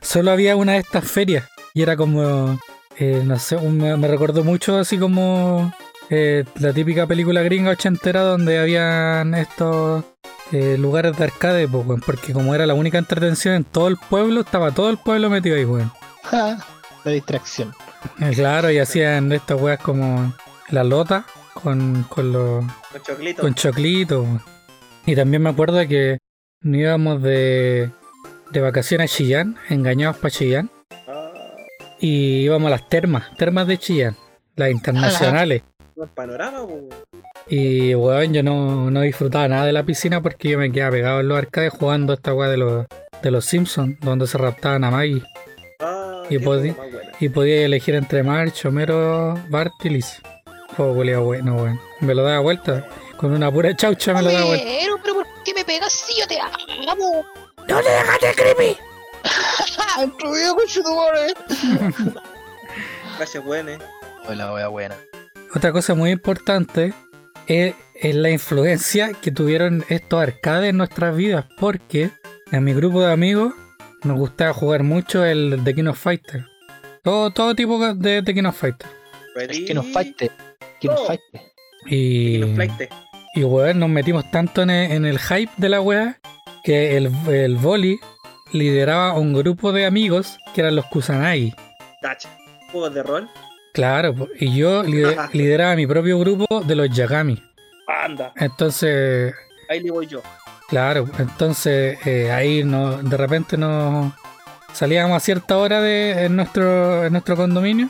solo 0.00 0.30
había 0.30 0.56
una 0.56 0.72
de 0.72 0.78
estas 0.78 1.04
ferias. 1.04 1.48
Y 1.74 1.82
era 1.82 1.96
como, 1.96 2.60
eh, 2.98 3.22
no 3.24 3.38
sé, 3.38 3.56
un- 3.56 3.78
me, 3.78 4.08
recordó 4.08 4.44
mucho 4.44 4.78
así 4.78 4.98
como 4.98 5.72
eh, 6.10 6.44
la 6.60 6.72
típica 6.72 7.06
película 7.06 7.40
gringa 7.42 7.70
ochentera 7.70 8.20
donde 8.20 8.58
habían 8.58 9.34
estos 9.34 10.04
eh, 10.52 10.76
lugares 10.78 11.16
de 11.16 11.24
arcade, 11.24 11.66
pues, 11.66 11.86
weón, 11.86 12.00
porque 12.04 12.34
como 12.34 12.54
era 12.54 12.66
la 12.66 12.74
única 12.74 12.98
entretención 12.98 13.54
en 13.54 13.64
todo 13.64 13.88
el 13.88 13.96
pueblo, 13.96 14.42
estaba 14.42 14.70
todo 14.72 14.90
el 14.90 14.98
pueblo 14.98 15.30
metido 15.30 15.56
ahí, 15.56 15.64
weón. 15.64 15.90
Ja, 16.24 16.58
la 17.04 17.10
distracción. 17.12 17.74
Claro, 18.34 18.70
y 18.70 18.78
hacían 18.78 19.32
estas 19.32 19.60
weas 19.60 19.78
como 19.78 20.34
la 20.68 20.84
lota 20.84 21.24
con, 21.54 22.04
con 22.08 22.32
los 22.32 22.64
Con 22.92 23.02
choclito. 23.02 23.42
con 23.42 23.54
choclito. 23.54 24.26
Y 25.06 25.14
también 25.16 25.42
me 25.42 25.50
acuerdo 25.50 25.86
que 25.88 26.18
nos 26.62 26.80
íbamos 26.80 27.22
de, 27.22 27.90
de 28.50 28.60
vacaciones 28.60 29.12
a 29.12 29.16
Chillán, 29.16 29.56
engañados 29.68 30.16
para 30.18 30.30
Chillán, 30.30 30.70
Ah, 31.08 31.32
y 32.00 32.42
íbamos 32.44 32.68
a 32.68 32.70
las 32.70 32.88
termas, 32.88 33.34
termas 33.36 33.66
de 33.66 33.78
Chillán, 33.78 34.16
las 34.56 34.70
internacionales. 34.70 35.62
buen 35.96 36.08
panorama. 36.10 36.60
Y 37.48 37.94
weón, 37.96 38.32
yo 38.32 38.42
no, 38.44 38.90
no 38.90 39.00
disfrutaba 39.00 39.48
nada 39.48 39.66
de 39.66 39.72
la 39.72 39.82
piscina 39.82 40.20
porque 40.22 40.50
yo 40.50 40.58
me 40.58 40.70
quedaba 40.70 40.92
pegado 40.92 41.20
en 41.20 41.28
los 41.28 41.38
arcades 41.38 41.72
jugando 41.72 42.12
esta 42.12 42.32
weá 42.32 42.48
de 42.48 42.56
los, 42.56 42.86
de 43.22 43.30
los 43.32 43.44
Simpsons, 43.44 43.98
donde 44.00 44.26
se 44.28 44.38
raptaban 44.38 44.84
a 44.84 44.90
Maggie. 44.92 45.22
Ah, 45.80 46.22
Y 46.30 46.38
qué 46.38 46.44
podí- 46.44 46.68
época 46.70 46.82
más 46.84 46.92
buena. 46.92 47.12
Y 47.18 47.28
podía 47.28 47.64
elegir 47.64 47.94
entre 47.96 48.22
March, 48.22 48.64
Homero, 48.64 49.34
Bart 49.48 49.72
y 49.84 49.88
Liz. 49.90 50.22
Juego 50.76 50.94
culiao 50.94 51.24
bueno, 51.24 51.56
weón. 51.56 51.80
Me 52.00 52.14
lo 52.14 52.22
daba 52.22 52.40
vuelta. 52.40 52.86
Con 53.16 53.32
una 53.32 53.52
pura 53.52 53.74
chaucha 53.76 54.14
me 54.14 54.22
lo 54.22 54.32
daba 54.32 54.46
vuelta. 54.46 54.64
Pero, 54.64 54.96
pero 55.02 55.14
¿por 55.14 55.26
qué 55.44 55.54
me 55.54 55.64
pegas 55.64 55.92
si 55.92 56.18
yo 56.18 56.26
te 56.26 56.38
amo? 56.40 57.24
No 57.68 57.80
te 57.80 57.90
dejaste 57.90 58.34
creepy. 58.34 58.76
¡Introducido 60.02 60.56
con 60.56 60.66
chutumores! 60.66 61.34
Gracias, 63.18 63.44
weón, 63.44 63.68
eh. 63.68 63.78
Hola, 64.28 64.52
wea 64.54 64.68
buena. 64.68 64.96
Otra 65.54 65.72
cosa 65.72 65.94
muy 65.94 66.10
importante 66.10 66.94
es, 67.46 67.74
es 67.94 68.14
la 68.14 68.30
influencia 68.30 69.12
que 69.12 69.30
tuvieron 69.30 69.84
estos 69.88 70.20
arcades 70.20 70.70
en 70.70 70.78
nuestras 70.78 71.14
vidas, 71.14 71.44
porque 71.58 72.10
en 72.50 72.64
mi 72.64 72.72
grupo 72.72 73.02
de 73.02 73.12
amigos 73.12 73.52
nos 74.02 74.18
gustaba 74.18 74.52
jugar 74.52 74.82
mucho 74.82 75.24
el 75.24 75.60
The 75.62 75.74
King 75.74 75.86
of 75.86 75.98
Fighter. 75.98 76.46
Todo, 77.04 77.30
todo 77.32 77.54
tipo 77.54 77.78
de 77.94 78.22
The 78.22 78.34
King 78.34 78.44
of 78.44 78.56
Fighter. 78.56 78.88
Ready. 79.34 79.62
Es 79.62 79.66
que 79.66 79.74
nos 79.74 79.86
falte. 79.86 80.30
Que 80.80 80.88
nos. 80.88 81.00
Y, 81.86 82.42
Y 82.42 82.68
y 83.34 83.44
weón, 83.44 83.78
nos 83.78 83.88
metimos 83.88 84.30
tanto 84.30 84.62
en 84.62 84.70
el, 84.70 84.92
en 84.92 85.06
el 85.06 85.18
hype 85.18 85.50
de 85.56 85.68
la 85.68 85.80
wea 85.80 86.18
que 86.64 86.96
el, 86.96 87.10
el 87.30 87.56
Voli 87.56 87.98
lideraba 88.52 89.14
un 89.14 89.32
grupo 89.32 89.72
de 89.72 89.86
amigos 89.86 90.36
que 90.54 90.60
eran 90.60 90.76
los 90.76 90.84
Kusanagi. 90.86 91.54
Cacha. 92.02 92.28
Juegos 92.70 92.92
de 92.94 93.02
rol. 93.02 93.30
Claro, 93.72 94.14
y 94.38 94.54
yo 94.54 94.82
lide- 94.82 95.16
lideraba 95.32 95.74
mi 95.76 95.86
propio 95.86 96.18
grupo 96.18 96.60
de 96.60 96.74
los 96.76 96.90
Yagami. 96.90 97.42
Anda. 98.04 98.32
Entonces, 98.36 99.34
Ahí 99.70 99.80
le 99.80 99.90
voy 99.90 100.06
yo. 100.06 100.20
Claro, 100.68 101.08
entonces 101.18 101.98
eh, 102.06 102.30
ahí 102.30 102.64
no, 102.64 102.98
de 103.02 103.16
repente 103.16 103.56
nos 103.56 104.12
salíamos 104.74 105.16
a 105.16 105.20
cierta 105.20 105.56
hora 105.56 105.80
de, 105.80 106.24
en, 106.26 106.36
nuestro, 106.36 107.04
en 107.06 107.12
nuestro 107.12 107.36
condominio 107.36 107.88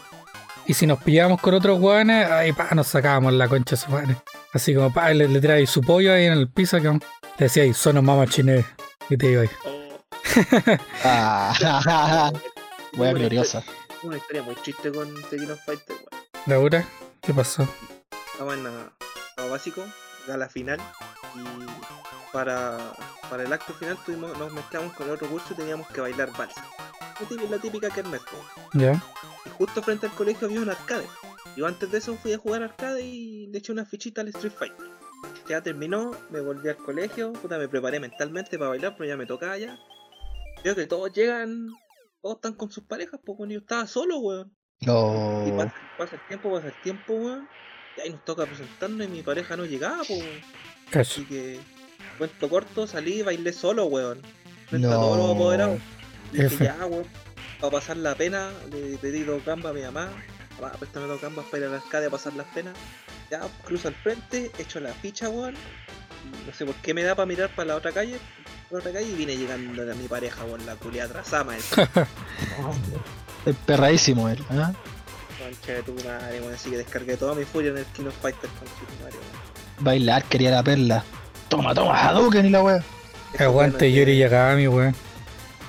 y 0.67 0.75
si 0.75 0.87
nos 0.87 1.03
pillábamos 1.03 1.41
con 1.41 1.55
otros 1.55 1.81
hueones, 1.81 2.31
ahí 2.31 2.53
pa, 2.53 2.69
nos 2.75 2.87
sacábamos 2.89 3.33
la 3.35 3.49
concha 3.49 3.77
de 3.77 3.83
su 3.83 3.91
madre. 3.91 4.17
Así 4.53 4.75
como 4.75 4.93
pa, 4.93 5.11
le, 5.13 5.29
le 5.29 5.41
tiráis 5.41 5.71
su 5.71 5.81
pollo 5.81 6.13
ahí 6.13 6.27
en 6.27 6.33
el 6.35 6.49
piso 6.51 6.79
que 6.81 6.89
le 6.89 6.99
decíais, 7.39 7.77
son 7.77 8.05
mamá 8.05 8.27
chiné 8.27 8.65
y 9.09 9.17
te 9.17 9.31
iba 9.33 9.43
ahí. 9.43 9.51
Oh, 10.35 10.79
Ah, 11.05 12.33
wea 12.97 13.11
una 13.11 13.19
gloriosa. 13.19 13.59
historia- 13.59 13.99
Una 14.03 14.17
historia 14.17 14.43
muy 14.43 14.55
triste 14.57 14.91
con 14.93 15.09
of 15.15 15.61
Fighters, 15.65 15.89
weón. 15.89 16.23
Laura, 16.47 16.85
¿qué 17.21 17.35
pasó? 17.35 17.67
Estaba 18.33 18.55
en 18.55 18.65
la- 18.65 18.93
básico, 19.51 19.85
gala 20.27 20.49
final, 20.49 20.81
y 21.37 21.67
para, 22.33 22.79
para 23.29 23.43
el 23.43 23.53
acto 23.53 23.75
final 23.75 23.99
tuvimos, 24.07 24.37
nos 24.39 24.53
mezclamos 24.53 24.93
con 24.95 25.07
el 25.09 25.15
otro 25.15 25.29
curso 25.29 25.49
y 25.53 25.57
teníamos 25.57 25.87
que 25.89 26.01
bailar 26.01 26.31
vals. 26.37 26.55
La 27.23 27.29
típica, 27.29 27.51
la 27.51 27.59
típica 27.59 27.91
kermés, 27.91 28.21
po. 28.23 28.79
¿Ya? 28.79 28.93
Y 29.47 29.51
justo 29.51 29.83
frente 29.83 30.07
al 30.07 30.13
colegio 30.13 30.47
había 30.49 30.61
un 30.61 30.71
arcade. 30.71 31.07
Yo 31.57 31.67
antes 31.67 31.91
de 31.91 31.99
eso 31.99 32.17
fui 32.17 32.33
a 32.33 32.39
jugar 32.39 32.63
arcade 32.63 33.03
y 33.05 33.47
le 33.49 33.59
eché 33.59 33.73
una 33.73 33.85
fichita 33.85 34.21
al 34.23 34.29
Street 34.29 34.53
Fighter. 34.53 34.87
Ya 35.49 35.63
terminó, 35.63 36.13
me 36.31 36.41
volví 36.41 36.69
al 36.69 36.77
colegio, 36.77 37.33
puta, 37.35 37.59
me 37.59 37.69
preparé 37.69 38.01
mentalmente 38.01 38.59
para 38.59 38.71
bailar, 38.71 38.95
pero 38.97 39.09
ya 39.09 39.17
me 39.17 39.27
tocaba 39.27 39.57
ya. 39.59 39.79
Veo 40.65 40.75
que 40.75 40.87
todos 40.87 41.13
llegan, 41.13 41.69
todos 42.21 42.37
están 42.37 42.55
con 42.55 42.71
sus 42.71 42.85
parejas, 42.85 43.21
bueno, 43.25 43.53
yo 43.53 43.59
estaba 43.61 43.87
solo, 43.87 44.19
weón. 44.19 44.57
Y 44.81 44.87
No. 44.87 45.45
pasa, 45.57 45.75
pasa 45.99 46.17
el 46.17 46.27
tiempo, 46.29 46.51
pasa 46.53 46.69
el 46.69 46.83
tiempo, 46.83 47.13
weón. 47.15 47.49
Y 47.97 48.01
ahí 48.01 48.11
nos 48.11 48.25
toca 48.25 48.47
presentarnos 48.47 49.07
y 49.07 49.11
mi 49.11 49.23
pareja 49.23 49.57
no 49.57 49.65
llegaba, 49.65 49.99
pues. 49.99 50.21
weón. 50.21 51.01
Así 51.01 51.25
que, 51.25 51.61
cuento 52.19 52.49
corto, 52.49 52.87
salí 52.87 53.21
y 53.21 53.23
bailé 53.23 53.53
solo, 53.53 53.87
weón. 53.87 54.21
Frente 54.69 54.87
a 54.87 54.91
No. 54.91 54.97
todos 55.01 55.19
los 55.19 55.37
apoderados. 55.37 55.81
Dije, 56.33 56.47
F. 56.47 56.65
ya, 56.65 56.77
weón. 56.87 57.05
Para 57.61 57.71
pasar 57.73 57.97
la 57.97 58.15
pena, 58.15 58.51
le 58.73 58.97
pedí 58.99 59.23
dos 59.23 59.45
gambas 59.45 59.71
a 59.71 59.75
mi 59.75 59.83
mamá. 59.83 60.09
Mamá, 60.61 60.73
préstame 60.79 61.07
dos 61.07 61.21
gambas 61.21 61.45
para 61.47 61.59
ir 61.59 61.65
a 61.69 61.71
la 61.71 61.77
arcade 61.79 62.07
a 62.07 62.11
pasar 62.11 62.33
las 62.35 62.47
penas. 62.49 62.75
Ya, 63.31 63.41
cruzo 63.65 63.89
al 63.89 63.95
frente, 63.95 64.51
echo 64.59 64.81
la 64.81 64.93
ficha, 64.93 65.29
weón. 65.29 65.55
y 65.55 66.47
No 66.49 66.55
sé 66.55 66.65
por 66.67 66.75
qué 66.77 66.93
me 66.95 67.03
da 67.03 67.15
para 67.15 67.27
mirar 67.27 67.51
para 67.55 67.69
la 67.69 67.77
otra 67.77 67.93
calle. 67.93 68.19
Para 68.69 68.73
la 68.73 68.79
otra 68.79 68.93
calle 68.93 69.11
y 69.13 69.15
vine 69.15 69.37
llegando 69.37 69.83
a 69.91 69.95
mi 69.95 70.09
pareja, 70.09 70.45
weón, 70.45 70.65
la 70.67 70.75
culia 70.77 71.05
atrasada, 71.05 71.45
maestro. 71.45 71.87
Es 73.47 73.57
perradísimo 73.67 74.29
él. 74.29 74.39
¿ah? 74.51 74.73
Concha 75.39 75.73
de 75.73 75.83
tu 75.83 75.95
madre, 75.95 76.41
weón. 76.41 76.55
Así 76.55 76.71
que 76.71 76.77
descargué 76.79 77.17
toda 77.17 77.35
mi 77.35 77.45
furia 77.45 77.71
en 77.71 77.79
el 77.79 77.85
King 77.87 78.05
of 78.07 78.15
Fighters 78.21 78.53
con 78.55 78.69
tu 78.69 79.03
madre, 79.03 79.17
weón. 79.17 79.85
Bailar, 79.85 80.25
quería 80.25 80.51
la 80.51 80.63
perla. 80.63 81.05
Toma, 81.49 81.75
toma, 81.75 82.01
Hadouken 82.09 82.47
y 82.47 82.51
la 82.51 82.59
Aguante 82.59 83.47
weón 83.49 83.75
es 83.77 83.95
Yuri 83.95 84.13
de- 84.13 84.19
Yagami, 84.19 84.69
weón. 84.69 84.95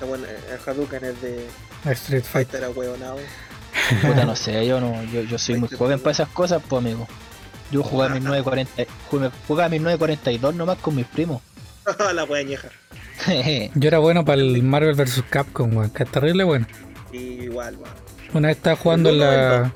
Weón, 0.05 0.23
El 0.25 0.59
Hadouken 0.69 1.03
es 1.05 1.21
de 1.21 1.47
Street 1.85 2.23
Fighter. 2.23 2.63
A 2.63 2.69
weonado. 2.69 3.17
Puta, 4.01 4.25
no 4.25 4.35
sé, 4.35 4.65
yo 4.65 4.79
no, 4.79 5.03
yo, 5.05 5.21
yo 5.21 5.37
soy 5.37 5.55
muy 5.57 5.69
joven 5.69 5.99
para 5.99 6.11
esas 6.11 6.29
cosas, 6.29 6.61
pues 6.67 6.79
amigo. 6.83 7.07
Yo 7.71 7.83
jugaba 7.83 8.13
mis 8.13 8.23
940, 8.23 8.83
jugué- 9.09 9.31
jugaba 9.47 9.69
mis 9.69 9.81
942 9.81 10.55
nomás 10.55 10.77
con 10.77 10.95
mis 10.95 11.05
primos. 11.07 11.41
la 12.13 12.23
wea 12.23 12.41
añeja. 12.41 12.69
Yo 13.75 13.87
era 13.87 13.99
bueno 13.99 14.23
para 14.25 14.41
el 14.41 14.61
Marvel 14.63 14.95
vs. 14.95 15.23
Capcom, 15.29 15.75
weón. 15.75 15.89
Que 15.89 16.03
es 16.03 16.11
terrible 16.11 16.43
bueno. 16.43 16.67
Y 17.11 17.17
igual, 17.43 17.75
weón. 17.77 17.93
Una 18.33 18.47
vez 18.49 18.57
estaba 18.57 18.75
jugando 18.75 19.09
uno 19.11 19.23
el 19.23 19.29
la. 19.29 19.73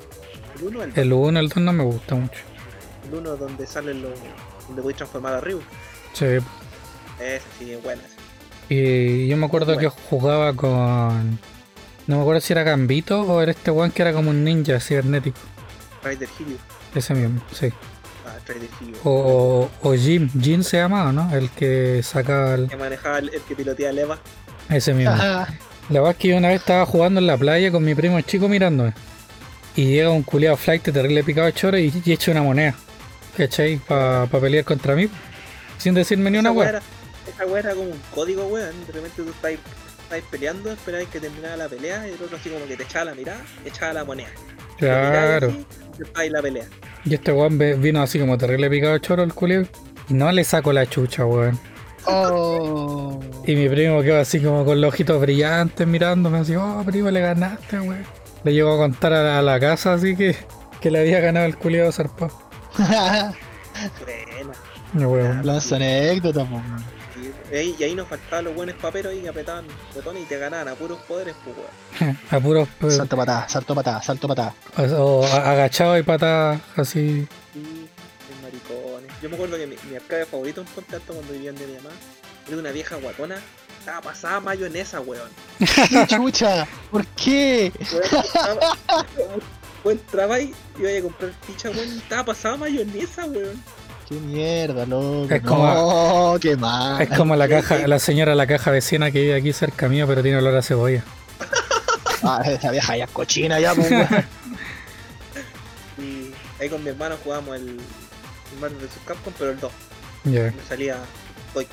El 0.58 0.64
1 0.64 0.82
el 0.82 0.92
El 0.96 1.12
1, 1.12 1.40
el 1.40 1.48
2 1.48 1.56
no 1.58 1.72
me 1.72 1.84
gusta 1.84 2.14
mucho. 2.14 2.40
El 3.06 3.14
uno 3.14 3.36
donde 3.36 3.66
salen 3.66 4.02
los. 4.02 4.12
donde 4.66 4.82
voy 4.82 4.92
a 4.92 4.96
transformar 4.96 5.34
a 5.34 5.40
Ryu. 5.40 5.60
Sí. 6.12 6.24
Ese 7.20 7.42
sí 7.58 7.72
es 7.72 7.82
bueno. 7.82 8.02
Y 8.68 9.28
yo 9.28 9.36
me 9.36 9.46
acuerdo 9.46 9.76
que 9.78 9.88
jugaba 9.88 10.52
con. 10.54 11.38
No 12.06 12.16
me 12.16 12.22
acuerdo 12.22 12.40
si 12.40 12.52
era 12.52 12.62
Gambito 12.62 13.22
o 13.22 13.40
era 13.42 13.52
este 13.52 13.70
one 13.70 13.92
que 13.92 14.02
era 14.02 14.12
como 14.12 14.30
un 14.30 14.42
ninja 14.44 14.80
cibernético. 14.80 15.38
Rider 16.04 16.28
Hero. 16.38 16.58
Ese 16.94 17.14
mismo, 17.14 17.40
sí. 17.52 17.68
Ah, 18.26 18.34
Rider 18.46 18.68
Hero. 18.80 18.98
O, 19.04 19.68
o, 19.82 19.88
o 19.90 19.94
Jim, 19.94 20.28
Jim 20.40 20.62
se 20.62 20.78
llamaba, 20.78 21.12
¿no? 21.12 21.34
El 21.36 21.50
que 21.50 22.02
sacaba 22.02 22.54
el- 22.54 22.68
Que 22.68 22.76
manejaba 22.76 23.18
el, 23.18 23.28
el 23.34 23.40
que 23.42 23.54
pilotea 23.54 23.90
el 23.90 23.98
Eva. 23.98 24.18
ese 24.70 24.94
mismo. 24.94 25.14
La 25.16 25.46
verdad 25.90 26.10
es 26.10 26.16
que 26.16 26.28
yo 26.28 26.36
una 26.36 26.48
vez 26.48 26.60
estaba 26.60 26.84
jugando 26.86 27.20
en 27.20 27.26
la 27.26 27.36
playa 27.38 27.70
con 27.72 27.82
mi 27.84 27.94
primo 27.94 28.20
chico 28.22 28.48
mirándome. 28.48 28.92
Y 29.76 29.86
llega 29.86 30.10
un 30.10 30.22
culiado 30.22 30.56
flight 30.56 30.82
terrible 30.82 31.22
picado 31.24 31.46
de 31.46 31.52
choro 31.52 31.78
y, 31.78 31.92
y 32.04 32.12
echa 32.12 32.30
una 32.32 32.42
moneda. 32.42 32.74
¿Cachai? 33.36 33.76
Para 33.78 34.26
pelear 34.26 34.64
contra 34.64 34.94
mí. 34.94 35.08
Sin 35.78 35.94
decirme 35.94 36.30
ni 36.30 36.38
una 36.38 36.50
era- 36.50 36.82
Esa 37.28 37.46
wea 37.46 37.60
era 37.60 37.74
como 37.74 37.90
un 37.90 38.00
código, 38.14 38.46
weón. 38.46 38.74
De 38.86 38.92
repente 38.92 39.22
tú 39.22 39.28
estás, 39.30 39.52
estás 39.52 40.22
peleando, 40.30 40.72
esperabas 40.72 41.08
que 41.08 41.20
terminara 41.20 41.56
la 41.56 41.68
pelea 41.68 42.08
y 42.08 42.12
el 42.12 42.22
otro 42.22 42.36
así 42.36 42.50
como 42.50 42.66
que 42.66 42.76
te 42.76 42.82
echaba 42.82 43.06
la 43.06 43.14
mirada, 43.14 43.40
echaba 43.64 43.92
la 43.92 44.04
moneda. 44.04 44.30
Te 44.78 44.86
Claro. 44.86 45.48
así, 45.48 45.66
y 45.98 46.18
ahí 46.18 46.30
la 46.30 46.42
pelea. 46.42 46.66
Y 47.04 47.14
este 47.14 47.32
weón 47.32 47.58
vino 47.58 48.02
así 48.02 48.18
como 48.18 48.38
terrible 48.38 48.70
picado 48.70 48.94
de 48.94 49.00
choro 49.00 49.22
el 49.22 49.34
culiado. 49.34 49.66
Y 50.08 50.14
no 50.14 50.30
le 50.32 50.44
saco 50.44 50.72
la 50.72 50.86
chucha, 50.86 51.26
weón. 51.26 51.58
Oh. 52.04 53.20
Y 53.46 53.54
mi 53.54 53.68
primo 53.68 54.00
quedó 54.02 54.20
así 54.20 54.40
como 54.40 54.64
con 54.64 54.80
los 54.80 54.88
ojitos 54.94 55.20
brillantes 55.20 55.86
mirándome 55.86 56.38
así, 56.38 56.54
oh 56.56 56.82
primo 56.86 57.10
le 57.10 57.20
ganaste, 57.20 57.80
weón. 57.80 58.04
Le 58.44 58.52
llegó 58.54 58.74
a 58.74 58.78
contar 58.78 59.12
a 59.12 59.22
la, 59.22 59.38
a 59.40 59.42
la 59.42 59.60
casa 59.60 59.94
así 59.94 60.16
que, 60.16 60.36
que 60.80 60.90
le 60.90 61.00
había 61.00 61.20
ganado 61.20 61.46
el 61.46 61.56
culiado 61.56 61.92
zarpado. 61.92 62.32
Buena. 64.04 64.54
No, 64.94 65.08
weón. 65.10 65.42
Ahí- 67.56 67.76
y 67.78 67.84
ahí 67.84 67.94
nos 67.94 68.08
faltaban 68.08 68.44
los 68.44 68.54
buenos 68.54 68.74
paperos 68.76 69.12
ahí 69.12 69.20
que 69.22 69.28
apretaban 69.28 69.64
botones 69.94 70.22
y 70.22 70.26
te 70.26 70.38
ganaban 70.38 70.68
a 70.68 70.74
puros 70.74 70.98
poderes, 71.08 71.34
pues 71.44 71.56
weón. 71.56 72.18
A 72.30 72.40
puros 72.40 72.68
pues, 72.78 72.96
Salto 72.96 73.16
patada, 73.16 73.48
salto 73.48 73.74
patada, 73.74 74.02
salto 74.02 74.28
patada. 74.28 74.54
o, 74.76 75.20
o 75.20 75.26
agachado 75.26 75.96
y 75.98 76.02
patas 76.02 76.60
así. 76.76 77.26
Sí, 77.54 77.88
los 78.30 78.42
maricones. 78.42 79.10
Yo 79.22 79.28
me 79.30 79.36
acuerdo 79.36 79.56
que 79.56 79.66
mi, 79.66 79.76
mi 79.88 79.96
arcade 79.96 80.26
favorito 80.26 80.60
en 80.60 80.66
Ponte 80.68 80.96
Alto 80.96 81.14
cuando 81.14 81.32
vivían 81.32 81.54
de 81.56 81.66
mi 81.66 81.74
mamá 81.76 81.90
era 82.46 82.56
una 82.56 82.70
vieja 82.70 82.96
guatona. 82.96 83.36
Estaba 83.78 84.00
pasada 84.02 84.40
mayonesa, 84.40 85.00
weón. 85.00 85.30
¡Qué 85.58 86.06
chucha! 86.08 86.66
¿Por 86.90 87.06
qué? 87.08 87.72
Weón, 87.92 88.04
estaba- 88.24 89.06
Weón, 89.84 89.98
entraba 89.98 90.34
ahí 90.34 90.52
y 90.76 90.80
iba 90.82 90.98
a 90.98 91.02
comprar 91.02 91.32
ficha, 91.46 91.70
weón. 91.70 91.88
Estaba 91.98 92.24
pasada 92.26 92.56
mayonesa, 92.58 93.24
weón. 93.26 93.62
¡Qué 94.08 94.14
mierda, 94.14 94.86
loco! 94.86 95.26
Es 95.30 95.42
como- 95.42 95.66
No, 96.32 96.38
qué 96.40 96.56
mal. 96.56 97.02
Es 97.02 97.08
como 97.10 97.36
la 97.36 97.48
caja, 97.48 97.86
la 97.86 97.98
señora 97.98 98.32
de 98.32 98.36
la 98.36 98.46
caja 98.46 98.70
vecina 98.70 99.10
que 99.10 99.20
vive 99.20 99.34
aquí 99.34 99.52
cerca 99.52 99.88
mío, 99.88 100.06
pero 100.06 100.22
tiene 100.22 100.38
olor 100.38 100.56
a 100.56 100.62
cebolla. 100.62 101.04
Ah, 102.22 102.42
esa 102.46 102.70
vieja 102.70 102.96
ya 102.96 103.04
es 103.04 103.10
cochina 103.10 103.60
ya, 103.60 103.74
pues. 103.74 103.90
Y 105.98 106.30
ahí 106.62 106.68
con 106.68 106.82
mi 106.82 106.90
hermano 106.90 107.16
jugábamos 107.22 107.56
el, 107.56 107.68
el 107.70 108.60
Marvel 108.60 108.78
vs 108.78 108.98
Capcom, 109.04 109.32
pero 109.38 109.50
el 109.50 109.60
2. 109.60 109.72
Ya. 110.24 110.42
Me 110.44 110.52
salía 110.68 110.96
Toiki 111.52 111.70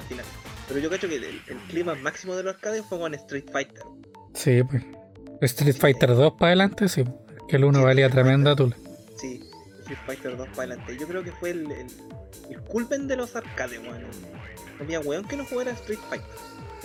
al 0.00 0.04
final. 0.08 0.24
Pero 0.68 0.80
yo 0.80 0.88
creo 0.90 1.00
que 1.10 1.16
el, 1.16 1.24
el 1.24 1.56
clima 1.68 1.94
máximo 1.94 2.34
de 2.36 2.42
los 2.42 2.54
arcades 2.54 2.84
fue 2.88 2.98
con 2.98 3.14
Street 3.14 3.44
Fighter. 3.50 3.82
Sí, 4.34 4.62
pues. 4.62 4.82
Street 5.40 5.76
Fighter 5.78 6.14
2 6.14 6.34
para 6.34 6.48
adelante, 6.48 6.88
sí. 6.88 7.04
Que 7.48 7.56
el 7.56 7.64
1 7.64 7.78
Sí, 7.78 7.84
valía 7.84 8.10
tremenda 8.10 8.54
tula. 8.54 8.76
Street 9.92 9.98
Fighter 10.06 10.36
2 10.36 10.48
para 10.48 10.62
adelante. 10.72 10.96
Yo 10.98 11.06
creo 11.06 11.22
que 11.22 11.32
fue 11.32 11.50
el, 11.50 11.70
el, 11.70 11.86
el 12.50 12.60
culpen 12.62 13.06
de 13.08 13.16
los 13.16 13.34
arcades, 13.36 13.78
weón. 13.80 14.02
No 14.78 14.84
había 14.84 15.00
weón 15.00 15.24
que 15.26 15.36
no 15.36 15.44
jugara 15.44 15.72
Street 15.72 15.98
Fighter. 16.08 16.28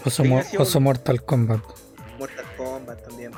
Oso, 0.06 0.24
Mo- 0.24 0.42
Mortal 0.82 1.24
Kombat. 1.24 1.62
Mortal 2.20 2.46
Kombat 2.58 3.08
también. 3.08 3.32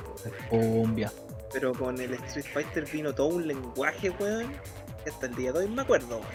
Cumbia. 0.49 1.11
Pero 1.53 1.73
con 1.73 1.99
el 1.99 2.13
Street 2.13 2.45
Fighter 2.53 2.85
vino 2.91 3.13
todo 3.13 3.27
un 3.27 3.47
lenguaje, 3.47 4.09
weón. 4.11 4.51
Que 5.03 5.09
hasta 5.11 5.27
el 5.27 5.35
día 5.35 5.51
de 5.53 5.59
hoy 5.59 5.69
me 5.69 5.81
acuerdo, 5.81 6.17
weón. 6.17 6.25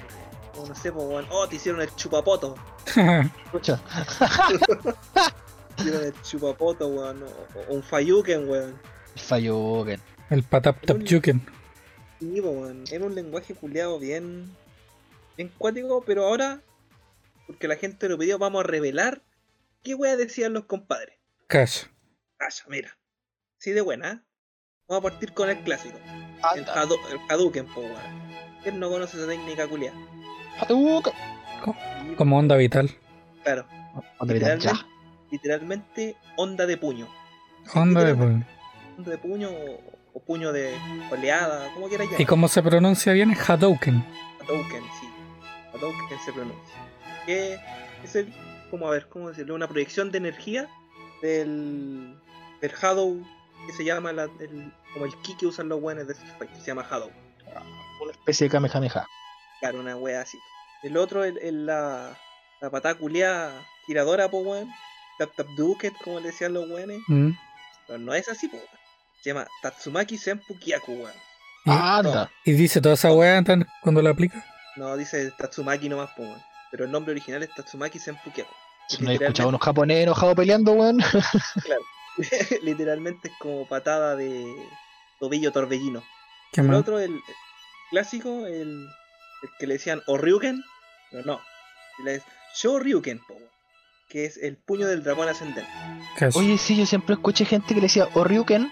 Como 0.55 0.67
no 0.69 0.75
sé, 0.75 0.93
pues, 0.93 1.05
weón. 1.07 1.27
Oh, 1.31 1.49
te 1.49 1.57
hicieron 1.57 1.81
el 1.83 1.95
chupapoto. 1.97 2.55
Chucha. 3.53 3.81
Tiro 5.77 5.99
de 5.99 6.13
chupapoto, 6.23 6.87
weón. 6.89 7.23
O, 7.23 7.27
o 7.71 7.75
un 7.75 7.83
Fayuken, 7.83 8.49
weón. 8.49 8.79
El 9.17 9.21
Falloken. 9.21 10.01
El 10.31 10.43
Patap 10.43 10.85
Tap 10.87 10.99
Yuken. 10.99 11.45
Sí. 12.29 12.95
Era 12.95 13.05
un 13.05 13.15
lenguaje 13.15 13.55
culiado 13.55 13.99
bien. 13.99 14.51
bien 15.37 15.51
cuático, 15.59 16.03
pero 16.07 16.27
ahora, 16.27 16.61
porque 17.47 17.69
la 17.69 17.77
gente 17.77 18.09
lo 18.09 18.19
pidió, 18.19 18.39
vamos 18.39 18.65
a 18.65 18.67
revelar 18.67 19.23
qué 19.83 19.95
weá 19.95 20.17
decían 20.17 20.53
los 20.53 20.65
compadres. 20.65 21.17
Cash. 21.47 21.85
Calla, 22.37 22.65
mira. 22.69 22.99
Sí, 23.59 23.71
de 23.73 23.81
buena, 23.81 24.11
¿eh? 24.13 24.21
Vamos 24.89 25.05
a 25.05 25.11
partir 25.11 25.33
con 25.33 25.49
el 25.49 25.59
clásico. 25.63 25.99
El, 26.55 26.61
el 26.61 27.21
Hadouken, 27.29 27.67
po, 27.67 27.81
weón. 27.81 28.25
¿Quién 28.63 28.79
no 28.81 28.89
conoce 28.91 29.17
esa 29.17 29.27
técnica 29.27 29.67
culiada? 29.67 29.97
Hadouken. 30.59 31.13
Como 32.17 32.39
onda 32.39 32.57
vital. 32.57 32.91
Claro, 33.43 33.67
Onda 34.19 34.35
vital, 34.35 34.59
ya. 34.59 34.73
literalmente, 35.31 36.17
onda 36.37 36.67
de 36.67 36.77
puño. 36.77 37.09
Onda 37.75 38.05
de 38.05 38.15
puño. 38.15 38.47
onda 38.99 39.11
de 39.11 39.19
puño 39.19 39.51
o, 39.51 39.81
o 40.15 40.21
puño 40.25 40.53
de 40.53 40.75
oleada, 41.11 41.69
como 41.75 41.89
quieras 41.89 42.07
¿Y 42.07 42.11
llamar. 42.13 42.27
cómo 42.29 42.49
se 42.49 42.63
pronuncia 42.63 43.13
bien? 43.13 43.35
Hadouken. 43.37 44.03
Hadouken, 44.43 44.83
sí. 45.01 45.09
Hadouken 45.75 46.19
se 46.25 46.33
pronuncia. 46.33 46.75
Que 47.27 47.59
es 48.05 48.15
el, 48.17 48.33
como 48.71 48.87
a 48.87 48.91
ver, 48.91 49.09
¿cómo 49.09 49.29
decirlo? 49.29 49.55
Una 49.55 49.69
proyección 49.69 50.11
de 50.13 50.19
energía 50.19 50.69
del, 51.23 52.17
del 52.61 52.73
Hadou, 52.81 53.25
que 53.67 53.73
se 53.73 53.85
llama 53.85 54.13
la- 54.13 54.29
el- 54.41 54.73
como 54.93 55.07
el 55.07 55.15
ki 55.23 55.35
que 55.37 55.47
usan 55.47 55.69
los 55.69 55.81
buenos 55.81 56.07
de 56.07 56.13
Street 56.13 56.35
Fighter, 56.39 56.57
se 56.61 56.67
llama 56.67 56.87
Hadou. 56.89 57.11
Una 58.01 58.13
especie 58.13 58.47
de 58.47 58.51
Kamehameha. 58.51 59.07
Claro, 59.61 59.81
una 59.81 59.97
wea 59.97 60.21
así. 60.21 60.39
El 60.83 60.97
otro 60.97 61.25
es 61.25 61.35
la, 61.53 62.17
la 62.61 62.71
patada 62.71 62.95
culiada 62.97 63.53
giradora, 63.87 64.29
po 64.31 64.39
weón. 64.41 64.69
Tap 65.19 65.31
tap 65.37 65.47
duket, 65.57 65.95
como 66.03 66.21
le 66.21 66.27
decían 66.27 66.53
los 66.53 66.69
weones. 66.69 67.01
Mm. 67.09 67.31
Pero 67.87 67.99
no 68.01 68.13
es 68.15 68.29
así, 68.29 68.49
po 68.49 68.57
weón. 68.57 68.69
Se 69.25 69.31
llama 69.31 69.49
Tatsumaki 69.63 70.19
Senpu 70.19 70.59
Kyaku, 70.59 70.93
weón. 70.93 71.13
Y, 71.65 71.71
Anda. 71.71 72.31
y 72.45 72.53
dice 72.53 72.83
toda 72.83 72.95
esa 72.95 73.11
weá 73.11 73.43
cuando 73.81 74.03
la 74.03 74.11
aplica. 74.11 74.45
No 74.77 74.95
dice 74.99 75.31
Tatsumaki 75.31 75.89
nomás, 75.89 76.11
po 76.11 76.25
weón. 76.25 76.43
Pero 76.71 76.85
el 76.85 76.91
nombre 76.91 77.13
original 77.13 77.43
es 77.43 77.49
Tatsumaki 77.55 77.99
Senpu 77.99 78.31
Kyaku. 78.33 78.53
Si 78.91 79.03
no 79.03 79.11
he 79.11 79.15
escuchado 79.15 79.47
a 79.47 79.49
unos 79.49 79.63
japoneses 79.63 80.03
enojados 80.03 80.35
peleando, 80.35 80.73
weón. 80.73 80.99
Literalmente 82.63 83.29
es 83.29 83.35
como 83.39 83.67
patada 83.67 84.15
de 84.15 84.45
tobillo 85.19 85.53
torbellino. 85.53 86.05
¿Qué 86.53 86.61
El 86.61 86.75
otro, 86.75 86.99
el, 86.99 87.13
el 87.13 87.23
clásico, 87.89 88.45
el, 88.45 88.87
el 89.43 89.49
que 89.59 89.67
le 89.67 89.75
decían 89.75 90.03
Oryuken, 90.07 90.63
pero 91.11 91.25
no. 91.25 91.41
Le 92.05 92.17
es 92.17 92.23
Shoryuken, 92.57 93.21
po, 93.21 93.39
que 94.11 94.27
es 94.27 94.37
el 94.37 94.59
puño 94.59 94.87
del 94.87 95.03
dragón 95.03 95.31
ascendente. 95.31 95.67
Oye, 96.35 96.59
sí, 96.59 96.77
yo 96.77 96.85
siempre 96.85 97.15
escuché 97.15 97.47
gente 97.47 97.69
que 97.69 97.77
le 97.77 97.87
decía 97.87 98.07
Oryuken 98.13 98.71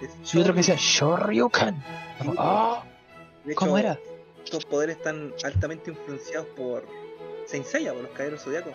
y 0.00 0.38
otro 0.38 0.52
que 0.52 0.58
decía 0.58 0.76
Shoryuken. 0.76 1.74
Shoryuken. 1.76 1.82
Sí, 2.22 2.36
Ah, 2.38 2.82
De 3.44 3.54
¿Cómo 3.54 3.78
era? 3.78 3.98
Estos 4.44 4.64
poderes 4.64 4.96
están 4.96 5.32
altamente 5.44 5.90
influenciados 5.90 6.46
por 6.56 6.86
Saint 7.46 7.64
Seiya, 7.66 7.92
por 7.92 8.02
los 8.02 8.10
caballeros 8.12 8.42
zodiacos. 8.42 8.72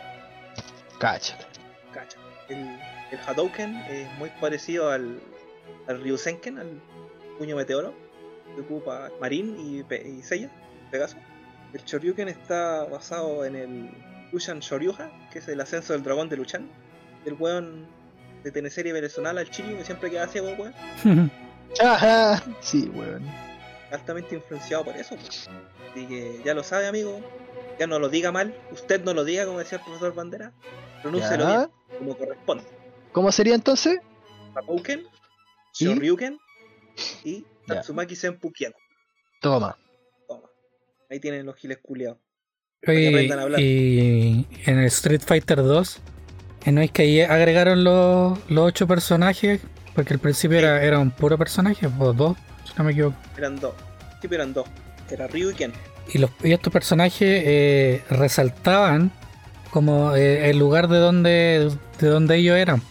Cacha. 0.99 1.37
Cacha. 1.93 2.17
El, 2.49 2.57
el 3.11 3.19
Hadouken 3.25 3.75
es 3.89 4.11
muy 4.17 4.29
parecido 4.41 4.89
al, 4.89 5.19
al 5.87 6.01
Ryusenken, 6.01 6.57
al 6.59 6.81
puño 7.37 7.55
meteoro, 7.55 7.93
que 8.55 8.61
ocupa 8.61 9.09
Marin 9.21 9.57
y, 9.59 9.95
y 9.95 10.21
Seiya, 10.23 10.49
Pegaso. 10.91 11.17
El 11.73 11.81
Shoryuken 11.85 12.27
está 12.27 12.83
basado 12.83 13.45
en 13.45 13.55
el 13.55 13.91
Lushan 14.33 14.59
Shoryuha, 14.59 15.09
que 15.31 15.39
es 15.39 15.47
el 15.47 15.61
ascenso 15.61 15.93
del 15.93 16.03
dragón 16.03 16.27
de 16.27 16.35
Luchan. 16.37 16.69
El 17.25 17.33
weón 17.35 17.87
de 18.43 18.51
teleserie 18.51 18.93
venezolana, 18.93 19.41
el 19.41 19.49
Chiryu, 19.49 19.77
que 19.77 19.85
siempre 19.85 20.09
queda 20.09 20.27
ciego, 20.27 20.49
weón. 20.57 20.73
Ajá. 21.81 22.43
Sí, 22.61 22.89
weón. 22.93 23.23
altamente 23.91 24.35
influenciado 24.35 24.85
por 24.85 24.95
eso. 24.97 25.15
pues. 25.15 25.49
Así 25.91 26.07
que 26.07 26.41
ya 26.43 26.53
lo 26.53 26.63
sabe, 26.63 26.87
amigo. 26.87 27.19
Ya 27.79 27.87
no 27.87 27.99
lo 27.99 28.09
diga 28.09 28.31
mal. 28.31 28.53
Usted 28.71 29.03
no 29.03 29.13
lo 29.13 29.23
diga, 29.23 29.45
como 29.45 29.59
decía 29.59 29.77
el 29.77 29.83
profesor 29.83 30.13
Bandera. 30.13 30.51
Pronúncelo 31.01 31.47
bien, 31.47 31.69
como 31.97 32.17
corresponde. 32.17 32.63
¿Cómo 33.11 33.31
sería 33.31 33.55
entonces? 33.55 33.99
Hadouken, 34.55 35.07
¿Y? 35.79 35.85
Shoryuken 35.85 36.37
y. 37.23 37.45
Tatsumaki 37.65 38.15
Senpu 38.15 38.51
Kyaku. 38.51 38.79
Toma. 39.41 39.77
Toma. 40.27 40.49
Ahí 41.09 41.19
tienen 41.19 41.45
los 41.45 41.55
giles 41.55 41.79
culiados. 41.81 42.17
Hablar. 42.85 43.59
y 43.59 44.47
en 44.65 44.79
el 44.79 44.85
Street 44.85 45.21
Fighter 45.25 45.57
2, 45.57 46.01
¿eh, 46.65 46.71
¿no 46.71 46.81
es 46.81 46.91
que 46.91 47.03
ahí 47.03 47.21
agregaron 47.21 47.83
los, 47.83 48.39
los 48.49 48.65
ocho 48.67 48.87
personajes? 48.87 49.61
Porque 49.95 50.13
al 50.13 50.19
principio 50.19 50.57
Sí. 50.59 50.63
era, 50.65 50.81
era 50.83 50.99
un 50.99 51.11
puro 51.11 51.37
personaje, 51.37 51.87
o 51.99 52.13
dos, 52.13 52.37
si 52.65 52.71
no 52.77 52.83
me 52.85 52.91
equivoco. 52.93 53.15
Eran 53.37 53.57
dos. 53.59 53.73
Sí, 54.21 54.27
eran 54.31 54.53
dos. 54.53 54.65
Era 55.09 55.27
Ryu 55.27 55.49
y 55.51 55.53
Ken. 55.53 55.73
Y, 56.13 56.17
los, 56.17 56.29
y 56.43 56.51
estos 56.53 56.71
personajes 56.71 57.43
eh, 57.45 58.01
resaltaban 58.09 59.11
como 59.71 60.15
eh, 60.15 60.49
el 60.49 60.57
lugar 60.59 60.87
de 60.87 60.97
donde, 60.99 61.71
de 61.99 62.07
donde 62.07 62.37
ellos 62.37 62.57
eran. 62.57 62.81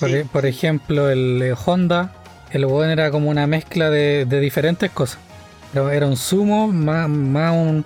Por, 0.00 0.08
Sí, 0.10 0.16
e- 0.16 0.24
por 0.24 0.46
ejemplo, 0.46 1.08
el 1.10 1.40
eh, 1.42 1.54
Honda, 1.64 2.12
el 2.50 2.64
weón 2.66 2.90
era 2.90 3.10
como 3.10 3.30
una 3.30 3.46
mezcla 3.46 3.90
de, 3.90 4.24
de 4.26 4.40
diferentes 4.40 4.90
cosas. 4.90 5.18
Era, 5.72 5.94
era 5.94 6.06
un 6.06 6.16
sumo, 6.16 6.68
más, 6.68 7.08
más 7.08 7.52
un, 7.52 7.84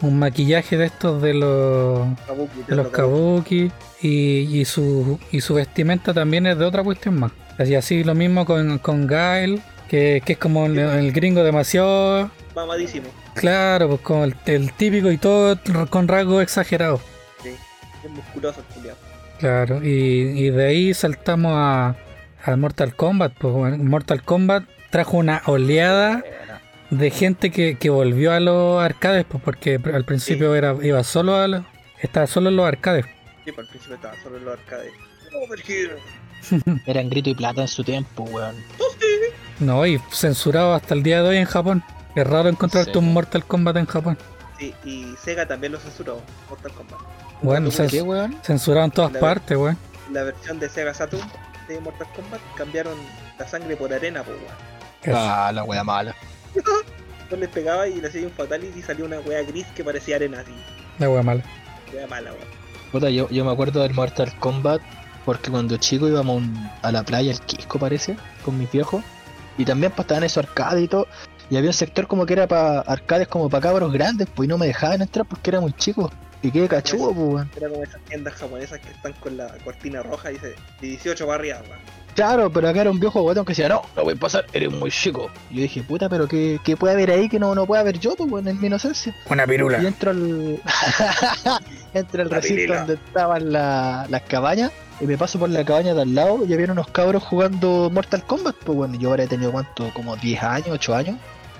un 0.00 0.18
maquillaje 0.18 0.76
de 0.76 0.86
estos 0.86 1.20
de 1.22 1.34
los, 1.34 2.06
Kabuki, 2.26 2.62
de 2.68 2.76
los 2.76 2.88
kabuki 2.88 3.72
y, 4.00 4.60
y 4.60 4.64
su, 4.64 5.18
y 5.32 5.40
su 5.40 5.54
vestimenta 5.54 6.14
también 6.14 6.46
es 6.46 6.58
de 6.58 6.64
otra 6.64 6.82
cuestión 6.84 7.18
más. 7.18 7.32
Así, 7.58 7.74
así 7.74 8.04
lo 8.04 8.14
mismo 8.14 8.44
con, 8.46 8.78
con 8.78 9.06
Gael, 9.06 9.60
que, 9.88 10.22
que 10.24 10.34
es 10.34 10.38
como 10.38 10.66
el, 10.66 10.78
el 10.78 11.12
gringo 11.12 11.42
demasiado 11.42 12.30
Mamadísimo. 12.54 13.08
claro, 13.34 13.88
pues 13.88 14.00
como 14.02 14.24
el, 14.24 14.36
el 14.46 14.72
típico 14.72 15.10
y 15.10 15.18
todo 15.18 15.58
con 15.90 16.06
rasgos 16.08 16.42
exagerados. 16.42 17.00
Sí. 17.42 17.50
Es 18.04 18.10
musculoso 18.10 18.62
el. 18.84 18.92
Claro, 19.38 19.84
y, 19.84 19.88
y 19.88 20.50
de 20.50 20.66
ahí 20.66 20.94
saltamos 20.94 21.52
a, 21.54 21.96
a 22.44 22.56
Mortal 22.56 22.94
Kombat. 22.94 23.32
Pues 23.38 23.78
Mortal 23.78 24.22
Kombat 24.22 24.64
trajo 24.90 25.16
una 25.16 25.42
oleada 25.46 26.22
de 26.90 27.10
gente 27.10 27.50
que, 27.50 27.76
que 27.76 27.90
volvió 27.90 28.32
a 28.32 28.40
los 28.40 28.80
arcades, 28.82 29.24
pues 29.28 29.42
porque 29.42 29.80
al 29.92 30.04
principio 30.04 30.54
era 30.54 30.74
iba 30.82 31.02
solo 31.04 31.36
a 31.36 31.46
los- 31.48 31.64
estaba 32.00 32.26
solo 32.26 32.48
en 32.48 32.56
los 32.56 32.66
arcades. 32.66 33.04
Sí, 33.44 33.52
pues 33.52 33.58
al 33.66 33.68
principio 33.68 33.96
estaba 33.96 34.14
solo 34.22 34.36
en 34.38 34.44
los 34.44 34.54
arcades. 34.58 34.92
Eran 36.86 37.08
grito 37.10 37.30
y 37.30 37.34
plata 37.34 37.62
en 37.62 37.68
su 37.68 37.84
tiempo, 37.84 38.22
weón. 38.24 38.56
No, 39.60 39.84
y 39.86 40.00
censurado 40.12 40.74
hasta 40.74 40.94
el 40.94 41.02
día 41.02 41.22
de 41.22 41.28
hoy 41.30 41.36
en 41.38 41.44
Japón. 41.46 41.82
Es 42.14 42.26
raro 42.26 42.48
encontrarte 42.48 42.92
Sí. 42.92 42.98
un 42.98 43.12
Mortal 43.12 43.44
Kombat 43.44 43.76
en 43.76 43.86
Japón. 43.86 44.16
Sí, 44.58 44.74
y 44.84 45.14
Sega 45.22 45.46
también 45.46 45.72
lo 45.72 45.78
censuró. 45.78 46.20
Mortal 46.48 46.72
Kombat. 46.72 46.98
Bueno, 47.42 47.70
¿Por 47.70 47.78
cens- 47.78 47.90
qué, 47.90 48.02
weón? 48.02 48.36
censurado 48.42 48.86
en 48.86 48.90
todas 48.92 49.12
La- 49.12 49.20
partes, 49.20 49.56
weón. 49.56 49.76
la 50.12 50.22
versión 50.24 50.58
de 50.58 50.68
Sega 50.68 50.94
Saturn 50.94 51.28
de 51.68 51.80
Mortal 51.80 52.06
Kombat 52.16 52.40
cambiaron 52.56 52.94
la 53.38 53.46
sangre 53.46 53.76
por 53.76 53.92
arena, 53.92 54.22
po, 54.22 54.30
weón. 54.32 55.16
Ah, 55.16 55.50
la 55.54 55.62
wea 55.64 55.84
mala. 55.84 56.14
Entonces 56.58 57.38
les 57.40 57.48
pegaba 57.48 57.86
y 57.88 58.00
le 58.00 58.08
hacía 58.08 58.22
un 58.26 58.32
fatality 58.32 58.78
y 58.78 58.82
salía 58.82 59.04
una 59.04 59.20
wea 59.20 59.42
gris 59.42 59.66
que 59.76 59.84
parecía 59.84 60.16
arena 60.16 60.40
así. 60.40 60.52
La 60.98 61.08
wea 61.10 61.22
mala. 61.22 61.42
Wea 61.94 62.06
mala, 62.06 62.32
weón. 62.32 62.44
Puta, 62.92 63.10
yo, 63.10 63.28
yo 63.30 63.44
me 63.44 63.52
acuerdo 63.52 63.82
del 63.82 63.92
Mortal 63.94 64.32
Kombat 64.38 64.80
porque 65.26 65.50
cuando 65.50 65.76
chico 65.76 66.08
íbamos 66.08 66.34
a, 66.34 66.38
un- 66.38 66.70
a 66.82 66.90
la 66.92 67.02
playa, 67.02 67.30
el 67.32 67.40
Quisco 67.40 67.78
parece, 67.78 68.16
con 68.44 68.58
mis 68.58 68.70
viejos. 68.72 69.02
Y 69.58 69.64
también 69.64 69.92
pues 69.92 70.04
estaban 70.04 70.24
esos 70.24 70.44
arcades 70.44 70.84
y 70.84 70.88
todo. 70.88 71.06
Y 71.50 71.56
había 71.56 71.68
un 71.70 71.74
sector 71.74 72.06
como 72.06 72.24
que 72.24 72.32
era 72.34 72.46
para 72.46 72.80
arcades 72.80 73.28
como 73.28 73.50
para 73.50 73.62
cabros 73.62 73.92
grandes, 73.92 74.26
pues 74.34 74.46
y 74.46 74.48
no 74.48 74.56
me 74.56 74.66
dejaban 74.66 75.02
entrar 75.02 75.26
porque 75.26 75.50
era 75.50 75.60
muy 75.60 75.72
chico. 75.74 76.10
Y 76.40 76.50
qué 76.52 76.66
cachudo, 76.68 77.12
pues 77.12 77.16
weón. 77.28 77.50
Era 77.56 77.68
como 77.68 77.82
esas 77.82 78.00
tiendas 78.02 78.34
japonesas 78.34 78.78
que 78.80 78.90
están 78.90 79.12
con 79.14 79.36
la 79.36 79.48
cortina 79.64 80.02
roja 80.02 80.30
y 80.30 80.34
dice 80.34 80.54
18 80.80 81.26
barriadas, 81.26 81.64
weón. 81.68 81.80
Claro, 82.18 82.50
pero 82.50 82.68
acá 82.68 82.80
era 82.80 82.90
un 82.90 82.98
viejo 82.98 83.22
guatón 83.22 83.44
que 83.44 83.52
decía, 83.52 83.68
no, 83.68 83.82
no 83.94 84.02
voy 84.02 84.14
a 84.14 84.16
pasar, 84.16 84.44
eres 84.52 84.72
muy 84.72 84.90
chico. 84.90 85.30
Y 85.50 85.54
yo 85.56 85.62
dije, 85.62 85.84
puta, 85.84 86.08
pero 86.08 86.26
¿qué, 86.26 86.58
qué 86.64 86.76
puede 86.76 86.94
haber 86.94 87.12
ahí 87.12 87.28
que 87.28 87.38
no, 87.38 87.54
no 87.54 87.64
pueda 87.64 87.80
haber 87.82 88.00
yo, 88.00 88.16
pues, 88.16 88.28
weón, 88.28 88.48
en 88.48 88.60
mi 88.60 88.66
inocencia? 88.66 89.14
Una 89.30 89.46
pirula. 89.46 89.80
Y 89.80 89.86
entro 89.86 90.10
al. 90.10 90.60
entro 91.94 92.22
al 92.22 92.30
recinto 92.30 92.74
donde 92.74 92.94
estaban 92.94 93.52
la- 93.52 94.06
las 94.08 94.22
cabañas. 94.22 94.72
Y 95.00 95.04
me 95.06 95.16
paso 95.16 95.38
por 95.38 95.48
la 95.48 95.64
cabaña 95.64 95.94
de 95.94 96.02
al 96.02 96.12
lado 96.12 96.44
y 96.44 96.52
había 96.52 96.72
unos 96.72 96.88
cabros 96.88 97.22
jugando 97.22 97.88
Mortal 97.92 98.24
Kombat. 98.24 98.56
Pues 98.64 98.76
bueno, 98.76 98.96
yo 98.96 99.10
ahora 99.10 99.22
he 99.22 99.28
tenido 99.28 99.52
cuánto, 99.52 99.88
como 99.94 100.16
10 100.16 100.42
años, 100.42 100.68
8 100.70 100.94
años. 100.96 101.16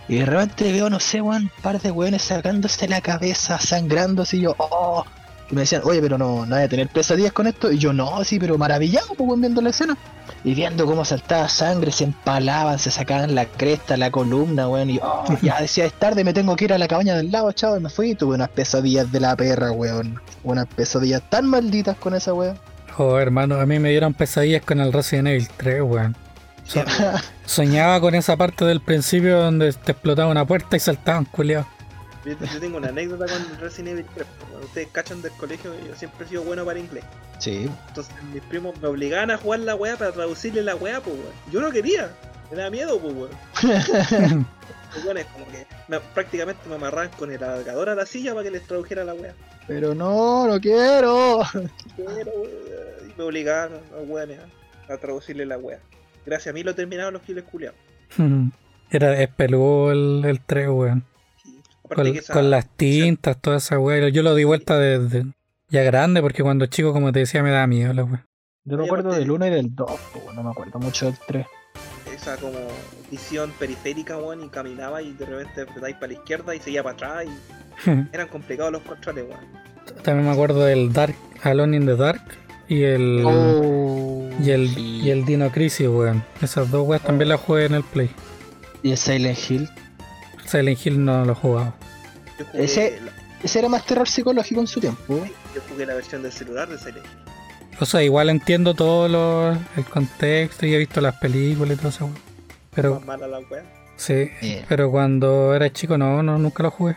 Y 0.08 0.16
de 0.16 0.26
repente 0.26 0.72
veo, 0.72 0.90
no 0.90 0.98
sé, 0.98 1.20
weón, 1.20 1.44
un 1.44 1.50
par 1.62 1.80
de 1.80 1.92
weones 1.92 2.22
sacándose 2.22 2.88
la 2.88 3.00
cabeza, 3.00 3.60
sangrando 3.60 4.22
así 4.22 4.40
yo, 4.40 4.56
oh. 4.58 5.04
Y 5.50 5.54
me 5.54 5.62
decían, 5.62 5.82
oye, 5.84 6.00
pero 6.02 6.18
no, 6.18 6.44
no 6.44 6.56
hay 6.56 6.64
a 6.64 6.68
tener 6.68 6.88
pesadillas 6.88 7.32
con 7.32 7.46
esto. 7.46 7.72
Y 7.72 7.78
yo, 7.78 7.92
no, 7.92 8.22
sí, 8.24 8.38
pero 8.38 8.58
maravillado, 8.58 9.14
pues 9.16 9.40
viendo 9.40 9.60
la 9.62 9.70
escena. 9.70 9.96
Y 10.44 10.54
viendo 10.54 10.84
cómo 10.84 11.04
saltaba 11.04 11.48
sangre, 11.48 11.90
se 11.90 12.04
empalaban, 12.04 12.78
se 12.78 12.90
sacaban 12.90 13.34
la 13.34 13.46
cresta, 13.46 13.96
la 13.96 14.10
columna, 14.10 14.68
weón. 14.68 14.90
Y 14.90 14.96
yo, 14.98 15.02
oh, 15.04 15.24
ya 15.42 15.60
decía, 15.60 15.86
es 15.86 15.94
tarde, 15.94 16.22
me 16.22 16.34
tengo 16.34 16.54
que 16.54 16.66
ir 16.66 16.72
a 16.74 16.78
la 16.78 16.86
cabaña 16.86 17.16
del 17.16 17.32
lado, 17.32 17.50
chavo. 17.52 17.76
Y 17.76 17.80
me 17.80 17.88
fui 17.88 18.10
y 18.10 18.14
tuve 18.14 18.34
unas 18.34 18.50
pesadillas 18.50 19.10
de 19.10 19.20
la 19.20 19.34
perra, 19.36 19.72
weón. 19.72 20.20
Unas 20.44 20.66
pesadillas 20.66 21.22
tan 21.30 21.46
malditas 21.46 21.96
con 21.96 22.14
esa 22.14 22.34
weón. 22.34 22.58
Oh, 22.98 23.18
hermano, 23.18 23.58
a 23.60 23.64
mí 23.64 23.78
me 23.78 23.90
dieron 23.90 24.12
pesadillas 24.12 24.62
con 24.62 24.80
el 24.80 24.92
Resident 24.92 25.28
Evil 25.28 25.48
3, 25.56 25.82
weón. 25.82 26.16
So- 26.66 26.84
soñaba 27.46 28.00
con 28.00 28.14
esa 28.14 28.36
parte 28.36 28.66
del 28.66 28.80
principio 28.82 29.40
donde 29.40 29.72
te 29.72 29.92
explotaba 29.92 30.30
una 30.30 30.44
puerta 30.44 30.76
y 30.76 30.80
saltaban, 30.80 31.24
culiao. 31.24 31.66
Yo, 32.24 32.32
yo 32.52 32.60
tengo 32.60 32.76
una 32.78 32.88
anécdota 32.88 33.26
con 33.26 33.60
Resident 33.60 33.98
Evil 33.98 34.06
3. 34.14 34.26
Cuando 34.50 34.66
ustedes 34.66 34.88
cachan 34.92 35.22
del 35.22 35.32
colegio, 35.32 35.72
yo 35.86 35.94
siempre 35.94 36.26
he 36.26 36.28
sido 36.28 36.42
bueno 36.42 36.64
para 36.64 36.78
inglés. 36.78 37.04
Sí. 37.38 37.68
Entonces 37.88 38.14
mis 38.32 38.42
primos 38.42 38.78
me 38.80 38.88
obligaban 38.88 39.30
a 39.30 39.38
jugar 39.38 39.60
la 39.60 39.74
weá 39.76 39.96
para 39.96 40.12
traducirle 40.12 40.62
la 40.62 40.74
weá, 40.76 41.00
pues 41.00 41.14
weón. 41.16 41.32
Yo 41.52 41.60
no 41.60 41.70
quería, 41.70 42.10
me 42.50 42.56
daba 42.56 42.70
miedo, 42.70 42.98
pues 42.98 43.14
weón. 43.14 43.30
Los 44.94 45.04
weones 45.04 45.26
como 45.26 45.46
que 45.48 45.66
me- 45.88 46.00
prácticamente 46.00 46.68
me 46.68 46.74
amarraban 46.76 47.10
con 47.10 47.30
el 47.30 47.42
alargador 47.42 47.90
a 47.90 47.94
la 47.94 48.06
silla 48.06 48.32
para 48.32 48.44
que 48.44 48.50
les 48.50 48.66
tradujera 48.66 49.04
la 49.04 49.14
weá. 49.14 49.34
Pero 49.66 49.94
no, 49.94 50.48
no 50.48 50.60
quiero. 50.60 51.42
Pero, 51.96 52.32
weón, 52.32 53.10
y 53.10 53.18
me 53.18 53.24
obligaban 53.24 53.74
a 53.74 53.96
los 54.00 54.08
weones 54.08 54.40
a, 54.88 54.96
traducirle 54.96 55.46
la 55.46 55.58
weá. 55.58 55.78
Gracias 56.26 56.52
a 56.52 56.54
mí 56.54 56.62
lo 56.62 56.74
terminaron 56.74 57.12
los 57.14 57.22
giles 57.22 57.44
culiados. 57.44 57.78
Era 58.90 59.20
espeludo 59.22 59.92
el, 59.92 60.24
el 60.24 60.40
3, 60.40 60.68
weón. 60.70 61.04
Con, 61.94 62.12
que 62.12 62.18
esa- 62.18 62.32
con 62.32 62.50
las 62.50 62.68
tintas, 62.76 63.40
toda 63.40 63.56
esa 63.58 63.78
weá. 63.78 64.08
Yo 64.08 64.22
lo 64.22 64.34
di 64.34 64.44
vuelta 64.44 64.78
desde 64.78 65.24
ya 65.68 65.82
grande 65.82 66.20
porque 66.22 66.42
cuando 66.42 66.66
chico, 66.66 66.92
como 66.92 67.12
te 67.12 67.20
decía, 67.20 67.42
me 67.42 67.50
daba 67.50 67.66
miedo 67.66 67.92
la 67.92 68.04
weá. 68.04 68.24
Yo 68.64 68.76
me 68.76 68.84
acuerdo 68.84 69.12
del 69.12 69.30
1 69.30 69.46
y 69.46 69.50
del 69.50 69.74
2, 69.74 69.90
pues, 70.12 70.24
no 70.34 70.42
me 70.42 70.50
acuerdo 70.50 70.78
mucho 70.78 71.06
del 71.06 71.14
3. 71.26 71.46
esa 72.14 72.36
como 72.36 72.58
visión 73.10 73.50
periférica, 73.58 74.18
weón, 74.18 74.44
y 74.44 74.48
caminaba 74.48 75.00
y 75.02 75.12
de 75.12 75.24
repente 75.24 75.62
apretáis 75.62 75.94
para 75.96 76.08
la 76.08 76.12
izquierda 76.14 76.54
y 76.54 76.60
seguía 76.60 76.82
para 76.82 76.94
atrás 76.94 77.24
y 77.26 77.90
eran 78.12 78.28
complicados 78.28 78.72
los 78.72 78.82
controles, 78.82 79.24
weón. 79.28 79.40
También 80.02 80.26
me 80.26 80.32
acuerdo 80.32 80.64
del 80.64 80.92
Dark, 80.92 81.14
Alone 81.42 81.76
in 81.76 81.86
the 81.86 81.96
Dark 81.96 82.20
y 82.68 82.82
el, 82.82 83.22
Oh, 83.24 84.28
y 84.44 84.50
el, 84.50 84.68
sí. 84.68 85.00
y 85.04 85.10
el 85.10 85.24
Dino 85.24 85.50
Crisis, 85.50 85.88
weón. 85.88 86.22
Esas 86.42 86.70
dos 86.70 86.86
weas 86.86 87.02
también 87.02 87.30
las 87.30 87.40
jugué 87.40 87.64
en 87.66 87.74
el 87.74 87.82
Play. 87.84 88.10
Y 88.82 88.90
el 88.90 88.96
Silent 88.98 89.38
Hill. 89.48 89.68
Silent 90.48 90.84
Hill 90.86 91.04
no 91.04 91.24
lo 91.24 91.32
he 91.32 91.34
jugado. 91.34 91.74
Jugué, 92.52 92.64
Ese- 92.64 93.00
la, 93.04 93.12
Ese 93.42 93.58
era 93.60 93.68
más 93.68 93.84
terror 93.86 94.08
psicológico 94.08 94.60
en 94.60 94.66
su 94.66 94.80
tiempo. 94.80 95.24
yo 95.54 95.60
jugué 95.68 95.86
la 95.86 95.94
versión 95.94 96.22
del 96.22 96.32
celular 96.32 96.68
de 96.68 96.78
Silent 96.78 97.04
Hill. 97.04 97.78
O 97.80 97.84
sea, 97.86 98.02
igual 98.02 98.28
entiendo 98.30 98.74
todo 98.74 99.06
lo, 99.08 99.52
el 99.52 99.84
contexto 99.88 100.66
y 100.66 100.74
he 100.74 100.78
visto 100.78 101.00
las 101.00 101.14
películas 101.16 101.74
y 101.74 101.76
todo 101.78 101.88
eso. 101.90 102.10
Pero 102.74 102.96
Más 102.96 103.06
mala 103.06 103.28
la 103.28 103.38
weá. 103.40 103.62
sí, 103.96 104.28
pero 104.68 104.90
cuando 104.90 105.54
era 105.54 105.72
chico 105.72 105.96
no, 105.96 106.22
no, 106.22 106.38
nunca 106.38 106.62
lo 106.64 106.70
jugué. 106.72 106.96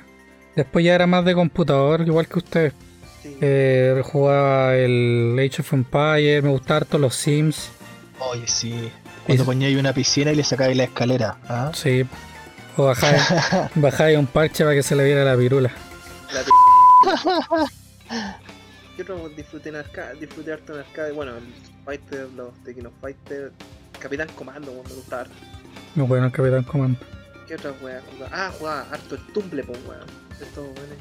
Después 0.56 0.84
ya 0.84 0.96
era 0.96 1.06
más 1.08 1.24
de 1.26 1.34
computador, 1.36 2.02
igual 2.02 2.28
que 2.28 2.40
ustedes. 2.40 2.74
Sí. 3.22 3.38
Eh, 3.42 4.02
jugaba 4.04 4.76
el 4.76 5.36
Age 5.38 5.62
of 5.62 5.74
Empires, 5.74 6.44
me 6.44 6.50
gustaban 6.50 6.84
harto 6.84 6.98
los 6.98 7.16
Sims. 7.16 7.70
Oye, 8.20 8.48
sí. 8.48 8.92
Cuando 9.28 9.44
Y- 9.44 9.46
ponía 9.46 9.68
ahí 9.68 9.76
una 9.76 9.94
piscina 9.94 10.32
y 10.32 10.36
le 10.36 10.44
sacabais 10.44 10.76
la 10.76 10.86
escalera. 10.86 11.38
¿ah? 11.48 11.72
Sí. 11.76 12.04
O 12.78 12.86
bajáis 12.86 13.22
bajáis 13.76 14.18
un 14.18 14.28
parche 14.28 14.64
para 14.64 14.76
que 14.76 14.84
se 14.84 14.96
le 14.96 15.04
viera 15.04 15.24
la 15.24 15.36
pirula. 15.36 15.72
La 16.34 16.42
¿Qué 18.96 19.02
otro 19.02 19.30
disfruté 19.30 19.70
en 19.70 19.76
arcade? 19.78 20.20
Disfruté 20.20 20.54
harto 20.54 20.74
en 20.74 20.80
arcade. 20.80 21.12
Bueno, 21.12 21.38
el 21.38 21.44
Fighter, 21.86 22.28
los 22.36 22.54
Tekken 22.64 22.90
Fighter, 23.02 23.52
Capitán 24.00 24.28
Comando, 24.36 24.72
weón, 24.72 24.86
me 24.88 24.94
gustaba 24.94 25.22
harto. 25.24 25.34
Muy 25.96 26.08
bueno 26.08 26.26
el 26.28 26.32
Capitán 26.32 26.64
Comando. 26.64 27.00
¿Qué 27.48 27.56
otras 27.56 27.74
weas 27.82 28.04
jugaba? 28.12 28.30
Ah, 28.34 28.52
jugaba 28.58 28.82
harto 28.92 29.16
el 29.16 29.28
Tumble, 29.34 29.64
pues 29.64 29.80
weón. 29.88 30.06
Estos 30.40 30.66
weones 30.66 30.98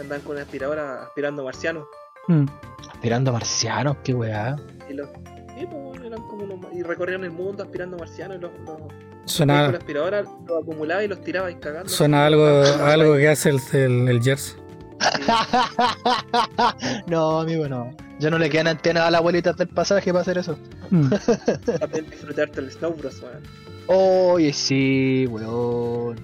andan 0.00 0.20
con 0.20 0.32
una 0.32 0.42
aspiradora 0.42 1.02
aspirando 1.04 1.44
marcianos. 1.44 1.86
Mm. 2.28 2.46
Aspirando 2.90 3.32
marcianos, 3.32 3.96
qué 4.04 4.14
weá. 4.14 4.56
Y 4.88 4.94
los. 4.94 5.08
Sí, 5.56 5.66
pues 5.66 6.04
eran 6.04 6.22
como 6.28 6.44
unos. 6.44 6.72
Y 6.72 6.82
recorrían 6.82 7.24
el 7.24 7.30
mundo 7.30 7.62
aspirando 7.62 7.96
marcianos 7.98 8.36
y 8.36 8.40
los. 8.40 8.52
los 8.60 9.07
con 9.28 9.36
Suena, 9.36 9.68
la 9.70 9.78
aspiradora 9.78 10.22
los 10.22 10.62
acumulaba 10.62 11.04
y 11.04 11.08
los 11.08 11.22
tiraba 11.22 11.50
y 11.50 11.56
cagando. 11.56 11.88
suena 11.88 12.26
algo, 12.26 12.44
algo 12.46 13.16
que 13.16 13.28
hace 13.28 13.50
el, 13.50 13.60
el, 13.72 14.08
el 14.08 14.22
Jersey. 14.22 14.56
no, 17.06 17.40
amigo, 17.40 17.68
no. 17.68 17.94
Ya 18.18 18.30
no 18.30 18.38
le 18.38 18.50
quedan 18.50 18.66
antenas 18.68 19.04
a 19.04 19.10
las 19.10 19.20
abuelitas 19.20 19.56
del 19.56 19.68
pasaje 19.68 20.10
para 20.12 20.22
hacer 20.22 20.38
eso. 20.38 20.58
Mm. 20.90 21.08
También 21.80 22.10
disfruté 22.10 22.42
harto 22.42 22.60
el 22.60 22.70
Snow 22.72 22.94
Bros, 22.94 23.22
weón. 23.22 23.42
Oye, 23.86 24.52
sí, 24.52 25.26
weón. 25.30 26.16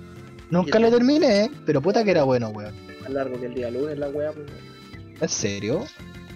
Nunca 0.50 0.78
lo 0.78 0.90
terminé, 0.90 1.44
¿eh? 1.44 1.50
pero 1.66 1.80
puta 1.80 2.04
que 2.04 2.10
era 2.10 2.24
bueno, 2.24 2.48
weón. 2.48 2.74
Más 3.02 3.10
largo 3.10 3.38
que 3.38 3.46
el 3.46 3.54
día 3.54 3.70
lunes, 3.70 3.98
la 3.98 4.08
wea, 4.08 4.32
pues, 4.32 4.46
weón. 4.50 5.14
¿En 5.20 5.28
serio? 5.28 5.84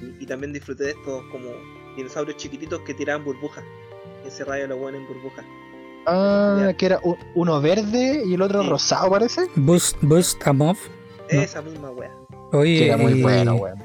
Y, 0.00 0.22
y 0.22 0.26
también 0.26 0.52
disfruté 0.52 0.84
de 0.84 0.90
estos 0.90 1.22
como 1.32 1.50
dinosaurios 1.96 2.36
chiquititos 2.36 2.80
que 2.82 2.94
tiraban 2.94 3.24
burbujas. 3.24 3.64
Ese 4.24 4.44
rayo 4.44 4.68
lo 4.68 4.76
bueno 4.76 4.98
en 4.98 5.06
burbujas. 5.08 5.44
Ah, 6.06 6.72
que 6.78 6.86
era 6.86 7.00
uno 7.34 7.60
verde 7.60 8.22
y 8.26 8.34
el 8.34 8.42
otro 8.42 8.62
Sí. 8.62 8.68
rosado, 8.68 9.10
parece. 9.10 9.42
Boost, 9.56 9.96
Boost 10.02 10.46
a 10.46 10.52
Mob. 10.52 10.76
No. 11.32 11.40
Esa 11.40 11.60
misma 11.62 11.90
wea. 11.90 12.10
Oye, 12.52 12.78
Que 12.78 12.86
era 12.86 12.96
muy 12.96 13.12
y, 13.12 13.22
bueno, 13.22 13.54
weón. 13.56 13.78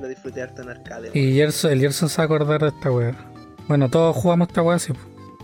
Lo 0.00 0.08
disfruté 0.08 0.42
harto 0.42 0.62
en 0.62 0.68
arcade. 0.70 1.10
y 1.14 1.34
Gerson, 1.34 1.70
el 1.70 1.80
Gerson 1.80 2.08
se 2.08 2.16
va 2.18 2.22
a 2.22 2.26
acordar 2.26 2.60
de 2.62 2.68
esta 2.68 2.90
weá. 2.90 3.14
Bueno, 3.68 3.88
todos 3.88 4.16
jugamos 4.16 4.48
esta 4.48 4.60
weá, 4.62 4.78
sí. 4.78 4.92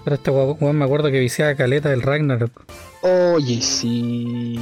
Pero 0.04 0.16
este 0.16 0.30
weón 0.30 0.76
me 0.76 0.84
acuerdo 0.84 1.10
que 1.10 1.20
viciaba 1.20 1.54
caleta 1.54 1.90
del 1.90 2.02
Ragnarok. 2.02 2.64
Oye, 3.02 3.60
sí. 3.62 4.58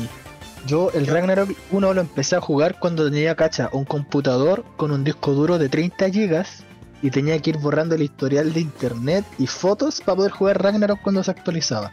Yo 0.66 0.90
el 0.92 1.06
Ragnarok 1.06 1.50
1 1.70 1.94
lo 1.94 2.00
empecé 2.02 2.36
a 2.36 2.40
jugar 2.42 2.78
cuando 2.78 3.04
tenía, 3.10 3.34
cacha, 3.34 3.70
un 3.72 3.84
computador 3.86 4.64
con 4.76 4.90
un 4.90 5.02
disco 5.04 5.32
duro 5.32 5.58
de 5.58 5.68
30 5.70 6.10
gigas 6.10 6.64
y 7.02 7.10
tenía 7.10 7.40
que 7.40 7.50
ir 7.50 7.58
borrando 7.58 7.94
el 7.94 8.02
historial 8.02 8.52
de 8.52 8.60
internet 8.60 9.24
y 9.38 9.46
fotos 9.46 10.00
para 10.00 10.16
poder 10.16 10.32
jugar 10.32 10.62
Ragnarok 10.62 11.00
cuando 11.02 11.22
se 11.22 11.30
actualizaba. 11.30 11.92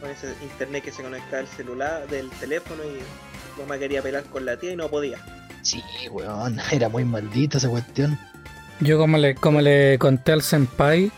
Con 0.00 0.10
ese 0.10 0.34
internet 0.42 0.84
que 0.84 0.92
se 0.92 1.02
conectaba 1.02 1.38
al 1.38 1.48
celular, 1.48 2.06
del 2.08 2.28
teléfono 2.30 2.82
y 2.84 3.60
mamá 3.60 3.78
quería 3.78 4.02
pelar 4.02 4.24
con 4.24 4.44
la 4.44 4.56
tía 4.56 4.72
y 4.72 4.76
no 4.76 4.88
podía. 4.88 5.18
Sí, 5.62 5.82
weón, 6.10 6.58
era 6.72 6.88
muy 6.88 7.04
maldita 7.04 7.58
esa 7.58 7.68
cuestión. 7.68 8.18
Yo 8.80 8.98
como 8.98 9.18
le, 9.18 9.34
como 9.34 9.60
le 9.60 9.96
conté 9.98 10.32
al 10.32 10.42
Senpai, 10.42 11.12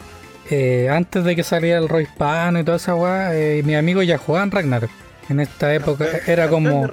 eh, 0.51 0.89
antes 0.91 1.25
de 1.25 1.35
que 1.35 1.43
saliera 1.43 1.79
el 1.79 1.89
Roy 1.89 2.07
Pan 2.19 2.59
y 2.59 2.65
toda 2.65 2.77
esa 2.77 2.95
weá, 2.95 3.35
eh, 3.35 3.63
mis 3.65 3.77
amigos 3.77 4.07
ya 4.07 4.19
jugaban 4.19 4.51
Ragnarok. 4.51 4.91
En 5.31 5.41
esta 5.41 5.73
época 5.73 6.07
era 6.27 6.49
como 6.49 6.87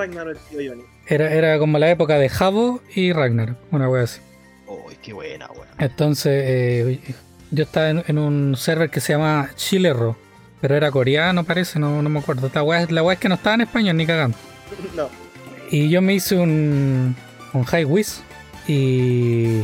era, 1.07 1.33
era 1.33 1.59
como 1.59 1.77
la 1.77 1.91
época 1.91 2.17
de 2.17 2.29
Jabo 2.29 2.81
y 2.95 3.11
Ragnarok, 3.11 3.57
una 3.71 3.89
weá 3.89 4.03
así. 4.03 4.21
Qué 5.01 5.13
buena, 5.13 5.47
weón. 5.51 5.67
Entonces, 5.79 6.43
eh, 6.45 6.99
yo 7.51 7.63
estaba 7.63 7.89
en, 7.89 8.03
en 8.07 8.17
un 8.17 8.55
server 8.55 8.89
que 8.89 8.99
se 9.01 9.13
llama 9.13 9.49
Chilero, 9.55 10.15
pero 10.61 10.75
era 10.75 10.91
coreano, 10.91 11.43
parece, 11.43 11.79
no, 11.79 12.01
no 12.01 12.09
me 12.09 12.19
acuerdo. 12.19 12.49
La 12.53 12.63
weá, 12.63 12.85
la 12.89 13.13
es 13.13 13.19
que 13.19 13.29
no 13.29 13.35
estaba 13.35 13.55
en 13.55 13.61
español 13.61 13.97
ni 13.97 14.05
cagando. 14.05 14.37
No, 14.95 15.09
Y 15.69 15.89
yo 15.89 16.01
me 16.01 16.13
hice 16.13 16.35
un, 16.37 17.15
un 17.53 17.63
High 17.65 17.85
Whiz, 17.85 18.21
y, 18.67 19.63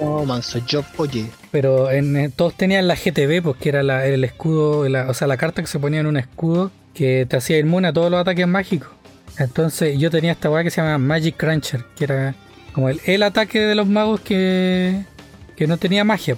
Oh, 0.00 0.24
manso 0.26 0.60
job, 0.70 0.84
oye. 0.98 1.26
pero 1.50 1.90
en, 1.90 2.16
eh, 2.16 2.30
todos 2.34 2.54
tenían 2.54 2.86
la 2.88 2.94
GTB, 2.96 3.42
pues 3.42 3.56
que 3.56 3.68
era 3.68 3.82
la- 3.82 4.06
el 4.06 4.22
escudo, 4.24 4.88
la- 4.88 5.08
o 5.08 5.14
sea, 5.14 5.26
la 5.28 5.36
carta 5.36 5.62
que 5.62 5.68
se 5.68 5.78
ponía 5.78 6.00
en 6.00 6.06
un 6.06 6.16
escudo 6.16 6.70
que 6.92 7.26
te 7.28 7.36
hacía 7.36 7.58
inmune 7.58 7.88
a 7.88 7.92
todos 7.92 8.10
los 8.10 8.20
ataques 8.20 8.46
mágicos. 8.46 8.88
Entonces 9.38 9.98
yo 9.98 10.10
tenía 10.10 10.32
esta 10.32 10.50
weá 10.50 10.62
que 10.62 10.70
se 10.70 10.80
llama 10.80 10.98
Magic 10.98 11.36
Cruncher, 11.36 11.84
que 11.96 12.04
era 12.04 12.34
como 12.74 12.88
el, 12.88 13.00
el 13.06 13.22
ataque 13.22 13.60
de 13.60 13.74
los 13.74 13.86
magos 13.86 14.20
que, 14.20 15.02
que 15.56 15.66
no 15.66 15.76
tenía 15.76 16.04
magia. 16.04 16.36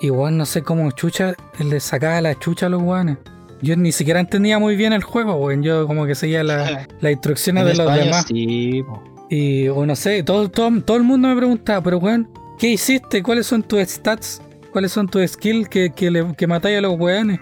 Y 0.00 0.10
weón, 0.10 0.36
no 0.38 0.46
sé 0.46 0.62
cómo 0.62 0.90
chucha 0.92 1.34
le 1.58 1.78
sacaba 1.80 2.20
la 2.20 2.38
chucha 2.38 2.66
a 2.66 2.68
los 2.68 2.82
weones. 2.82 3.18
Yo 3.62 3.76
ni 3.76 3.92
siquiera 3.92 4.20
entendía 4.20 4.58
muy 4.58 4.74
bien 4.76 4.92
el 4.94 5.02
juego, 5.02 5.34
weón. 5.36 5.62
Yo 5.62 5.86
como 5.86 6.06
que 6.06 6.14
seguía 6.14 6.42
la- 6.42 6.86
las 7.00 7.12
instrucciones 7.12 7.62
En 7.62 7.68
de 7.68 7.74
los 7.84 7.94
demás. 7.94 8.24
Sí. 8.28 8.82
Y 9.28 9.68
o 9.68 9.86
no 9.86 9.94
sé, 9.94 10.22
todo, 10.22 10.48
todo, 10.50 10.80
todo 10.82 10.96
el 10.96 11.02
mundo 11.04 11.28
me 11.28 11.36
preguntaba, 11.36 11.82
pero 11.82 11.98
weón, 11.98 12.28
¿qué 12.58 12.68
hiciste? 12.70 13.22
¿Cuáles 13.22 13.46
son 13.46 13.62
tus 13.62 13.80
stats? 13.88 14.40
¿Cuáles 14.72 14.90
son 14.92 15.08
tus 15.08 15.30
skills 15.32 15.68
que, 15.68 15.90
que, 15.90 16.10
le- 16.10 16.34
que 16.34 16.46
matáis 16.46 16.78
a 16.78 16.80
los 16.80 16.98
weones? 16.98 17.38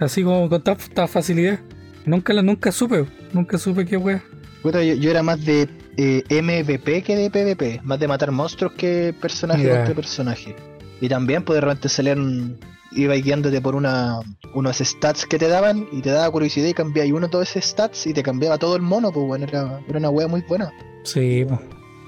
Así 0.00 0.22
como 0.22 0.48
con 0.48 0.62
tanta 0.62 1.06
facilidad. 1.06 1.60
Nunca, 2.06 2.32
lo- 2.32 2.42
nunca 2.42 2.72
supe, 2.72 3.04
nunca 3.32 3.58
supe 3.58 3.84
qué 3.84 3.96
weón. 3.98 4.22
Yo, 4.64 4.80
yo 4.80 5.10
era 5.10 5.22
más 5.22 5.44
de 5.44 5.68
eh, 5.98 6.22
MVP 6.30 7.02
que 7.02 7.16
de 7.16 7.28
PvP, 7.28 7.80
más 7.82 7.98
de 7.98 8.06
matar 8.06 8.30
monstruos 8.30 8.72
que 8.74 9.12
personaje 9.20 9.64
Ya. 9.64 9.78
contra 9.78 9.94
personaje. 9.94 10.54
Y 11.00 11.08
también, 11.08 11.44
pues 11.44 11.56
de 11.56 11.60
repente 11.62 11.88
salían, 11.88 12.56
iba 12.92 13.14
guiándote 13.14 13.60
por 13.60 13.74
una, 13.74 14.20
unos 14.54 14.78
stats 14.78 15.26
que 15.26 15.38
te 15.38 15.48
daban 15.48 15.88
y 15.90 16.00
te 16.00 16.10
daba 16.10 16.30
curiosidad 16.30 16.68
y 16.68 16.74
cambiabas 16.74 17.10
uno 17.12 17.26
de 17.26 17.30
todos 17.32 17.50
esos 17.50 17.68
stats 17.68 18.06
y 18.06 18.14
te 18.14 18.22
cambiaba 18.22 18.58
todo 18.58 18.76
el 18.76 18.82
mono, 18.82 19.10
pues 19.10 19.26
bueno, 19.26 19.44
era, 19.46 19.80
era 19.88 19.98
una 19.98 20.10
wea 20.10 20.28
muy 20.28 20.40
buena. 20.42 20.70
Sí, 21.02 21.44
pues. 21.48 21.60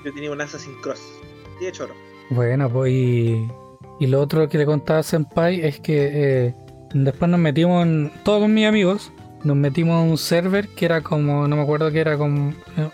yo 0.05 0.13
tenía 0.15 0.31
un 0.31 0.41
Assassin's 0.41 0.77
Cross. 0.83 1.01
Y 1.61 1.65
de 1.65 1.73
choro. 1.73 1.95
Bueno, 2.31 2.71
pues 2.71 2.93
y, 2.93 3.49
y 3.99 4.07
lo 4.07 4.21
otro 4.21 4.49
que 4.49 4.57
le 4.57 4.67
contaba 4.67 5.01
a 5.01 5.03
Senpai 5.03 5.61
es 5.63 5.81
que 5.81 6.11
eh, 6.47 6.55
después 6.95 7.29
nos 7.29 7.41
metimos, 7.41 7.85
en, 7.85 8.13
todos 8.23 8.49
mis 8.49 8.67
amigos, 8.67 9.11
nos 9.43 9.57
metimos 9.57 9.97
a 9.97 10.01
un 10.01 10.17
server 10.17 10.69
que 10.69 10.85
era 10.85 11.01
como, 11.01 11.49
no 11.49 11.57
me 11.57 11.63
acuerdo 11.63 11.91
que 11.91 12.01
era 12.01 12.17
como 12.17 12.51
eh, 12.77 12.89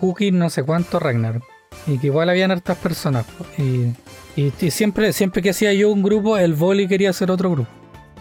Cookie 0.00 0.32
no 0.32 0.50
sé 0.50 0.62
cuánto 0.62 0.98
Ragnarok. 0.98 1.44
y 1.86 1.98
que 1.98 2.08
igual 2.08 2.28
habían 2.28 2.50
hartas 2.50 2.76
personas. 2.78 3.24
Y, 3.58 3.92
y, 4.36 4.52
y 4.60 4.70
siempre, 4.70 5.12
siempre 5.12 5.40
que 5.42 5.50
hacía 5.50 5.72
yo 5.72 5.90
un 5.90 6.02
grupo, 6.02 6.36
el 6.38 6.54
Boli 6.54 6.88
quería 6.88 7.10
hacer 7.10 7.30
otro 7.30 7.50
grupo. 7.50 7.68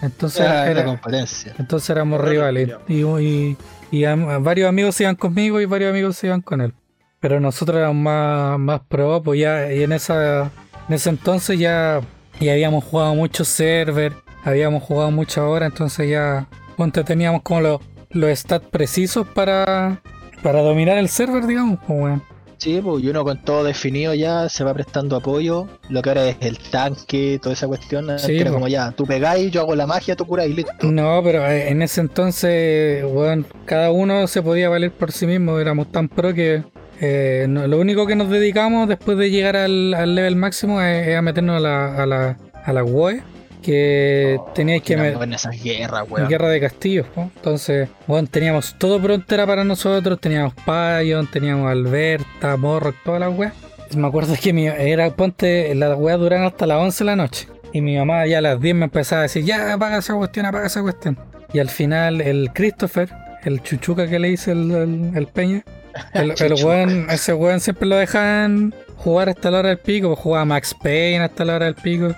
Entonces 0.02 0.42
Ah, 0.42 0.70
era- 0.70 0.82
la 0.82 0.86
competencia. 0.86 1.54
entonces 1.58 1.90
éramos 1.90 2.22
rivales. 2.22 2.70
Y, 2.88 3.04
y, 3.04 3.58
y 3.92 4.04
a- 4.06 4.14
a 4.14 4.38
varios 4.38 4.70
amigos 4.70 4.96
se 4.96 5.04
iban 5.04 5.16
conmigo 5.16 5.60
y 5.60 5.66
varios 5.66 5.90
amigos 5.92 6.16
se 6.18 6.28
iban 6.28 6.42
con 6.42 6.62
él. 6.62 6.74
Pero 7.20 7.40
nosotros 7.42 7.78
éramos 7.80 8.02
más, 8.02 8.58
más 8.60 8.82
pro, 8.88 9.22
pues 9.22 9.42
ya 9.42 9.72
y 9.74 9.84
en 9.84 9.92
esa 9.92 10.52
en 10.88 10.94
ese 10.96 11.10
entonces 11.10 11.60
ya, 11.60 12.00
ya 12.40 12.54
habíamos 12.54 12.84
jugado 12.84 13.14
muchos 13.14 13.48
servers, 13.50 14.16
habíamos 14.46 14.84
jugado 14.84 15.12
muchas 15.12 15.40
horas, 15.40 15.70
entonces 15.72 16.10
ya 16.10 16.48
ponte, 16.78 17.04
teníamos 17.04 17.42
como 17.44 17.60
los, 17.62 17.82
los 18.12 18.40
stats 18.40 18.66
precisos 18.68 19.28
para, 19.28 20.02
para 20.42 20.62
dominar 20.62 20.98
el 20.98 21.10
server, 21.10 21.46
digamos. 21.46 21.80
Pues, 21.86 22.00
weón. 22.00 22.24
Sí, 22.58 22.82
pues 22.84 23.02
y 23.02 23.08
uno 23.08 23.24
con 23.24 23.42
todo 23.42 23.64
definido 23.64 24.14
ya 24.14 24.50
se 24.50 24.66
va 24.66 24.74
prestando 24.74 25.16
apoyo. 25.16 25.68
Lo 25.88 26.02
que 26.02 26.10
ahora 26.10 26.28
es 26.28 26.36
el 26.42 26.58
tanque, 26.60 27.40
toda 27.42 27.54
esa 27.54 27.68
cuestión. 27.68 28.20
Sí, 28.20 28.38
era 28.38 28.52
como 28.52 28.68
ya, 28.68 28.92
tú 28.92 29.06
pegáis, 29.06 29.50
yo 29.50 29.62
hago 29.62 29.76
la 29.76 29.88
magia, 29.88 30.18
tú 30.18 30.26
curáis 30.26 30.52
y 30.52 30.56
listo. 30.56 30.74
No, 30.82 31.22
pero 31.24 31.46
eh, 31.48 31.70
en 31.70 31.82
ese 31.82 32.02
entonces, 32.02 33.06
weón, 33.06 33.46
cada 33.64 33.92
uno 33.92 34.28
se 34.28 34.42
podía 34.42 34.68
valer 34.68 34.92
por 34.92 35.14
sí 35.14 35.26
mismo, 35.26 35.58
éramos 35.58 35.90
tan 35.90 36.10
pro 36.10 36.34
que 36.34 36.64
eh, 37.00 37.46
no- 37.48 37.66
lo 37.66 37.80
único 37.80 38.06
que 38.06 38.18
nos 38.18 38.30
dedicamos 38.30 38.90
después 38.90 39.18
de 39.18 39.30
llegar 39.32 39.56
al, 39.56 39.94
al 39.94 40.14
level 40.16 40.36
máximo 40.36 40.82
es, 40.82 41.08
es 41.08 41.16
a 41.18 41.22
meternos 41.22 41.56
a 41.56 41.60
la, 41.62 42.04
a 42.04 42.06
la, 42.06 42.38
a 42.66 42.74
la 42.74 42.84
WoE, 42.84 43.24
que 43.70 44.38
Oh, 44.40 44.52
teníais 44.56 44.82
que 44.82 44.94
Eran 44.94 45.06
me- 45.06 45.16
buenas 45.16 45.42
esas 45.46 45.62
guerras, 45.64 46.06
en 46.08 46.12
weón. 46.14 46.28
guerra 46.28 46.50
de 46.50 46.60
castillos, 46.60 47.06
¿no? 47.16 47.32
Entonces, 47.36 47.88
bueno, 48.08 48.28
teníamos 48.32 48.76
todo 48.80 49.00
frontera 49.00 49.46
para 49.46 49.64
nosotros, 49.64 50.20
teníamos 50.20 50.54
Pion, 50.66 51.28
teníamos 51.28 51.72
Alberta, 51.72 52.58
Morrock, 52.58 52.96
todas 53.04 53.20
las 53.20 53.38
weas. 53.38 53.54
Me 53.96 54.08
acuerdo 54.08 54.34
que 54.42 54.54
mi, 54.54 54.68
era, 54.68 55.10
ponte, 55.12 55.74
las 55.76 55.98
weas 55.98 56.20
duran 56.20 56.44
hasta 56.44 56.66
las 56.68 56.80
11 56.80 57.04
de 57.04 57.06
la 57.06 57.16
noche. 57.16 57.48
Y 57.74 57.82
mi 57.82 57.96
mamá 57.98 58.26
ya 58.26 58.40
a 58.40 58.42
las 58.42 58.60
10 58.60 58.76
me 58.76 58.86
empezaba 58.86 59.22
a 59.22 59.24
decir, 59.24 59.44
ya 59.46 59.74
apaga 59.74 59.98
esa 60.00 60.16
cuestión, 60.16 60.46
apaga 60.48 60.66
esa 60.68 60.82
cuestión. 60.82 61.18
Y 61.54 61.60
al 61.60 61.70
final 61.70 62.22
el 62.22 62.52
Christopher, 62.54 63.10
el 63.44 63.62
chuchuca 63.62 64.08
que 64.08 64.18
le 64.20 64.30
dice 64.30 64.52
el, 64.52 64.72
el- 64.72 65.12
el 65.16 65.28
Peña, 65.28 65.64
el, 66.14 66.34
el 66.40 66.54
weón, 66.66 67.08
ese 67.10 67.34
weón 67.34 67.60
siempre 67.60 67.88
lo 67.88 67.96
dejaban 67.98 68.74
jugar 68.98 69.30
hasta 69.30 69.50
la 69.52 69.60
hora 69.60 69.70
del 69.70 69.78
pico, 69.80 70.10
pues 70.10 70.20
jugaba 70.20 70.46
Max 70.46 70.76
Payne 70.84 71.20
hasta 71.24 71.46
la 71.46 71.56
hora 71.56 71.66
del 71.66 71.76
pico. 71.76 72.14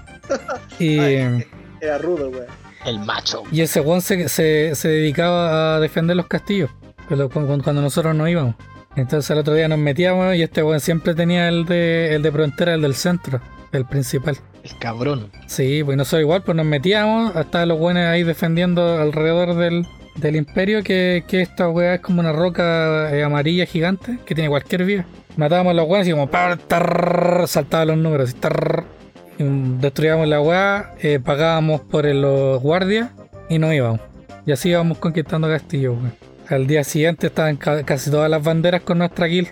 Y... 0.79 0.99
Ay, 0.99 1.45
Era 1.79 1.97
rudo, 1.97 2.29
weón. 2.29 2.45
El 2.85 2.99
macho. 2.99 3.43
Y 3.51 3.61
ese 3.61 3.79
weón 3.81 4.01
se, 4.01 4.27
se, 4.27 4.73
se 4.75 4.87
dedicaba 4.87 5.75
a 5.75 5.79
defender 5.79 6.15
los 6.15 6.27
castillos 6.27 6.69
cuando, 7.29 7.81
nosotros 7.81 8.15
no 8.15 8.27
íbamos. 8.27 8.55
Entonces 8.95 9.29
el 9.31 9.39
otro 9.39 9.53
día 9.53 9.67
nos 9.67 9.79
metíamos 9.79 10.35
y 10.35 10.43
este 10.43 10.63
weón 10.63 10.79
siempre 10.79 11.15
tenía 11.15 11.47
el 11.47 11.65
de, 11.65 12.15
el 12.15 12.21
de 12.21 12.31
frontera, 12.31 12.73
el 12.73 12.81
del 12.81 12.95
centro, 12.95 13.41
el 13.71 13.85
principal. 13.85 14.37
El 14.63 14.77
cabrón. 14.77 15.31
Sí, 15.47 15.81
pues 15.83 15.97
nosotros 15.97 16.21
igual, 16.21 16.43
pues 16.43 16.55
nos 16.55 16.65
metíamos, 16.65 17.35
hasta 17.35 17.65
los 17.65 17.79
buenos 17.79 18.03
ahí 18.03 18.23
defendiendo 18.23 18.99
alrededor 18.99 19.55
del, 19.55 19.87
del 20.15 20.35
imperio, 20.35 20.83
que, 20.83 21.23
que 21.27 21.41
esta 21.41 21.69
weá 21.69 21.95
es 21.95 22.01
como 22.01 22.19
una 22.19 22.33
roca 22.33 23.15
eh, 23.15 23.23
amarilla 23.23 23.65
gigante 23.65 24.19
que 24.25 24.35
tiene 24.35 24.49
cualquier 24.49 24.83
vida. 24.83 25.05
Matábamos 25.37 25.71
a 25.71 25.73
los 25.75 25.87
weones 25.87 26.07
y 26.09 26.11
como 26.11 26.27
tar, 26.27 27.47
saltaban 27.47 27.87
los 27.87 27.97
números, 27.97 28.35
tar, 28.35 28.83
destruíamos 29.37 30.27
la 30.27 30.41
weá, 30.41 30.93
eh, 31.01 31.19
pagábamos 31.23 31.81
por 31.81 32.05
los 32.05 32.61
guardias 32.61 33.09
y 33.49 33.59
no 33.59 33.71
íbamos. 33.73 33.99
Y 34.45 34.51
así 34.51 34.69
íbamos 34.69 34.97
conquistando 34.97 35.47
castillos, 35.47 35.95
weón. 35.97 36.13
Al 36.49 36.67
día 36.67 36.83
siguiente 36.83 37.27
estaban 37.27 37.55
ca- 37.57 37.83
casi 37.83 38.11
todas 38.11 38.29
las 38.29 38.43
banderas 38.43 38.81
con 38.81 38.97
nuestra 38.97 39.27
kill. 39.29 39.47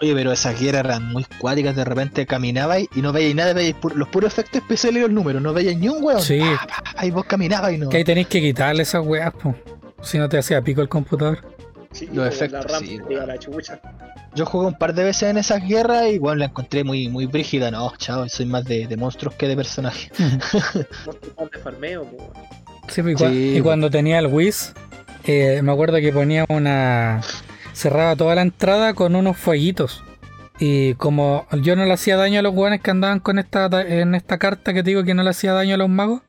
Oye, 0.00 0.14
pero 0.14 0.30
esas 0.32 0.60
guerras 0.60 0.84
eran 0.84 1.10
muy 1.12 1.24
cuáticas. 1.40 1.74
De 1.74 1.84
repente 1.84 2.26
caminabais 2.26 2.86
y 2.94 3.00
no 3.02 3.12
veíais 3.12 3.34
nada, 3.34 3.52
veíais 3.54 3.74
pu- 3.76 3.94
los 3.94 4.08
puros 4.08 4.32
efectos 4.32 4.60
especiales 4.62 4.98
y 4.98 5.02
los 5.02 5.10
números. 5.10 5.42
No 5.42 5.52
veíais 5.52 5.76
ni 5.78 5.88
un 5.88 6.04
weón. 6.04 6.20
Sí. 6.20 6.38
Pa, 6.38 6.66
pa, 6.66 6.92
pa, 6.94 7.06
y 7.06 7.10
vos 7.10 7.24
caminabas 7.24 7.72
y 7.72 7.78
no. 7.78 7.88
Que 7.88 7.96
ahí 7.96 8.04
tenéis 8.04 8.26
que 8.28 8.40
quitarle 8.40 8.82
esas 8.82 9.04
weas, 9.04 9.32
pues. 9.42 9.56
Si 10.02 10.18
no 10.18 10.28
te 10.28 10.38
hacía 10.38 10.60
pico 10.62 10.82
el 10.82 10.88
computador. 10.88 11.38
Sí, 11.96 12.06
Los 12.06 12.14
como 12.14 12.26
efectos, 12.26 12.64
La 12.66 12.72
RAM 12.78 12.84
sí, 12.84 12.98
a 13.20 13.26
la 13.26 13.38
chucha. 13.38 13.80
Yo 14.34 14.44
jugué 14.44 14.66
un 14.66 14.74
par 14.78 14.92
de 14.94 15.04
veces 15.04 15.30
en 15.30 15.38
esas 15.38 15.66
guerras 15.66 16.08
y 16.08 16.18
bueno, 16.18 16.36
la 16.40 16.44
encontré 16.46 16.84
muy, 16.84 17.08
muy 17.08 17.26
brígida. 17.26 17.70
No, 17.70 17.92
chao, 17.96 18.28
soy 18.28 18.44
más 18.46 18.64
de, 18.64 18.86
de 18.86 18.96
monstruos 18.96 19.34
que 19.34 19.48
de 19.48 19.56
personajes. 19.56 20.10
De 20.18 21.58
farmeo. 21.62 22.06
Sí, 22.88 23.02
pues, 23.02 23.14
y, 23.14 23.24
cua- 23.24 23.30
Sí, 23.30 23.48
y 23.48 23.52
pues. 23.52 23.62
cuando 23.62 23.90
tenía 23.90 24.18
el 24.18 24.26
Wiz, 24.26 24.72
eh, 25.24 25.60
me 25.62 25.72
acuerdo 25.72 25.96
que 25.98 26.12
ponía 26.12 26.44
una. 26.48 27.20
cerraba 27.72 28.14
toda 28.16 28.34
la 28.34 28.42
entrada 28.42 28.94
con 28.94 29.16
unos 29.16 29.36
fueguitos. 29.36 30.02
Y 30.58 30.94
como 30.94 31.46
yo 31.62 31.76
no 31.76 31.84
le 31.84 31.92
hacía 31.92 32.16
daño 32.16 32.40
a 32.40 32.42
los 32.42 32.54
guanes 32.54 32.80
que 32.80 32.90
andaban 32.90 33.20
con 33.20 33.38
esta 33.38 33.68
ta- 33.68 33.82
en 33.86 34.14
esta 34.14 34.38
carta 34.38 34.72
que 34.72 34.82
te 34.82 34.90
digo 34.90 35.04
que 35.04 35.14
no 35.14 35.22
le 35.22 35.30
hacía 35.30 35.52
daño 35.52 35.74
a 35.74 35.78
los 35.78 35.88
magos, 35.88 36.22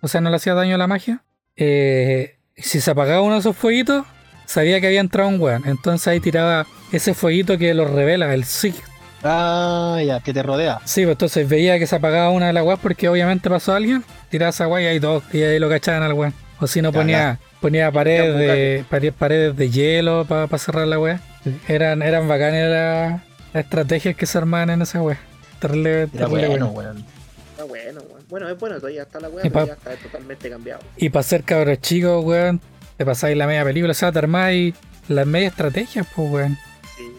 o 0.00 0.08
sea, 0.08 0.20
no 0.22 0.30
le 0.30 0.36
hacía 0.36 0.54
daño 0.54 0.76
a 0.76 0.78
la 0.78 0.86
magia, 0.86 1.22
eh, 1.56 2.38
si 2.56 2.80
se 2.80 2.90
apagaba 2.90 3.20
uno 3.20 3.34
de 3.34 3.40
esos 3.40 3.54
fueguitos, 3.56 4.06
sabía 4.46 4.80
que 4.80 4.86
había 4.86 5.00
entrado 5.00 5.28
un 5.28 5.40
weón. 5.40 5.62
Entonces 5.66 6.08
ahí 6.08 6.20
tiraba 6.20 6.66
ese 6.92 7.12
fueguito 7.14 7.58
que 7.58 7.74
los 7.74 7.90
revela, 7.90 8.32
el 8.32 8.44
SIG. 8.44 8.74
Ah, 9.22 10.00
ya, 10.04 10.20
que 10.20 10.32
te 10.32 10.42
rodea. 10.42 10.80
Sí, 10.84 11.02
pues 11.02 11.12
entonces 11.14 11.48
veía 11.48 11.78
que 11.78 11.86
se 11.86 11.96
apagaba 11.96 12.30
una 12.30 12.46
de 12.48 12.52
las 12.52 12.64
weas 12.64 12.78
porque 12.78 13.08
obviamente 13.08 13.48
pasó 13.50 13.74
alguien, 13.74 14.04
tiraba 14.30 14.50
esa 14.50 14.68
wea 14.68 14.82
y 14.82 14.86
ahí 14.86 15.00
todos, 15.00 15.22
y 15.32 15.42
ahí 15.42 15.58
lo 15.58 15.68
cachaban 15.68 16.02
al 16.02 16.12
weón. 16.12 16.34
O 16.60 16.66
si 16.66 16.80
no 16.80 16.92
ponía, 16.92 17.38
ponía 17.60 17.90
paredes 17.92 18.38
de, 18.38 18.84
pare- 18.88 19.12
paredes 19.12 19.56
de 19.56 19.70
hielo 19.70 20.24
para 20.26 20.46
cerrar 20.58 20.86
la 20.88 20.98
wea. 20.98 21.20
Eran, 21.68 22.02
eran 22.02 22.28
bacanas 22.28 22.70
la- 22.70 23.22
las 23.52 23.64
estrategias 23.64 24.16
que 24.16 24.26
se 24.26 24.38
armaban 24.38 24.70
en 24.70 24.82
esa 24.82 25.02
wea. 25.02 25.18
Terrible, 25.60 26.02
Era 26.02 26.06
terrible 26.10 26.48
bueno, 26.48 26.68
bueno. 26.68 26.90
weón. 26.92 27.04
Está 27.52 27.64
bueno, 27.64 28.00
weón. 28.10 28.22
Bueno, 28.28 28.48
es 28.48 28.58
bueno, 28.58 28.76
todavía 28.76 29.02
está 29.02 29.20
la 29.20 29.28
weá, 29.28 29.46
Y 29.46 29.50
pero 29.50 29.66
pa- 29.66 29.66
ya 29.66 29.72
está 29.74 29.90
totalmente 30.02 30.50
cambiado. 30.50 30.80
Y 30.96 31.08
para 31.08 31.22
ser 31.22 31.42
cabros 31.42 31.80
chicos, 31.80 32.24
weón, 32.24 32.60
te 32.96 33.04
pasáis 33.04 33.36
la 33.36 33.46
media 33.46 33.64
película, 33.64 33.92
o 33.92 33.94
sea, 33.94 34.10
te 34.12 34.18
armáis 34.18 34.74
las 35.08 35.26
medias 35.26 35.52
estrategias, 35.52 36.06
pues 36.14 36.30
weón. 36.30 36.58
Sí. 36.96 37.12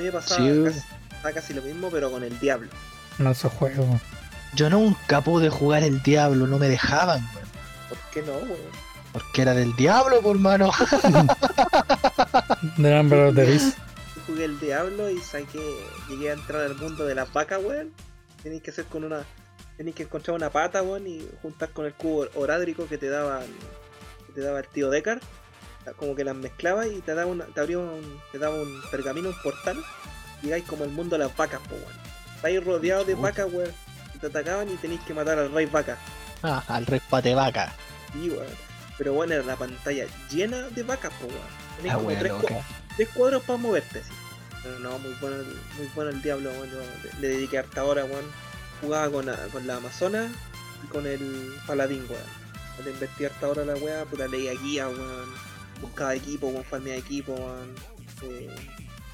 Me 0.00 0.10
pasaba 0.12 0.40
Sí. 0.40 0.62
casi, 0.64 0.78
está 1.16 1.32
casi 1.32 1.54
lo 1.54 1.62
mismo, 1.62 1.88
pero 1.90 2.10
con 2.10 2.22
el 2.24 2.38
diablo. 2.40 2.68
No 3.18 3.30
esos 3.30 3.52
juegos. 3.52 3.86
weón. 3.86 4.00
Yo 4.54 4.68
nunca 4.68 5.20
pude 5.22 5.48
jugar 5.48 5.82
el 5.82 6.02
diablo, 6.02 6.46
no 6.46 6.58
me 6.58 6.68
dejaban, 6.68 7.26
weón. 7.34 7.48
¿Por 7.88 7.98
qué 8.12 8.22
no, 8.22 8.32
weón? 8.34 8.82
Porque 9.12 9.42
era 9.42 9.52
del 9.54 9.74
diablo, 9.76 10.20
por 10.22 10.38
mano. 10.38 10.70
The 12.76 12.90
Number 12.94 13.18
of 13.26 13.34
the 13.34 13.44
Beast. 13.44 13.76
Jugué 14.26 14.44
el 14.44 14.58
diablo 14.60 15.10
y 15.10 15.18
saqué, 15.18 15.60
llegué 16.08 16.30
a 16.30 16.34
entrar 16.34 16.62
al 16.62 16.76
mundo 16.76 17.04
de 17.04 17.14
las 17.14 17.30
vacas, 17.32 17.60
weón. 17.62 17.92
Tenéis 18.42 18.62
que 18.62 18.70
hacer 18.70 18.84
con 18.86 19.04
una. 19.04 19.24
Tenéis 19.76 19.96
que 19.96 20.02
encontrar 20.04 20.36
una 20.36 20.50
pata, 20.50 20.82
weón, 20.82 21.06
y 21.06 21.26
juntar 21.42 21.70
con 21.70 21.86
el 21.86 21.92
cubo 21.94 22.26
orádrico 22.34 22.86
que 22.86 22.98
te 22.98 23.08
daban. 23.08 23.42
Que 24.34 24.40
te 24.40 24.46
daba 24.46 24.60
el 24.60 24.68
tío 24.68 24.90
Deckard. 24.90 25.20
Como 25.96 26.14
que 26.14 26.22
las 26.24 26.36
mezclabas 26.36 26.86
y 26.86 27.00
te 27.00 27.12
daba 27.14 27.30
una, 27.30 27.44
te 27.46 27.58
abría 27.60 27.78
un, 27.78 28.20
te 28.30 28.38
daba 28.38 28.54
un 28.54 28.80
pergamino, 28.90 29.30
un 29.30 29.42
portal. 29.42 29.76
Y 30.40 30.46
llegáis 30.46 30.64
como 30.64 30.84
el 30.84 30.90
mundo 30.90 31.16
de 31.18 31.24
las 31.24 31.36
vacas, 31.36 31.60
po, 31.62 31.74
weón. 31.74 31.92
Estáis 32.36 32.64
rodeados 32.64 33.06
de 33.06 33.14
vacas, 33.16 33.46
weón. 33.52 33.70
Y 34.14 34.18
te 34.18 34.26
atacaban 34.28 34.68
y 34.70 34.76
tenéis 34.76 35.00
que 35.02 35.12
matar 35.14 35.38
al 35.38 35.52
rey 35.52 35.66
vaca. 35.66 35.98
Ah, 36.42 36.62
al 36.68 36.86
respate 36.86 37.34
vaca. 37.34 37.72
Sí, 38.12 38.30
weón. 38.30 38.46
Pero 38.98 39.12
bueno, 39.14 39.34
era 39.34 39.42
la 39.42 39.56
pantalla 39.56 40.06
llena 40.30 40.68
de 40.68 40.82
vacas, 40.84 41.12
po, 41.14 41.26
weón. 41.26 41.40
Tenéis 41.76 41.94
Ah, 41.94 41.96
como 41.96 42.08
tres, 42.10 42.32
loca. 42.32 42.48
cua- 42.54 42.62
tres 42.96 43.08
cuadros 43.08 43.42
para 43.42 43.58
moverte, 43.58 43.98
así. 43.98 44.12
Pero 44.62 44.78
no, 44.78 44.96
muy 45.00 45.12
bueno, 45.20 45.36
muy 45.76 45.86
bueno 45.96 46.10
el 46.10 46.22
diablo, 46.22 46.50
weón. 46.52 46.70
Yo 46.70 46.78
le 47.20 47.28
dediqué 47.28 47.58
harta 47.58 47.82
hora, 47.84 48.04
weón. 48.04 48.24
Jugaba 48.80 49.10
con, 49.10 49.26
la- 49.26 49.46
con 49.48 49.66
la 49.66 49.76
Amazona 49.76 50.28
y 50.84 50.86
con 50.88 51.06
el 51.08 51.54
Paladín, 51.66 52.06
weón. 52.08 52.41
Le 52.84 52.90
invertí 52.90 53.24
harta 53.24 53.48
hora 53.48 53.62
a 53.62 53.66
la 53.66 53.74
weá, 53.76 54.04
puta, 54.04 54.26
leía 54.28 54.52
guía, 54.54 54.88
weón. 54.88 55.30
Buscaba 55.80 56.14
equipo, 56.14 56.48
weón, 56.48 56.64
farmeaba 56.64 56.98
equipo, 56.98 57.32
weón. 57.32 57.74
Eh, 58.22 58.48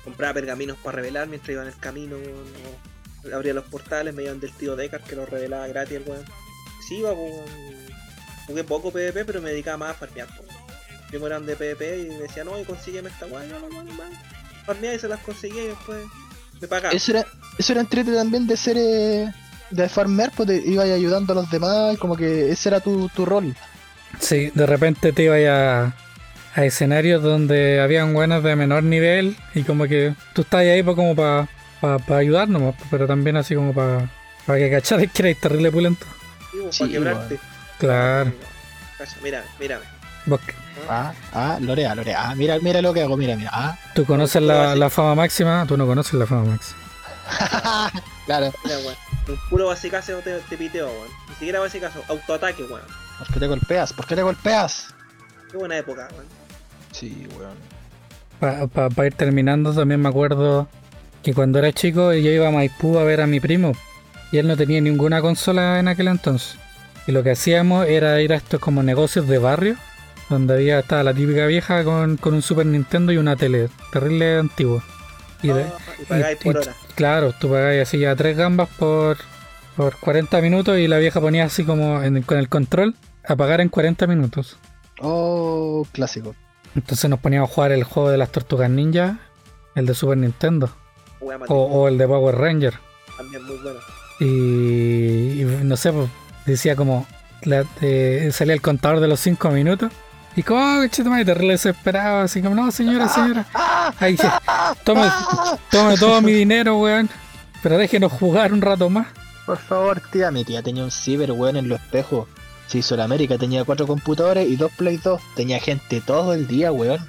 compraba 0.05 0.35
pergaminos 0.35 0.77
para 0.79 0.97
revelar 0.97 1.29
mientras 1.29 1.51
iba 1.51 1.63
en 1.63 1.69
el 1.69 1.77
camino, 1.77 2.17
weón. 2.17 3.35
abría 3.35 3.55
los 3.55 3.65
portales, 3.65 4.15
me 4.15 4.25
iban 4.25 4.41
del 4.41 4.53
tío 4.53 4.77
Deckard 4.77 5.03
que 5.05 5.17
los 5.17 5.29
revelaba 5.29 5.67
gratis 5.67 5.97
el 5.97 6.03
weón. 6.05 6.25
Sí, 6.87 6.99
iba, 6.99 7.13
weón. 7.13 7.45
Jugué 8.47 8.65
poco 8.65 8.91
PvP, 8.91 9.25
pero 9.25 9.43
me 9.43 9.51
dedicaba 9.51 9.79
más 9.79 9.91
a 9.91 9.95
farmear, 9.95 10.29
pues. 10.37 10.49
Yo 11.11 11.27
eran 11.27 11.47
de 11.47 11.57
PvP 11.57 12.01
y 12.01 12.09
me 12.09 12.19
decían, 12.19 12.47
no, 12.47 12.63
consígueme 12.65 13.09
esta 13.09 13.27
weá, 13.27 13.45
no, 13.47 13.59
no, 13.61 13.69
no, 13.69 13.83
no, 13.83 13.93
Farmeaba 14.67 14.95
y 14.95 14.99
se 14.99 15.09
las 15.09 15.21
conseguía 15.21 15.65
y 15.65 15.69
después 15.69 16.07
me 16.61 16.69
pagaba. 16.69 16.95
Eso 16.95 17.13
era, 17.13 17.27
eso 17.59 17.73
era 17.73 17.81
entrete 17.81 18.13
también 18.13 18.47
de 18.47 18.57
ser 18.57 18.77
eh, 18.79 19.33
de 19.71 19.89
farmear, 19.89 20.31
pues 20.35 20.49
te 20.49 20.57
ibas 20.69 20.87
ayudando 20.89 21.33
a 21.33 21.37
los 21.37 21.51
demás, 21.51 21.95
y 21.95 21.97
como 21.97 22.17
que 22.17 22.51
ese 22.51 22.69
era 22.71 22.81
tu, 22.81 23.09
tu 23.11 23.25
rol. 23.27 23.55
Sí, 24.19 24.51
de 24.55 24.67
repente 24.67 25.13
te 25.13 25.25
ibas 25.25 25.41
a, 25.49 25.95
a 26.55 26.65
escenarios 26.65 27.23
donde 27.23 27.81
habían 27.81 28.15
buenas 28.15 28.43
de 28.43 28.57
menor 28.57 28.83
nivel 28.83 29.37
y 29.55 29.63
como 29.63 29.85
que 29.85 30.15
tú 30.35 30.43
estás 30.43 30.61
ahí 30.61 30.83
pues, 30.83 30.97
como 30.97 31.15
para 31.15 31.47
ayudarnos, 32.19 32.75
pero 32.91 33.07
también 33.07 33.37
así 33.37 33.55
como 33.55 33.73
para 33.75 34.09
que 34.47 34.71
cacharas 34.71 35.07
que 35.13 35.23
erais 35.23 35.41
terrible 35.41 35.71
pulento. 35.71 36.07
Sí, 36.51 36.59
pues, 36.63 36.75
Sí, 36.77 36.81
para 36.85 36.93
quebrarte. 36.93 37.39
Claro. 37.79 38.33
Mira, 39.23 39.45
mírame. 39.61 39.85
Vos- 40.27 40.41
Ah, 40.89 41.13
ah, 41.33 41.59
Lorea, 41.61 41.95
Lorea. 41.95 42.31
Ah, 42.31 42.35
mira, 42.35 42.59
mira 42.61 42.81
lo 42.81 42.95
que 42.95 43.03
hago, 43.03 43.17
mira, 43.17 43.37
mira. 43.37 43.51
Ah, 43.53 43.79
tú 43.95 44.05
conoces 44.07 44.41
la, 44.41 44.75
la 44.77 44.89
fama 44.89 45.15
máxima, 45.17 45.65
tú 45.67 45.77
no 45.77 45.87
conoces 45.87 46.15
la 46.15 46.25
fama 46.27 46.45
máxima. 46.53 46.79
claro, 48.27 48.53
Mira, 48.65 48.79
weón. 48.79 48.95
Un 49.29 49.37
puro 49.51 49.67
basicazo 49.67 50.19
te, 50.19 50.39
te 50.49 50.57
piteo, 50.57 50.87
weón. 50.87 51.09
Ni 51.29 51.35
siquiera 51.35 51.61
basicazo, 51.61 52.03
autoataque, 52.09 52.63
weón. 52.65 52.83
¿por 53.19 53.27
qué 53.35 53.41
te 53.41 53.47
golpeas? 53.47 53.93
¿Por 53.93 54.07
qué 54.07 54.17
te 54.17 54.23
golpeas? 54.23 54.89
Qué 55.51 55.57
buena 55.57 55.77
época, 55.79 56.09
weón. 56.13 56.27
Sí, 56.93 57.27
weón. 57.39 57.57
Para 58.71 59.07
ir 59.07 59.15
terminando, 59.15 59.73
también 59.75 60.01
me 60.01 60.09
acuerdo 60.09 60.69
que 61.23 61.35
cuando 61.35 61.59
era 61.59 61.73
chico 61.73 62.13
yo 62.13 62.31
iba 62.31 62.49
a 62.49 62.51
Maipú 62.53 62.97
a 62.99 63.05
ver 63.05 63.21
a 63.21 63.27
mi 63.27 63.41
primo 63.41 63.73
y 64.31 64.39
él 64.39 64.47
no 64.47 64.57
tenía 64.57 64.81
ninguna 64.81 65.21
consola 65.21 65.79
en 65.81 65.89
aquel 65.89 66.09
entonces. 66.09 66.57
Y 67.07 67.13
lo 67.13 67.23
que 67.23 67.33
hacíamos 67.33 67.87
era 67.87 68.21
ir 68.23 68.33
a 68.33 68.37
estos 68.37 68.61
como 68.61 68.83
negocios 68.83 69.27
de 69.27 69.39
barrio, 69.39 69.77
donde 70.29 70.55
había 70.55 70.79
estaba 70.79 71.03
la 71.03 71.15
típica 71.15 71.47
vieja 71.47 71.83
con, 71.83 72.17
con 72.19 72.35
un 72.35 72.43
Super 72.43 72.67
Nintendo 72.67 73.11
y 73.13 73.17
una 73.17 73.35
tele, 73.35 73.69
terrible 73.93 74.39
antigua. 74.39 74.85
Y, 75.43 75.51
Ah, 75.51 75.65
y 76.01 76.05
pagáis 76.05 76.39
y- 76.41 76.45
por 76.45 76.55
y- 76.55 76.59
hora. 76.59 76.75
Claro, 76.99 77.33
tú 77.39 77.49
pagabas 77.49 77.77
así 77.79 78.01
ya 78.01 78.17
tres 78.17 78.37
gambas 78.37 78.69
por, 78.77 79.19
por 79.77 79.95
40 80.01 80.41
minutos 80.41 80.77
y 80.79 80.89
la 80.89 80.99
vieja 80.99 81.21
ponía 81.21 81.45
así 81.45 81.63
como 81.63 82.03
en- 82.03 82.23
con 82.23 82.39
el 82.39 82.49
control 82.49 82.97
a 83.25 83.37
pagar 83.37 83.61
en 83.61 83.69
40 83.69 84.09
minutos. 84.09 84.57
Oh, 85.01 85.87
clásico. 85.93 86.35
Entonces 86.75 87.09
nos 87.09 87.21
poníamos 87.21 87.51
a 87.51 87.55
jugar 87.55 87.71
el 87.71 87.85
juego 87.85 88.11
de 88.11 88.19
las 88.19 88.33
tortugas 88.33 88.69
ninja, 88.69 89.19
el 89.77 89.87
de 89.87 89.95
Super 89.95 90.19
Nintendo, 90.19 90.71
o, 91.21 91.55
o 91.83 91.87
el 91.87 91.99
de 91.99 92.09
Power 92.09 92.35
Ranger. 92.35 92.75
también 93.17 93.45
muy 93.45 93.57
bueno. 93.59 93.79
Y, 94.19 95.43
y 95.43 95.45
no 95.63 95.77
sé, 95.77 95.93
pues, 95.93 96.09
decía 96.47 96.75
como, 96.75 97.07
la- 97.43 97.65
eh, 97.81 98.31
salía 98.33 98.55
el 98.55 98.61
contador 98.61 98.99
de 98.99 99.07
los 99.07 99.21
5 99.21 99.51
minutos. 99.51 99.93
Y 100.37 100.43
como, 100.43 100.61
oh, 100.81 100.85
y 100.85 100.89
terrible 101.25 101.53
desesperado, 101.53 102.21
así 102.21 102.41
como, 102.43 102.55
no, 102.55 102.71
señora, 102.71 103.09
señora. 103.09 103.45
Ay, 103.99 104.17
tome, 104.85 105.11
tome 105.71 105.97
todo 105.97 106.21
mi 106.23 106.33
dinero, 106.33 106.79
weón. 106.79 107.09
Pero 107.63 107.77
déjenos 107.77 108.13
jugar 108.13 108.53
un 108.53 108.63
rato 108.63 108.89
más. 108.89 109.09
Por 109.47 109.59
favor, 109.59 110.01
tía, 110.13 110.31
mi 110.31 110.45
tía 110.45 110.63
tenía 110.63 110.85
un 110.85 110.91
ciber, 110.93 111.33
weón, 111.33 111.57
en 111.57 111.69
los 111.69 111.81
espejos. 111.81 112.29
Sí, 112.69 112.83
Sudamérica 112.83 113.37
tenía 113.39 113.65
cuatro 113.65 113.87
computadores 113.87 114.49
y 114.49 114.57
dos 114.57 114.71
Play 114.77 114.99
2. 114.99 115.21
Tenía 115.35 115.59
gente 115.59 116.01
todo 116.03 116.35
el 116.35 116.47
día, 116.47 116.71
weón. 116.71 117.01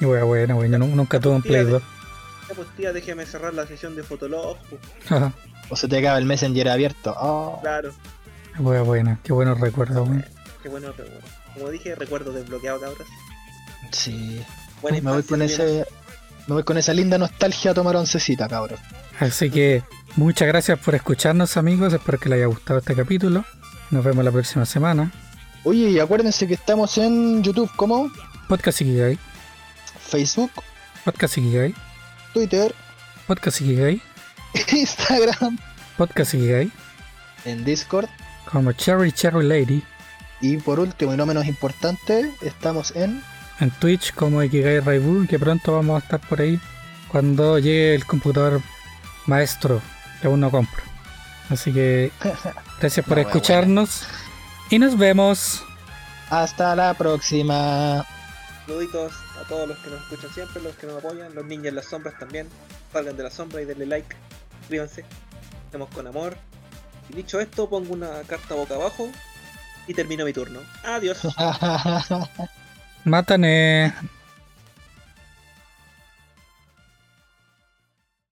Y 0.00 0.04
weón, 0.06 0.26
bueno, 0.28 0.56
weón, 0.56 0.72
yo 0.72 0.78
nu- 0.78 0.86
nunca 0.96 1.20
tuve 1.20 1.34
un 1.34 1.42
Play 1.42 1.64
2. 1.64 1.82
Ya, 2.48 2.54
pues 2.54 2.68
tía, 2.76 2.92
déjeme 2.92 3.26
cerrar 3.26 3.52
la 3.52 3.66
sesión 3.66 3.94
de 3.94 4.02
Fotolog. 4.04 4.56
pues, 4.70 4.80
Ajá. 5.12 5.32
O 5.68 5.76
se 5.76 5.86
te 5.86 5.98
acaba 5.98 6.16
el 6.18 6.24
Messenger 6.24 6.68
abierto. 6.68 7.14
Oh. 7.20 7.58
Claro. 7.60 7.90
Weón, 8.58 8.86
bueno, 8.86 9.18
qué 9.22 9.32
buenos 9.32 9.60
recuerdos, 9.60 10.08
weón. 10.08 10.24
Qué 10.62 10.68
bueno, 10.68 10.92
pero 10.96 11.10
bueno. 11.10 11.26
Como 11.54 11.68
dije, 11.70 11.94
recuerdo 11.94 12.32
desbloqueado, 12.32 12.80
cabras. 12.80 13.08
Sí. 13.92 14.40
Buena 14.82 15.00
me 15.00 15.10
voy 15.12 15.22
con 15.22 15.42
ese. 15.42 15.84
Me 16.46 16.54
voy 16.54 16.62
con 16.64 16.78
esa 16.78 16.92
linda 16.94 17.18
nostalgia 17.18 17.70
a 17.72 17.74
tomar 17.74 17.96
oncecita, 17.96 18.48
cabrón. 18.48 18.78
Así 19.18 19.50
que 19.50 19.82
muchas 20.16 20.48
gracias 20.48 20.78
por 20.78 20.94
escucharnos, 20.94 21.56
amigos. 21.56 21.92
Espero 21.92 22.18
que 22.18 22.28
les 22.28 22.36
haya 22.38 22.46
gustado 22.46 22.78
este 22.78 22.94
capítulo. 22.96 23.44
Nos 23.90 24.04
vemos 24.04 24.24
la 24.24 24.30
próxima 24.32 24.64
semana. 24.64 25.12
Oye, 25.64 25.90
y 25.90 25.98
acuérdense 26.00 26.46
que 26.48 26.54
estamos 26.54 26.96
en 26.98 27.42
YouTube 27.42 27.70
como 27.76 28.10
Podcast 28.48 28.80
Ikigai, 28.80 29.18
Facebook, 30.00 30.50
Podcast 31.04 31.36
Ikigai, 31.38 31.74
Twitter, 32.32 32.74
Podcast 33.26 33.60
Ikigai, 33.60 34.00
Instagram, 34.72 35.58
Podcast 35.98 36.34
Ikigai, 36.34 36.70
en 37.44 37.64
Discord. 37.64 38.08
como 38.50 38.72
Cherry 38.72 39.12
Cherry 39.12 39.46
Lady, 39.46 39.84
Y 40.40 40.56
por 40.56 40.80
último 40.80 41.12
y 41.12 41.16
no 41.16 41.26
menos 41.26 41.46
importante, 41.46 42.32
estamos 42.40 42.96
en 42.96 43.22
en 43.60 43.70
Twitch 43.72 44.14
como 44.14 44.42
Ikigai 44.42 44.80
Raibu, 44.80 45.26
que 45.26 45.38
pronto 45.38 45.74
vamos 45.74 46.00
a 46.00 46.04
estar 46.04 46.20
por 46.20 46.40
ahí 46.40 46.58
cuando 47.08 47.58
llegue 47.58 47.94
el 47.94 48.06
computador 48.06 48.62
maestro 49.26 49.82
que 50.20 50.28
aún 50.28 50.40
no 50.40 50.50
compro. 50.50 50.82
Así 51.50 51.72
que 51.72 52.10
gracias 52.80 53.04
por 53.04 53.18
escucharnos 53.18 54.04
y 54.70 54.78
nos 54.78 54.96
vemos. 54.96 55.62
Hasta 56.30 56.74
la 56.74 56.94
próxima. 56.94 58.06
Saluditos 58.66 59.12
a 59.38 59.46
todos 59.46 59.68
los 59.68 59.78
que 59.78 59.90
nos 59.90 60.00
escuchan 60.02 60.32
siempre, 60.32 60.62
los 60.62 60.74
que 60.76 60.86
nos 60.86 60.98
apoyan, 60.98 61.34
los 61.34 61.44
ninjas 61.44 61.66
en 61.66 61.74
las 61.74 61.86
sombras 61.86 62.18
también. 62.18 62.48
Salgan 62.92 63.16
de 63.16 63.24
la 63.24 63.30
sombra 63.30 63.60
y 63.60 63.66
denle 63.66 63.84
like. 63.84 64.16
Suscríbanse. 64.60 65.04
Estamos 65.66 65.90
con 65.90 66.06
amor. 66.06 66.36
Y 67.10 67.14
dicho 67.14 67.40
esto, 67.40 67.68
pongo 67.68 67.92
una 67.92 68.22
carta 68.26 68.54
boca 68.54 68.76
abajo 68.76 69.10
y 69.90 69.94
termino 69.94 70.24
mi 70.24 70.32
turno. 70.32 70.60
Adiós. 70.84 71.18
Mátane. 73.04 73.92